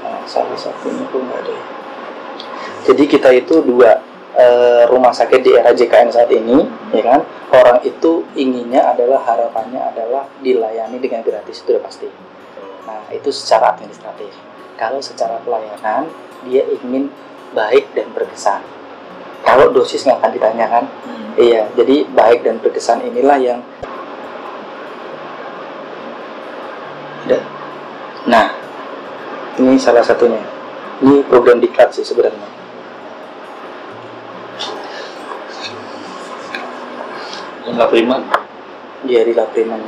eh, 0.04 0.22
salah 0.28 0.58
satunya 0.58 1.04
tuh 1.08 1.20
nggak 1.24 1.40
ada. 1.48 1.56
Jadi 2.84 3.04
kita 3.08 3.32
itu 3.32 3.64
dua 3.64 4.00
eh, 4.36 4.84
rumah 4.88 5.12
sakit 5.16 5.40
di 5.40 5.56
era 5.56 5.72
JKN 5.72 6.12
saat 6.12 6.28
ini, 6.28 6.68
ya 6.92 7.02
kan? 7.04 7.20
Orang 7.48 7.80
itu 7.88 8.28
inginnya 8.36 8.84
adalah 8.92 9.24
harapannya 9.24 9.80
adalah 9.80 10.28
dilayani 10.44 11.00
dengan 11.00 11.24
gratis 11.24 11.64
itu 11.64 11.72
udah 11.72 11.84
pasti. 11.88 12.08
Nah 12.84 13.08
itu 13.12 13.32
secara 13.32 13.72
administratif. 13.72 14.28
Kalau 14.76 15.00
secara 15.00 15.40
pelayanan 15.40 16.12
dia 16.44 16.62
ingin 16.68 17.08
baik 17.56 17.92
dan 17.96 18.12
berkesan. 18.12 18.78
Kalau 19.43 19.70
dosis 19.72 20.05
nggak 20.05 20.18
akan 20.22 20.32
ditanyakan, 20.34 20.84
iya. 21.39 21.66
Jadi 21.74 22.05
baik 22.12 22.45
dan 22.45 22.59
berkesan 22.62 23.03
inilah 23.07 23.39
yang 23.39 23.61
ada. 27.28 27.39
Nah, 28.28 28.47
ini 29.61 29.76
salah 29.76 30.05
satunya. 30.05 30.41
Ini 30.99 31.22
program 31.28 31.62
diklat 31.62 31.95
sih 31.95 32.03
sebenarnya. 32.03 32.49
Enggak 37.68 37.89
prima. 37.93 38.16
Dia 39.07 39.22
di 39.22 39.30
Lapriman. 39.36 39.78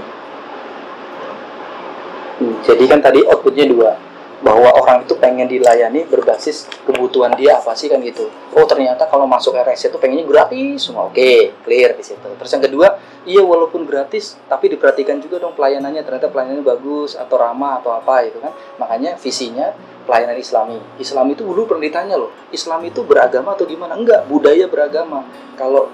Hmm, 2.39 2.55
Jadi 2.63 2.85
kan 2.87 3.03
tadi 3.03 3.21
outputnya 3.27 3.67
dua 3.67 4.10
bahwa 4.41 4.73
orang 4.73 5.05
itu 5.05 5.13
pengen 5.21 5.45
dilayani 5.45 6.09
berbasis 6.09 6.65
kebutuhan 6.89 7.37
dia 7.37 7.61
apa 7.61 7.77
sih 7.77 7.93
kan 7.93 8.01
gitu. 8.01 8.33
Oh 8.57 8.65
ternyata 8.65 9.05
kalau 9.05 9.29
masuk 9.29 9.53
RS 9.53 9.93
itu 9.93 9.99
pengennya 10.01 10.25
gratis 10.25 10.89
semua. 10.89 11.13
Oke, 11.13 11.53
clear 11.61 11.93
di 11.93 12.01
situ. 12.01 12.25
Terus 12.25 12.51
yang 12.57 12.65
kedua, 12.65 12.97
iya 13.29 13.45
walaupun 13.45 13.85
gratis 13.85 14.41
tapi 14.49 14.73
diperhatikan 14.73 15.21
juga 15.21 15.37
dong 15.45 15.53
pelayanannya 15.53 16.01
ternyata 16.01 16.33
pelayanannya 16.33 16.65
bagus 16.65 17.21
atau 17.21 17.37
ramah 17.37 17.85
atau 17.85 17.93
apa 17.93 18.25
gitu 18.33 18.41
kan. 18.41 18.53
Makanya 18.81 19.21
visinya 19.21 19.77
pelayanan 20.09 20.41
Islami. 20.41 20.81
Islam 20.97 21.27
itu 21.37 21.45
dulu 21.45 21.69
pernah 21.69 21.85
ditanya 21.85 22.17
loh, 22.17 22.33
Islam 22.49 22.81
itu 22.89 23.05
beragama 23.05 23.53
atau 23.53 23.69
gimana? 23.69 23.93
Enggak, 23.93 24.25
budaya 24.25 24.65
beragama. 24.65 25.29
Kalau 25.61 25.93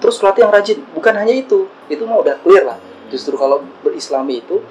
terus 0.00 0.16
pelatih 0.16 0.48
yang 0.48 0.52
rajin, 0.52 0.78
bukan 0.96 1.12
hanya 1.12 1.36
itu. 1.36 1.68
Itu 1.92 2.08
mah 2.08 2.24
udah 2.24 2.40
clear 2.40 2.64
lah. 2.64 2.80
Justru 3.12 3.36
kalau 3.36 3.60
berislami 3.84 4.40
itu 4.40 4.64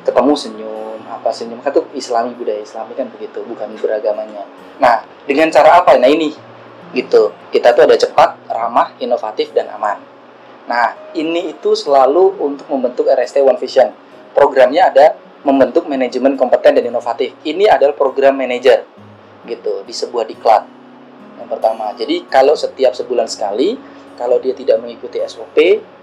ketemu 0.00 0.32
senyum 0.32 0.79
apa 1.20 1.36
senyum 1.36 1.60
itu 1.60 1.84
islami 1.92 2.32
budaya 2.32 2.64
islami 2.64 2.96
kan 2.96 3.12
begitu 3.12 3.44
bukan 3.44 3.68
beragamanya. 3.76 4.48
Nah 4.80 5.04
dengan 5.28 5.52
cara 5.52 5.84
apa? 5.84 6.00
Nah 6.00 6.08
ini. 6.08 6.32
Gitu. 6.96 7.30
Kita 7.52 7.76
tuh 7.76 7.84
ada 7.84 7.94
cepat 7.94 8.40
ramah 8.48 8.96
inovatif 8.98 9.52
dan 9.52 9.68
aman. 9.76 10.00
Nah 10.64 10.96
ini 11.12 11.52
itu 11.52 11.76
selalu 11.76 12.40
untuk 12.40 12.66
membentuk 12.72 13.04
RST 13.06 13.44
One 13.44 13.60
Vision. 13.60 13.92
Programnya 14.32 14.88
ada 14.88 15.06
membentuk 15.44 15.84
manajemen 15.84 16.40
kompeten 16.40 16.80
dan 16.80 16.88
inovatif. 16.88 17.36
Ini 17.44 17.68
adalah 17.68 17.92
program 17.92 18.40
manager. 18.40 18.88
Gitu. 19.44 19.84
Di 19.84 19.92
sebuah 19.92 20.24
diklat. 20.24 20.64
Yang 21.36 21.48
pertama. 21.52 21.92
Jadi 21.92 22.24
kalau 22.32 22.56
setiap 22.56 22.96
sebulan 22.96 23.28
sekali 23.28 23.76
kalau 24.20 24.36
dia 24.36 24.52
tidak 24.52 24.84
mengikuti 24.84 25.16
SOP 25.24 25.56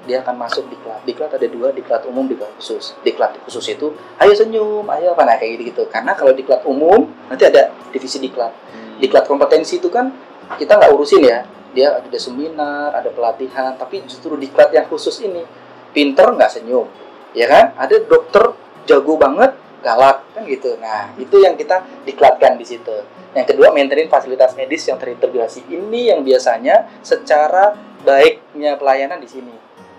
dia 0.10 0.26
akan 0.26 0.42
masuk 0.42 0.66
diklat. 0.74 1.06
Diklat 1.06 1.38
ada 1.38 1.46
dua, 1.46 1.70
diklat 1.70 2.02
umum, 2.10 2.26
diklat 2.26 2.50
khusus. 2.58 2.98
Diklat 3.06 3.38
khusus 3.46 3.62
itu, 3.70 3.94
ayo 4.18 4.34
senyum, 4.34 4.88
ayo 4.90 5.14
apa 5.14 5.22
nah 5.28 5.38
kayak 5.38 5.62
gitu. 5.70 5.86
Karena 5.86 6.18
kalau 6.18 6.34
diklat 6.34 6.66
umum 6.66 7.12
nanti 7.30 7.46
ada 7.46 7.70
divisi 7.94 8.18
diklat. 8.18 8.50
Diklat 8.98 9.30
kompetensi 9.30 9.78
itu 9.78 9.94
kan 9.94 10.10
kita 10.58 10.82
nggak 10.82 10.92
urusin 10.96 11.22
ya. 11.22 11.46
Dia 11.78 12.02
ada 12.02 12.18
seminar, 12.18 12.96
ada 12.98 13.14
pelatihan, 13.14 13.78
tapi 13.78 14.02
justru 14.10 14.34
diklat 14.40 14.74
yang 14.74 14.90
khusus 14.90 15.22
ini 15.22 15.46
pinter 15.94 16.34
nggak 16.34 16.50
senyum, 16.50 16.90
ya 17.38 17.46
kan? 17.46 17.78
Ada 17.78 18.02
dokter 18.08 18.56
jago 18.90 19.20
banget, 19.20 19.54
galak 19.86 20.26
kan 20.34 20.42
gitu. 20.48 20.74
Nah 20.82 21.14
itu 21.22 21.38
yang 21.44 21.54
kita 21.54 21.86
diklatkan 22.08 22.58
di 22.58 22.66
situ. 22.66 22.96
Yang 23.38 23.54
kedua 23.54 23.70
maintain 23.70 24.10
fasilitas 24.10 24.58
medis 24.58 24.88
yang 24.90 24.98
terintegrasi. 24.98 25.70
Ini 25.70 26.16
yang 26.16 26.26
biasanya 26.26 26.90
secara 27.06 27.78
baiknya 28.06 28.78
pelayanan 28.78 29.22
di 29.22 29.30
sini. 29.30 29.56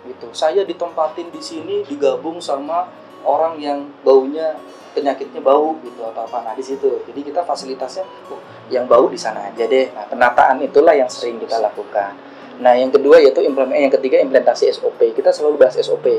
Gitu. 0.06 0.30
Saya 0.32 0.62
ditempatin 0.64 1.28
di 1.28 1.42
sini 1.42 1.82
digabung 1.84 2.38
sama 2.38 2.88
orang 3.26 3.58
yang 3.58 3.84
baunya 4.06 4.56
penyakitnya 4.96 5.42
bau 5.44 5.76
gitu 5.84 6.00
atau 6.02 6.26
apa. 6.26 6.42
Nah 6.42 6.54
di 6.56 6.64
situ. 6.64 7.02
Jadi 7.06 7.20
kita 7.22 7.44
fasilitasnya 7.44 8.04
oh, 8.32 8.40
yang 8.72 8.88
bau 8.88 9.06
di 9.06 9.18
sana 9.20 9.52
aja 9.52 9.64
deh. 9.68 9.92
Nah 9.92 10.08
penataan 10.08 10.62
itulah 10.64 10.96
yang 10.96 11.10
sering 11.10 11.38
kita 11.38 11.60
lakukan. 11.60 12.16
Nah 12.58 12.74
yang 12.74 12.90
kedua 12.90 13.22
yaitu 13.22 13.44
implement 13.44 13.78
yang 13.78 13.92
ketiga 13.94 14.18
implementasi 14.18 14.72
SOP 14.74 14.98
kita 15.14 15.30
selalu 15.30 15.60
bahas 15.60 15.78
SOP 15.78 16.18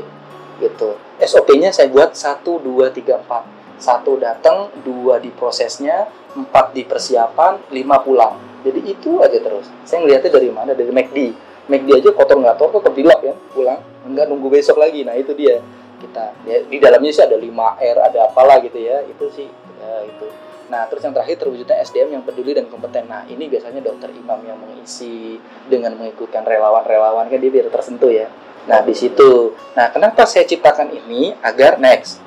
gitu. 0.60 0.96
SOP-nya 1.20 1.72
saya 1.72 1.88
buat 1.88 2.16
satu 2.16 2.60
dua 2.60 2.92
tiga 2.92 3.20
empat. 3.20 3.44
Satu 3.80 4.20
datang 4.20 4.68
dua 4.84 5.16
di 5.16 5.32
prosesnya 5.32 6.04
empat 6.36 6.76
di 6.76 6.84
persiapan 6.84 7.72
lima 7.72 8.00
pulang. 8.04 8.36
Jadi 8.60 8.80
itu 8.92 9.24
aja 9.24 9.40
terus. 9.40 9.66
Saya 9.88 10.04
ngelihatnya 10.04 10.30
dari 10.30 10.48
mana? 10.52 10.72
Dari 10.76 10.92
McD 10.92 11.18
McD 11.70 12.02
aja 12.02 12.10
kotor 12.10 12.42
nggak 12.42 12.58
kotor 12.58 12.82
tetap 12.82 12.94
dilap 12.98 13.20
ya. 13.22 13.34
Pulang 13.54 13.78
nggak 14.10 14.26
nunggu 14.26 14.50
besok 14.50 14.82
lagi. 14.82 15.06
Nah 15.06 15.14
itu 15.14 15.30
dia. 15.38 15.62
Kita 16.00 16.32
ya, 16.48 16.64
di 16.64 16.80
dalamnya 16.80 17.12
sih 17.12 17.22
ada 17.22 17.36
5 17.36 17.46
R 17.76 17.96
ada 18.10 18.18
apalah 18.26 18.58
gitu 18.64 18.80
ya. 18.80 19.04
Itu 19.06 19.30
sih 19.30 19.46
ya, 19.78 19.92
itu. 20.02 20.26
Nah 20.72 20.88
terus 20.90 21.02
yang 21.06 21.14
terakhir 21.14 21.36
terwujudnya 21.44 21.76
SDM 21.82 22.18
yang 22.18 22.22
peduli 22.26 22.56
dan 22.56 22.66
kompeten. 22.66 23.06
Nah 23.06 23.22
ini 23.30 23.46
biasanya 23.46 23.78
dokter 23.84 24.10
imam 24.10 24.40
yang 24.42 24.58
mengisi 24.58 25.38
dengan 25.70 25.94
mengikutkan 25.94 26.42
relawan-relawan 26.42 27.30
kan 27.30 27.38
dia 27.38 27.50
biar 27.52 27.70
tersentuh 27.70 28.10
ya. 28.10 28.26
Nah 28.66 28.82
di 28.82 28.94
situ. 28.96 29.54
Nah 29.78 29.92
kenapa 29.94 30.26
saya 30.26 30.42
ciptakan 30.48 30.90
ini? 30.90 31.36
Agar 31.44 31.78
next. 31.78 32.18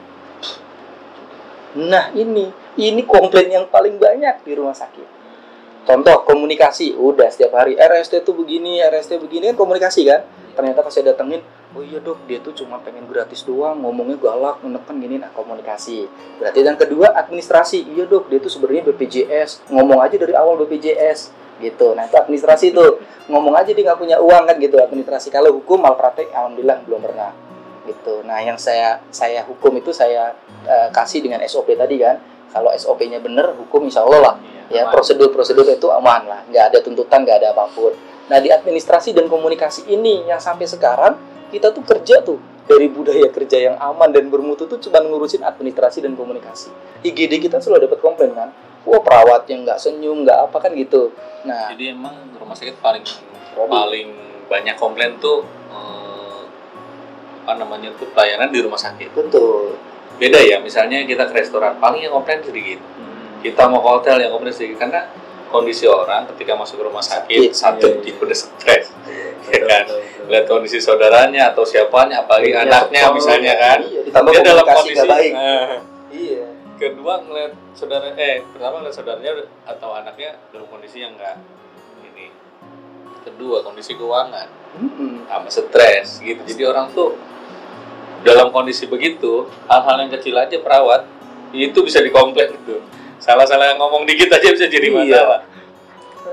Nah 1.76 2.14
ini. 2.16 2.64
Ini 2.74 3.06
komplain 3.06 3.54
yang 3.54 3.66
paling 3.70 4.02
banyak 4.02 4.42
di 4.42 4.58
rumah 4.58 4.74
sakit 4.74 5.23
Contoh 5.84 6.24
komunikasi, 6.24 6.96
udah 6.96 7.28
setiap 7.28 7.60
hari 7.60 7.76
RST 7.76 8.24
tuh 8.24 8.32
begini, 8.32 8.80
RST 8.80 9.20
begini 9.20 9.52
kan 9.52 9.58
komunikasi 9.60 10.08
kan. 10.08 10.24
Ternyata 10.56 10.80
pas 10.80 10.94
saya 10.94 11.12
datengin, 11.12 11.44
oh 11.76 11.84
iya 11.84 12.00
dok, 12.00 12.24
dia 12.30 12.40
tuh 12.40 12.56
cuma 12.56 12.80
pengen 12.80 13.04
gratis 13.10 13.44
doang, 13.44 13.84
ngomongnya 13.84 14.16
galak, 14.16 14.64
menekan 14.64 14.96
gini, 15.02 15.20
nah 15.20 15.34
komunikasi. 15.36 16.08
Berarti 16.40 16.60
yang 16.64 16.80
kedua 16.80 17.12
administrasi, 17.20 17.84
iya 17.90 18.08
dok, 18.08 18.32
dia 18.32 18.40
tuh 18.40 18.54
sebenarnya 18.54 18.88
BPJS, 18.94 19.68
ngomong 19.74 20.00
aja 20.00 20.16
dari 20.16 20.32
awal 20.38 20.56
BPJS 20.64 21.34
gitu. 21.60 21.92
Nah 21.98 22.08
itu 22.08 22.16
administrasi 22.16 22.72
tuh, 22.72 23.04
ngomong 23.28 23.58
aja 23.58 23.76
dia 23.76 23.84
nggak 23.84 24.00
punya 24.00 24.18
uang 24.24 24.44
kan 24.48 24.56
gitu 24.62 24.80
administrasi. 24.80 25.28
Kalau 25.34 25.52
hukum 25.58 25.84
malpraktek, 25.84 26.32
alhamdulillah 26.32 26.80
belum 26.88 27.02
pernah 27.04 27.32
gitu. 27.84 28.24
Nah 28.24 28.40
yang 28.40 28.56
saya 28.56 29.04
saya 29.12 29.44
hukum 29.44 29.76
itu 29.76 29.92
saya 29.92 30.32
uh, 30.64 30.90
kasih 30.96 31.20
dengan 31.20 31.44
SOP 31.44 31.76
tadi 31.76 32.00
kan. 32.00 32.20
Kalau 32.54 32.70
SOP-nya 32.70 33.18
bener, 33.18 33.58
hukum 33.58 33.90
insya 33.90 34.06
Allah 34.06 34.22
lah 34.22 34.36
ya 34.72 34.90
prosedur-prosedur 34.90 35.68
itu 35.70 35.88
aman 35.94 36.26
lah. 36.26 36.40
Nggak 36.48 36.64
ada 36.74 36.78
tuntutan 36.82 37.22
nggak 37.22 37.38
ada 37.44 37.48
apa 37.54 37.70
pun. 37.74 37.94
Nah 38.30 38.40
di 38.40 38.50
administrasi 38.50 39.12
dan 39.12 39.28
komunikasi 39.28 39.90
ini 39.92 40.26
yang 40.26 40.40
sampai 40.40 40.70
sekarang 40.70 41.20
kita 41.54 41.70
tuh 41.70 41.84
kerja 41.84 42.24
tuh 42.26 42.40
dari 42.64 42.88
budaya 42.88 43.28
kerja 43.28 43.70
yang 43.72 43.76
aman 43.76 44.10
dan 44.16 44.32
bermutu 44.32 44.64
tuh 44.66 44.80
cuma 44.80 45.04
ngurusin 45.04 45.44
administrasi 45.44 46.00
dan 46.02 46.16
komunikasi. 46.16 46.72
IGD 47.04 47.44
kita 47.44 47.60
selalu 47.60 47.92
dapat 47.92 48.00
komplain 48.00 48.32
kan 48.34 48.50
wah 48.84 49.00
perawat 49.00 49.48
yang 49.48 49.64
nggak 49.68 49.80
senyum 49.80 50.24
nggak 50.24 50.50
apa 50.50 50.58
kan 50.64 50.72
gitu. 50.74 51.12
Nah 51.44 51.70
jadi 51.76 51.94
emang 51.94 52.16
rumah 52.40 52.56
sakit 52.56 52.80
paling 52.80 53.04
paling 53.54 54.10
banyak 54.48 54.76
komplain 54.80 55.20
tuh 55.20 55.44
eh, 55.70 56.42
apa 57.44 57.60
namanya 57.60 57.92
tuh 58.00 58.08
pelayanan 58.16 58.50
di 58.50 58.60
rumah 58.64 58.80
sakit. 58.80 59.12
Betul 59.12 59.93
beda 60.18 60.40
ya 60.40 60.58
misalnya 60.62 61.04
kita 61.04 61.30
ke 61.30 61.34
restoran 61.38 61.78
paling 61.82 62.06
yang 62.06 62.14
komplain 62.14 62.42
sedikit. 62.44 62.80
Kita 63.44 63.68
mau 63.68 63.84
ke 63.84 63.90
hotel 63.92 64.16
yang 64.24 64.32
komplain 64.32 64.56
sedikit 64.56 64.88
karena 64.88 65.10
kondisi 65.54 65.86
orang 65.86 66.26
ketika 66.34 66.58
masuk 66.58 66.82
ke 66.82 66.84
rumah 66.90 67.04
sakit 67.06 67.54
Sakit, 67.54 67.54
satu 67.54 67.86
iya, 67.86 67.94
iya. 67.94 68.04
dia 68.10 68.24
udah 68.26 68.38
stres. 68.38 68.88
Ya 69.44 69.60
kan? 69.68 69.84
lihat 70.24 70.48
kondisi 70.48 70.80
saudaranya 70.80 71.52
atau 71.52 71.68
siapanya 71.68 72.24
apalagi 72.24 72.56
Iya, 72.56 72.64
anaknya 72.64 73.12
misalnya 73.12 73.54
kan? 73.60 73.84
iya, 73.84 74.08
dia 74.08 74.40
dalam 74.40 74.64
kondisi 74.64 75.04
baik. 75.04 75.34
Nah, 75.36 75.84
iya. 76.16 76.48
kedua 76.80 77.20
ngeliat 77.28 77.52
saudara 77.76 78.16
eh 78.16 78.40
pertama 78.56 78.80
ngeliat 78.80 78.96
saudaranya 78.96 79.44
atau 79.68 79.90
anaknya 80.00 80.40
dalam 80.56 80.64
kondisi 80.72 81.04
yang 81.04 81.20
enggak 81.20 81.44
ini. 82.08 82.32
Kedua 83.28 83.68
kondisi 83.68 84.00
keuangan. 84.00 84.48
Sama 85.28 85.50
stres 85.52 86.24
gitu. 86.24 86.40
Jadi 86.48 86.64
orang 86.72 86.88
tuh 86.96 87.20
dalam 88.24 88.50
kondisi 88.50 88.88
begitu 88.88 89.46
hal-hal 89.68 89.96
yang 90.00 90.12
kecil 90.12 90.36
aja 90.36 90.58
perawat 90.58 91.04
itu 91.52 91.76
bisa 91.80 92.00
dikomplain 92.00 92.50
gitu 92.56 92.80
salah-salah 93.20 93.76
ngomong 93.78 94.04
dikit 94.04 94.32
aja 94.32 94.50
bisa 94.50 94.66
jadi 94.66 94.88
Iya. 94.90 94.98
masalah 94.98 95.40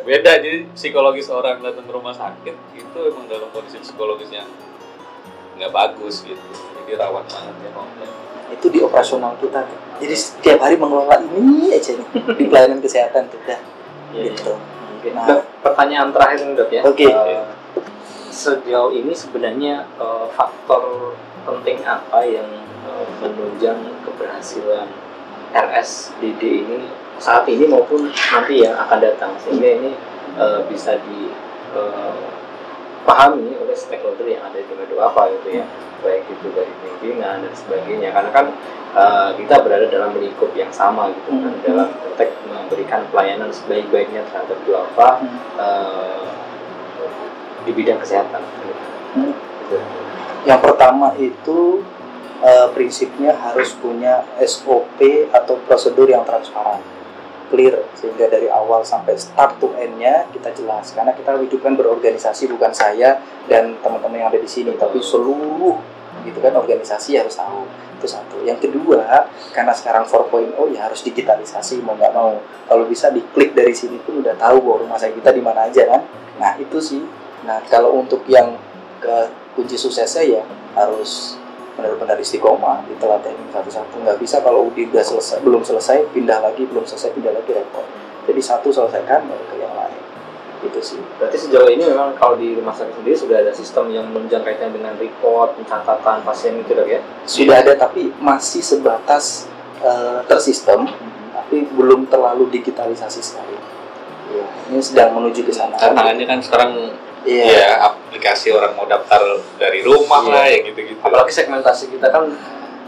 beda 0.00 0.32
jadi 0.40 0.64
psikologis 0.72 1.28
orang 1.28 1.60
datang 1.60 1.84
ke 1.84 1.92
rumah 1.92 2.14
sakit 2.14 2.54
itu 2.72 2.98
emang 3.04 3.26
dalam 3.26 3.50
kondisi 3.50 3.78
psikologis 3.78 4.32
yang 4.32 4.48
nggak 5.54 5.68
bagus 5.68 6.24
gitu 6.24 6.40
jadi 6.80 6.96
rawan 6.96 7.22
banget 7.22 7.54
ya 7.60 7.70
komplain 7.74 8.10
itu 8.50 8.66
di 8.66 8.82
operasional 8.82 9.38
kita 9.38 9.62
tuh. 9.62 9.78
jadi 10.00 10.14
setiap 10.16 10.58
hari 10.58 10.74
mengelola 10.74 11.20
ini 11.20 11.70
aja 11.70 11.94
nih 11.94 12.06
di 12.34 12.44
pelayanan 12.48 12.80
kesehatan 12.80 13.28
tuh 13.28 13.38
dah 13.44 13.60
Iya, 14.10 14.34
gitu 14.34 14.54
Mungkin. 14.90 15.12
Nah. 15.14 15.26
Dok, 15.32 15.42
pertanyaan 15.62 16.12
terakhir 16.12 16.38
nih 16.44 16.54
dok 16.58 16.68
ya. 16.68 16.82
Oke. 16.84 17.08
Eh, 17.08 17.44
sejauh 18.28 18.92
ini 18.92 19.16
sebenarnya 19.16 19.86
eh, 19.96 20.26
faktor 20.34 21.14
penting 21.44 21.80
apa 21.84 22.20
yang 22.24 22.48
eh, 22.86 23.06
menunjang 23.20 23.80
keberhasilan 24.04 24.88
RSDD 25.50 26.42
ini 26.64 26.86
saat 27.20 27.44
ini 27.50 27.68
maupun 27.68 28.08
nanti 28.08 28.64
yang 28.64 28.72
akan 28.80 28.98
datang 29.02 29.36
sehingga 29.36 29.76
ini 29.76 29.92
uh, 30.40 30.64
bisa 30.64 30.96
dipahami 33.04 33.52
oleh 33.60 33.76
stakeholder 33.76 34.24
yang 34.24 34.40
ada 34.40 34.56
di 34.56 34.72
Medo 34.72 34.96
apa 35.04 35.28
gitu 35.36 35.60
ya 35.60 35.68
baik 36.00 36.24
itu 36.32 36.48
dari 36.56 36.72
pimpinan 36.80 37.44
dan 37.44 37.52
sebagainya 37.52 38.08
karena 38.16 38.30
kan 38.32 38.46
uh, 38.96 39.36
kita 39.36 39.60
berada 39.60 39.84
dalam 39.92 40.16
lingkup 40.16 40.48
yang 40.56 40.72
sama 40.72 41.12
gitu 41.12 41.28
kan 41.28 41.52
Hmm. 41.52 41.60
dalam 41.60 41.92
konteks 41.92 42.32
memberikan 42.48 43.04
pelayanan 43.12 43.52
sebaik-baiknya 43.52 44.24
terhadap 44.32 44.56
duafa 44.64 45.20
Hmm. 45.20 45.36
uh, 45.60 46.24
di 47.68 47.76
bidang 47.76 48.00
kesehatan 48.00 48.40
Hmm. 49.12 49.36
gitu. 49.68 49.76
Yang 50.48 50.60
pertama 50.64 51.12
itu 51.20 51.84
eh, 52.40 52.68
prinsipnya 52.72 53.36
harus 53.36 53.76
punya 53.76 54.24
SOP 54.40 55.28
atau 55.28 55.60
prosedur 55.68 56.08
yang 56.08 56.24
transparan, 56.24 56.80
clear 57.52 57.84
sehingga 57.92 58.30
dari 58.30 58.48
awal 58.48 58.80
sampai 58.80 59.20
start 59.20 59.60
to 59.60 59.76
end-nya 59.76 60.24
kita 60.32 60.48
jelas. 60.56 60.96
Karena 60.96 61.12
kita 61.12 61.36
hidup 61.36 61.60
kan 61.60 61.76
berorganisasi 61.76 62.48
bukan 62.48 62.72
saya 62.72 63.20
dan 63.46 63.76
teman-teman 63.84 64.16
yang 64.24 64.28
ada 64.32 64.40
di 64.40 64.48
sini, 64.48 64.72
tapi 64.80 65.04
seluruh 65.04 66.00
gitu 66.20 66.38
kan 66.42 66.52
organisasi 66.52 67.16
harus 67.16 67.36
tahu 67.36 67.64
itu 68.00 68.06
satu. 68.08 68.40
Yang 68.42 68.68
kedua, 68.68 69.28
karena 69.52 69.76
sekarang 69.76 70.08
4.0 70.08 70.56
ya 70.72 70.88
harus 70.88 71.04
digitalisasi 71.04 71.84
mau 71.84 71.92
nggak 71.96 72.12
mau. 72.16 72.40
Kalau 72.40 72.84
bisa 72.88 73.12
diklik 73.12 73.52
dari 73.52 73.76
sini 73.76 74.00
pun 74.00 74.24
udah 74.24 74.32
tahu 74.40 74.64
bahwa 74.64 74.88
rumah 74.88 74.96
sakit 74.96 75.20
kita 75.20 75.30
di 75.36 75.42
mana 75.44 75.68
aja 75.68 75.84
kan. 75.84 76.02
Nah 76.40 76.56
itu 76.56 76.80
sih. 76.80 77.04
Nah 77.44 77.60
kalau 77.68 78.00
untuk 78.00 78.24
yang 78.24 78.56
ke 79.00 79.28
kunci 79.60 79.76
suksesnya 79.76 80.40
ya 80.40 80.42
harus 80.72 81.36
benar-benar 81.76 82.16
istiqomah 82.16 82.88
ditelatenin 82.88 83.48
satu-satu. 83.52 84.00
Nggak 84.00 84.16
bisa 84.16 84.40
kalau 84.40 84.72
udah 84.72 85.04
selesai 85.04 85.44
belum 85.44 85.60
selesai 85.60 86.08
pindah 86.16 86.40
lagi 86.40 86.64
belum 86.64 86.88
selesai 86.88 87.12
pindah 87.12 87.36
lagi 87.36 87.52
repot. 87.52 87.84
Jadi 88.24 88.40
satu 88.40 88.72
selesaikan 88.72 89.28
baru 89.28 89.44
ke 89.52 89.56
yang 89.60 89.74
lain. 89.76 90.00
Itu 90.64 90.80
sih. 90.80 91.00
Berarti 91.20 91.36
sejauh 91.40 91.68
ini 91.72 91.88
memang 91.88 92.16
kalau 92.16 92.36
di 92.36 92.56
rumah 92.56 92.72
sakit 92.72 93.00
sendiri 93.00 93.16
sudah 93.16 93.36
ada 93.40 93.52
sistem 93.52 93.88
yang 93.92 94.08
menunjang 94.12 94.44
kaitannya 94.44 94.76
dengan 94.76 94.94
report, 94.96 95.56
pencatatan 95.56 96.20
pasien 96.24 96.56
gitu 96.64 96.72
dok 96.76 96.88
ya? 96.88 97.00
sudah 97.24 97.64
ada 97.64 97.72
tapi 97.76 98.12
masih 98.20 98.60
sebatas 98.60 99.48
eh, 99.80 100.20
tersistem 100.28 100.84
tapi 101.32 101.64
belum 101.72 102.08
terlalu 102.12 102.52
digitalisasi 102.52 103.20
sekali. 103.24 103.56
Iya, 104.30 104.46
ini 104.70 104.78
sedang 104.78 105.16
menuju 105.16 105.42
ke 105.42 105.50
sana. 105.50 105.74
Tantangannya 105.74 106.22
kan 106.28 106.38
sekarang 106.38 106.94
iya. 107.26 107.74
ya 107.82 107.89
aplikasi 108.10 108.50
orang 108.50 108.74
mau 108.74 108.84
daftar 108.84 109.22
dari 109.54 109.80
rumah 109.80 110.18
Iya. 110.20 110.34
lah 110.34 110.44
ya 110.44 110.58
gitu-gitu. 110.64 110.98
Apalagi 110.98 111.30
segmentasi 111.30 111.84
kita 111.88 112.10
kan 112.10 112.26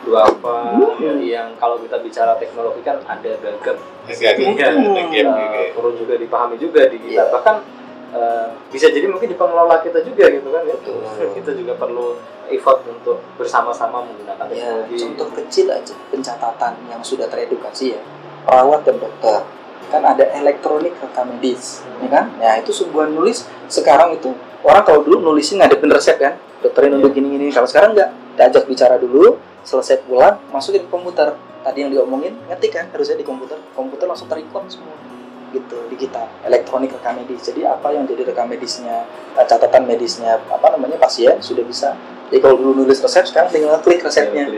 dua 0.02 0.26
apa 0.26 0.74
Hmm. 0.74 1.22
yang 1.22 1.54
kalau 1.54 1.78
kita 1.78 1.94
bicara 1.96 2.34
teknologi 2.34 2.82
kan 2.82 2.98
ada 3.00 3.30
gagap. 3.38 3.78
Iya, 4.02 4.34
Eh, 4.34 4.36
juga. 4.36 4.66
perlu 5.72 5.94
juga 5.94 6.14
dipahami 6.18 6.58
juga 6.58 6.90
di 6.90 6.98
kita. 6.98 7.14
Iya. 7.14 7.24
bahkan 7.30 7.62
eh, 8.12 8.44
bisa 8.68 8.90
jadi 8.90 9.06
mungkin 9.06 9.24
di 9.24 9.38
pengelola 9.38 9.78
kita 9.78 10.02
juga 10.02 10.26
gitu 10.26 10.50
kan 10.50 10.66
ya. 10.66 10.74
Betul. 10.74 11.00
kita 11.38 11.50
juga 11.54 11.72
perlu 11.78 12.18
effort 12.50 12.82
untuk 12.84 13.22
bersama-sama 13.38 14.02
menggunakan 14.02 14.42
Ya, 14.44 14.84
teknologi. 14.84 14.94
contoh 15.00 15.28
kecil 15.32 15.66
aja 15.70 15.94
pencatatan 16.10 16.72
yang 16.90 17.00
sudah 17.00 17.24
teredukasi 17.24 17.94
ya. 17.94 18.00
Perawat 18.42 18.82
dan 18.82 18.98
dokter. 18.98 19.46
Kan 19.88 20.02
ada 20.02 20.24
elektronik 20.34 20.92
rekam 20.98 21.30
medis 21.30 21.80
ya 22.00 22.08
kan? 22.10 22.24
Ya 22.36 22.58
itu 22.58 22.74
sebuah 22.74 23.06
nulis 23.08 23.44
sekarang 23.68 24.12
itu 24.12 24.34
orang 24.62 24.82
kalau 24.86 25.00
dulu 25.02 25.18
nulisin 25.32 25.58
ngadepin 25.58 25.90
resep 25.90 26.16
kan 26.18 26.38
dokternya 26.62 26.96
nunduk 26.98 27.12
gini 27.12 27.34
gini 27.34 27.46
kalau 27.50 27.66
sekarang 27.66 27.98
nggak 27.98 28.10
diajak 28.38 28.64
bicara 28.64 28.96
dulu 28.96 29.36
selesai 29.62 30.02
pulang 30.06 30.38
masukin 30.50 30.86
ke 30.86 30.90
komputer. 30.90 31.34
Tadi 31.62 31.78
yang 31.78 31.94
diomongin 31.94 32.34
ngetik 32.50 32.74
kan 32.74 32.90
harusnya 32.90 33.14
di 33.14 33.22
komputer. 33.22 33.54
Komputer 33.78 34.10
langsung 34.10 34.26
terrecord 34.26 34.66
semua 34.66 34.98
gitu 35.52 35.84
di 35.86 35.96
kita 36.00 36.26
elektronik 36.48 36.90
rekam 36.96 37.20
medis. 37.20 37.44
Jadi 37.44 37.62
apa 37.62 37.92
yang 37.92 38.08
jadi 38.08 38.24
rekam 38.24 38.48
medisnya 38.48 39.04
eh, 39.36 39.46
catatan 39.46 39.84
medisnya 39.84 40.40
apa 40.48 40.74
namanya 40.74 40.98
pasien 40.98 41.38
sudah 41.38 41.62
bisa. 41.62 41.94
Jadi 42.32 42.40
kalau 42.40 42.56
dulu 42.58 42.82
nulis 42.82 42.98
resep 42.98 43.28
sekarang 43.28 43.52
tinggal 43.52 43.78
klik 43.84 44.02
resepnya. 44.02 44.48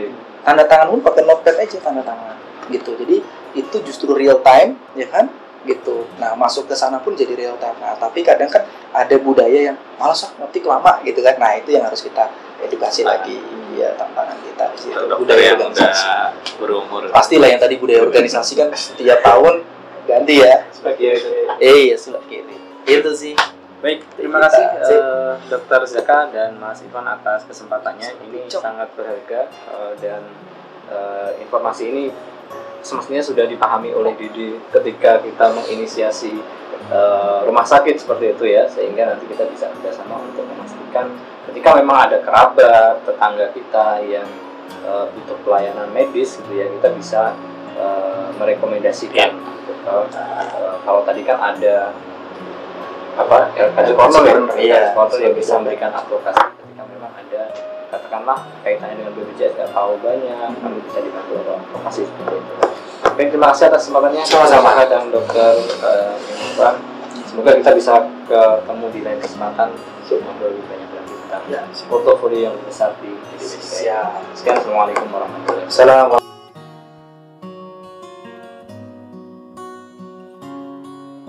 tanda 0.45 0.61
tangan 0.69 0.93
pun 0.93 1.01
pakai 1.01 1.25
notepad 1.25 1.57
aja 1.57 1.77
tanda 1.81 2.01
tangan 2.05 2.37
gitu. 2.69 2.95
Jadi 2.97 3.21
itu 3.53 3.75
justru 3.85 4.13
real 4.13 4.41
time 4.41 4.77
ya 4.97 5.09
kan 5.09 5.29
gitu. 5.65 6.05
Nah 6.15 6.37
masuk 6.37 6.65
ke 6.65 6.73
sana 6.73 7.01
pun 7.01 7.13
jadi 7.13 7.33
real 7.33 7.57
time. 7.57 7.75
Nah 7.81 7.97
tapi 7.97 8.21
kadang 8.21 8.47
kan 8.47 8.63
ada 8.89 9.15
budaya 9.17 9.73
yang 9.73 9.77
malas 9.97 10.23
ah 10.23 10.31
ngetik 10.39 10.63
lama 10.63 11.01
gitu 11.01 11.19
kan. 11.19 11.35
Nah 11.35 11.57
itu 11.57 11.73
yang 11.73 11.83
harus 11.83 11.99
kita 11.99 12.29
edukasi 12.61 13.01
lagi. 13.01 13.41
Ya 13.75 13.91
tantangan 13.93 14.39
kita 14.39 14.63
di 14.71 14.77
situ. 14.79 14.95
Budaya 14.95 15.41
yang 15.43 15.59
organisasi. 15.59 16.05
udah 16.07 16.29
berumur. 16.55 17.01
Pastilah 17.11 17.51
yang 17.51 17.59
tadi 17.59 17.75
budaya 17.75 18.01
organisasi 18.01 18.53
kan 18.55 18.71
setiap 18.71 19.19
tahun 19.19 19.65
ganti 20.05 20.39
ya. 20.39 20.63
Sebagai 20.71 21.11
eh 21.59 21.91
ya 21.91 21.97
sudah 21.99 22.21
kiri 22.25 22.55
itu 22.85 23.11
sih. 23.11 23.35
Baik, 23.83 24.01
terima 24.17 24.39
Kita- 24.39 24.49
kasih. 24.49 24.65
eh, 24.89 25.33
Dokter 25.45 25.81
Zaka 25.85 26.31
dan 26.33 26.57
Mas 26.57 26.81
Ivan 26.81 27.05
atas 27.05 27.45
kesempatannya. 27.45 28.17
Ini 28.23 28.49
Cok. 28.49 28.61
sangat 28.63 28.89
berharga 28.97 29.45
eh, 29.51 29.93
dan 29.99 30.21
eh, 30.89 31.29
informasi 31.41 31.83
ini 31.91 32.03
semestinya 32.85 33.19
sudah 33.19 33.49
dipahami 33.49 33.89
oleh 33.91 34.13
Didi 34.13 34.53
ketika 34.69 35.17
kita 35.19 35.49
menginisiasi 35.51 36.37
eh, 36.87 37.39
rumah 37.43 37.65
sakit 37.65 37.97
seperti 37.97 38.31
itu 38.31 38.45
ya, 38.45 38.69
sehingga 38.69 39.09
nanti 39.09 39.25
kita 39.25 39.49
bisa 39.49 39.73
bersama 39.81 40.21
untuk 40.21 40.45
memastikan 40.45 41.09
ketika 41.49 41.73
memang 41.73 42.05
ada 42.05 42.21
kerabat, 42.21 43.01
tetangga 43.01 43.49
kita 43.49 44.05
yang 44.05 44.29
eh, 44.85 45.05
butuh 45.09 45.37
pelayanan 45.41 45.89
medis 45.89 46.37
gitu 46.37 46.53
ya, 46.53 46.69
kita 46.69 46.93
bisa 46.93 47.21
eh, 47.75 48.27
merekomendasikan. 48.37 49.33
gitu. 49.33 49.73
Kalau- 49.81 50.05
eh, 50.13 50.77
kalau 50.79 51.01
tadi 51.01 51.25
kan 51.25 51.41
ada 51.41 51.89
apa 53.15 53.47
LKS 53.55 53.95
corner 53.95 54.21
ya 54.21 54.37
Iya. 54.59 54.75
LKS 54.75 54.93
corner 54.93 55.19
yang 55.23 55.35
bisa 55.35 55.51
memberikan 55.55 55.89
advokasi 55.89 56.43
ketika 56.53 56.83
memang 56.85 57.11
ada 57.15 57.41
katakanlah 57.95 58.39
kaitannya 58.61 58.95
dengan 58.97 59.13
BPJS 59.13 59.55
nggak 59.55 59.71
tahu 59.71 59.91
banyak 59.99 60.49
kami 60.59 60.77
bisa 60.83 60.99
dibantu 60.99 61.31
oleh 61.37 61.55
advokasi 61.55 62.01
seperti 62.03 62.35
itu 62.35 62.53
Baik, 63.15 63.29
terima 63.31 63.47
kasih 63.49 63.65
atas 63.69 63.79
kesempatannya 63.85 64.23
Sama-sama. 64.27 64.69
Dan 64.83 65.07
dokter 65.07 65.55
Bang. 66.57 66.75
semoga 67.23 67.51
kita 67.55 67.71
bisa 67.71 67.93
ketemu 68.27 68.85
di 68.91 68.99
lain 69.01 69.19
kesempatan 69.19 69.69
untuk 69.71 70.19
ngobrol 70.19 70.51
lebih 70.51 70.65
banyak 70.67 70.89
lagi 70.91 71.13
tentang 71.15 71.43
Ya. 71.47 71.61
portofolio 71.87 72.51
yang 72.51 72.55
besar 72.61 72.91
di 72.99 73.15
Indonesia. 73.15 74.19
Sekian, 74.35 74.55
assalamualaikum 74.59 75.07
warahmatullahi 75.07 75.63
wabarakatuh. 75.63 76.34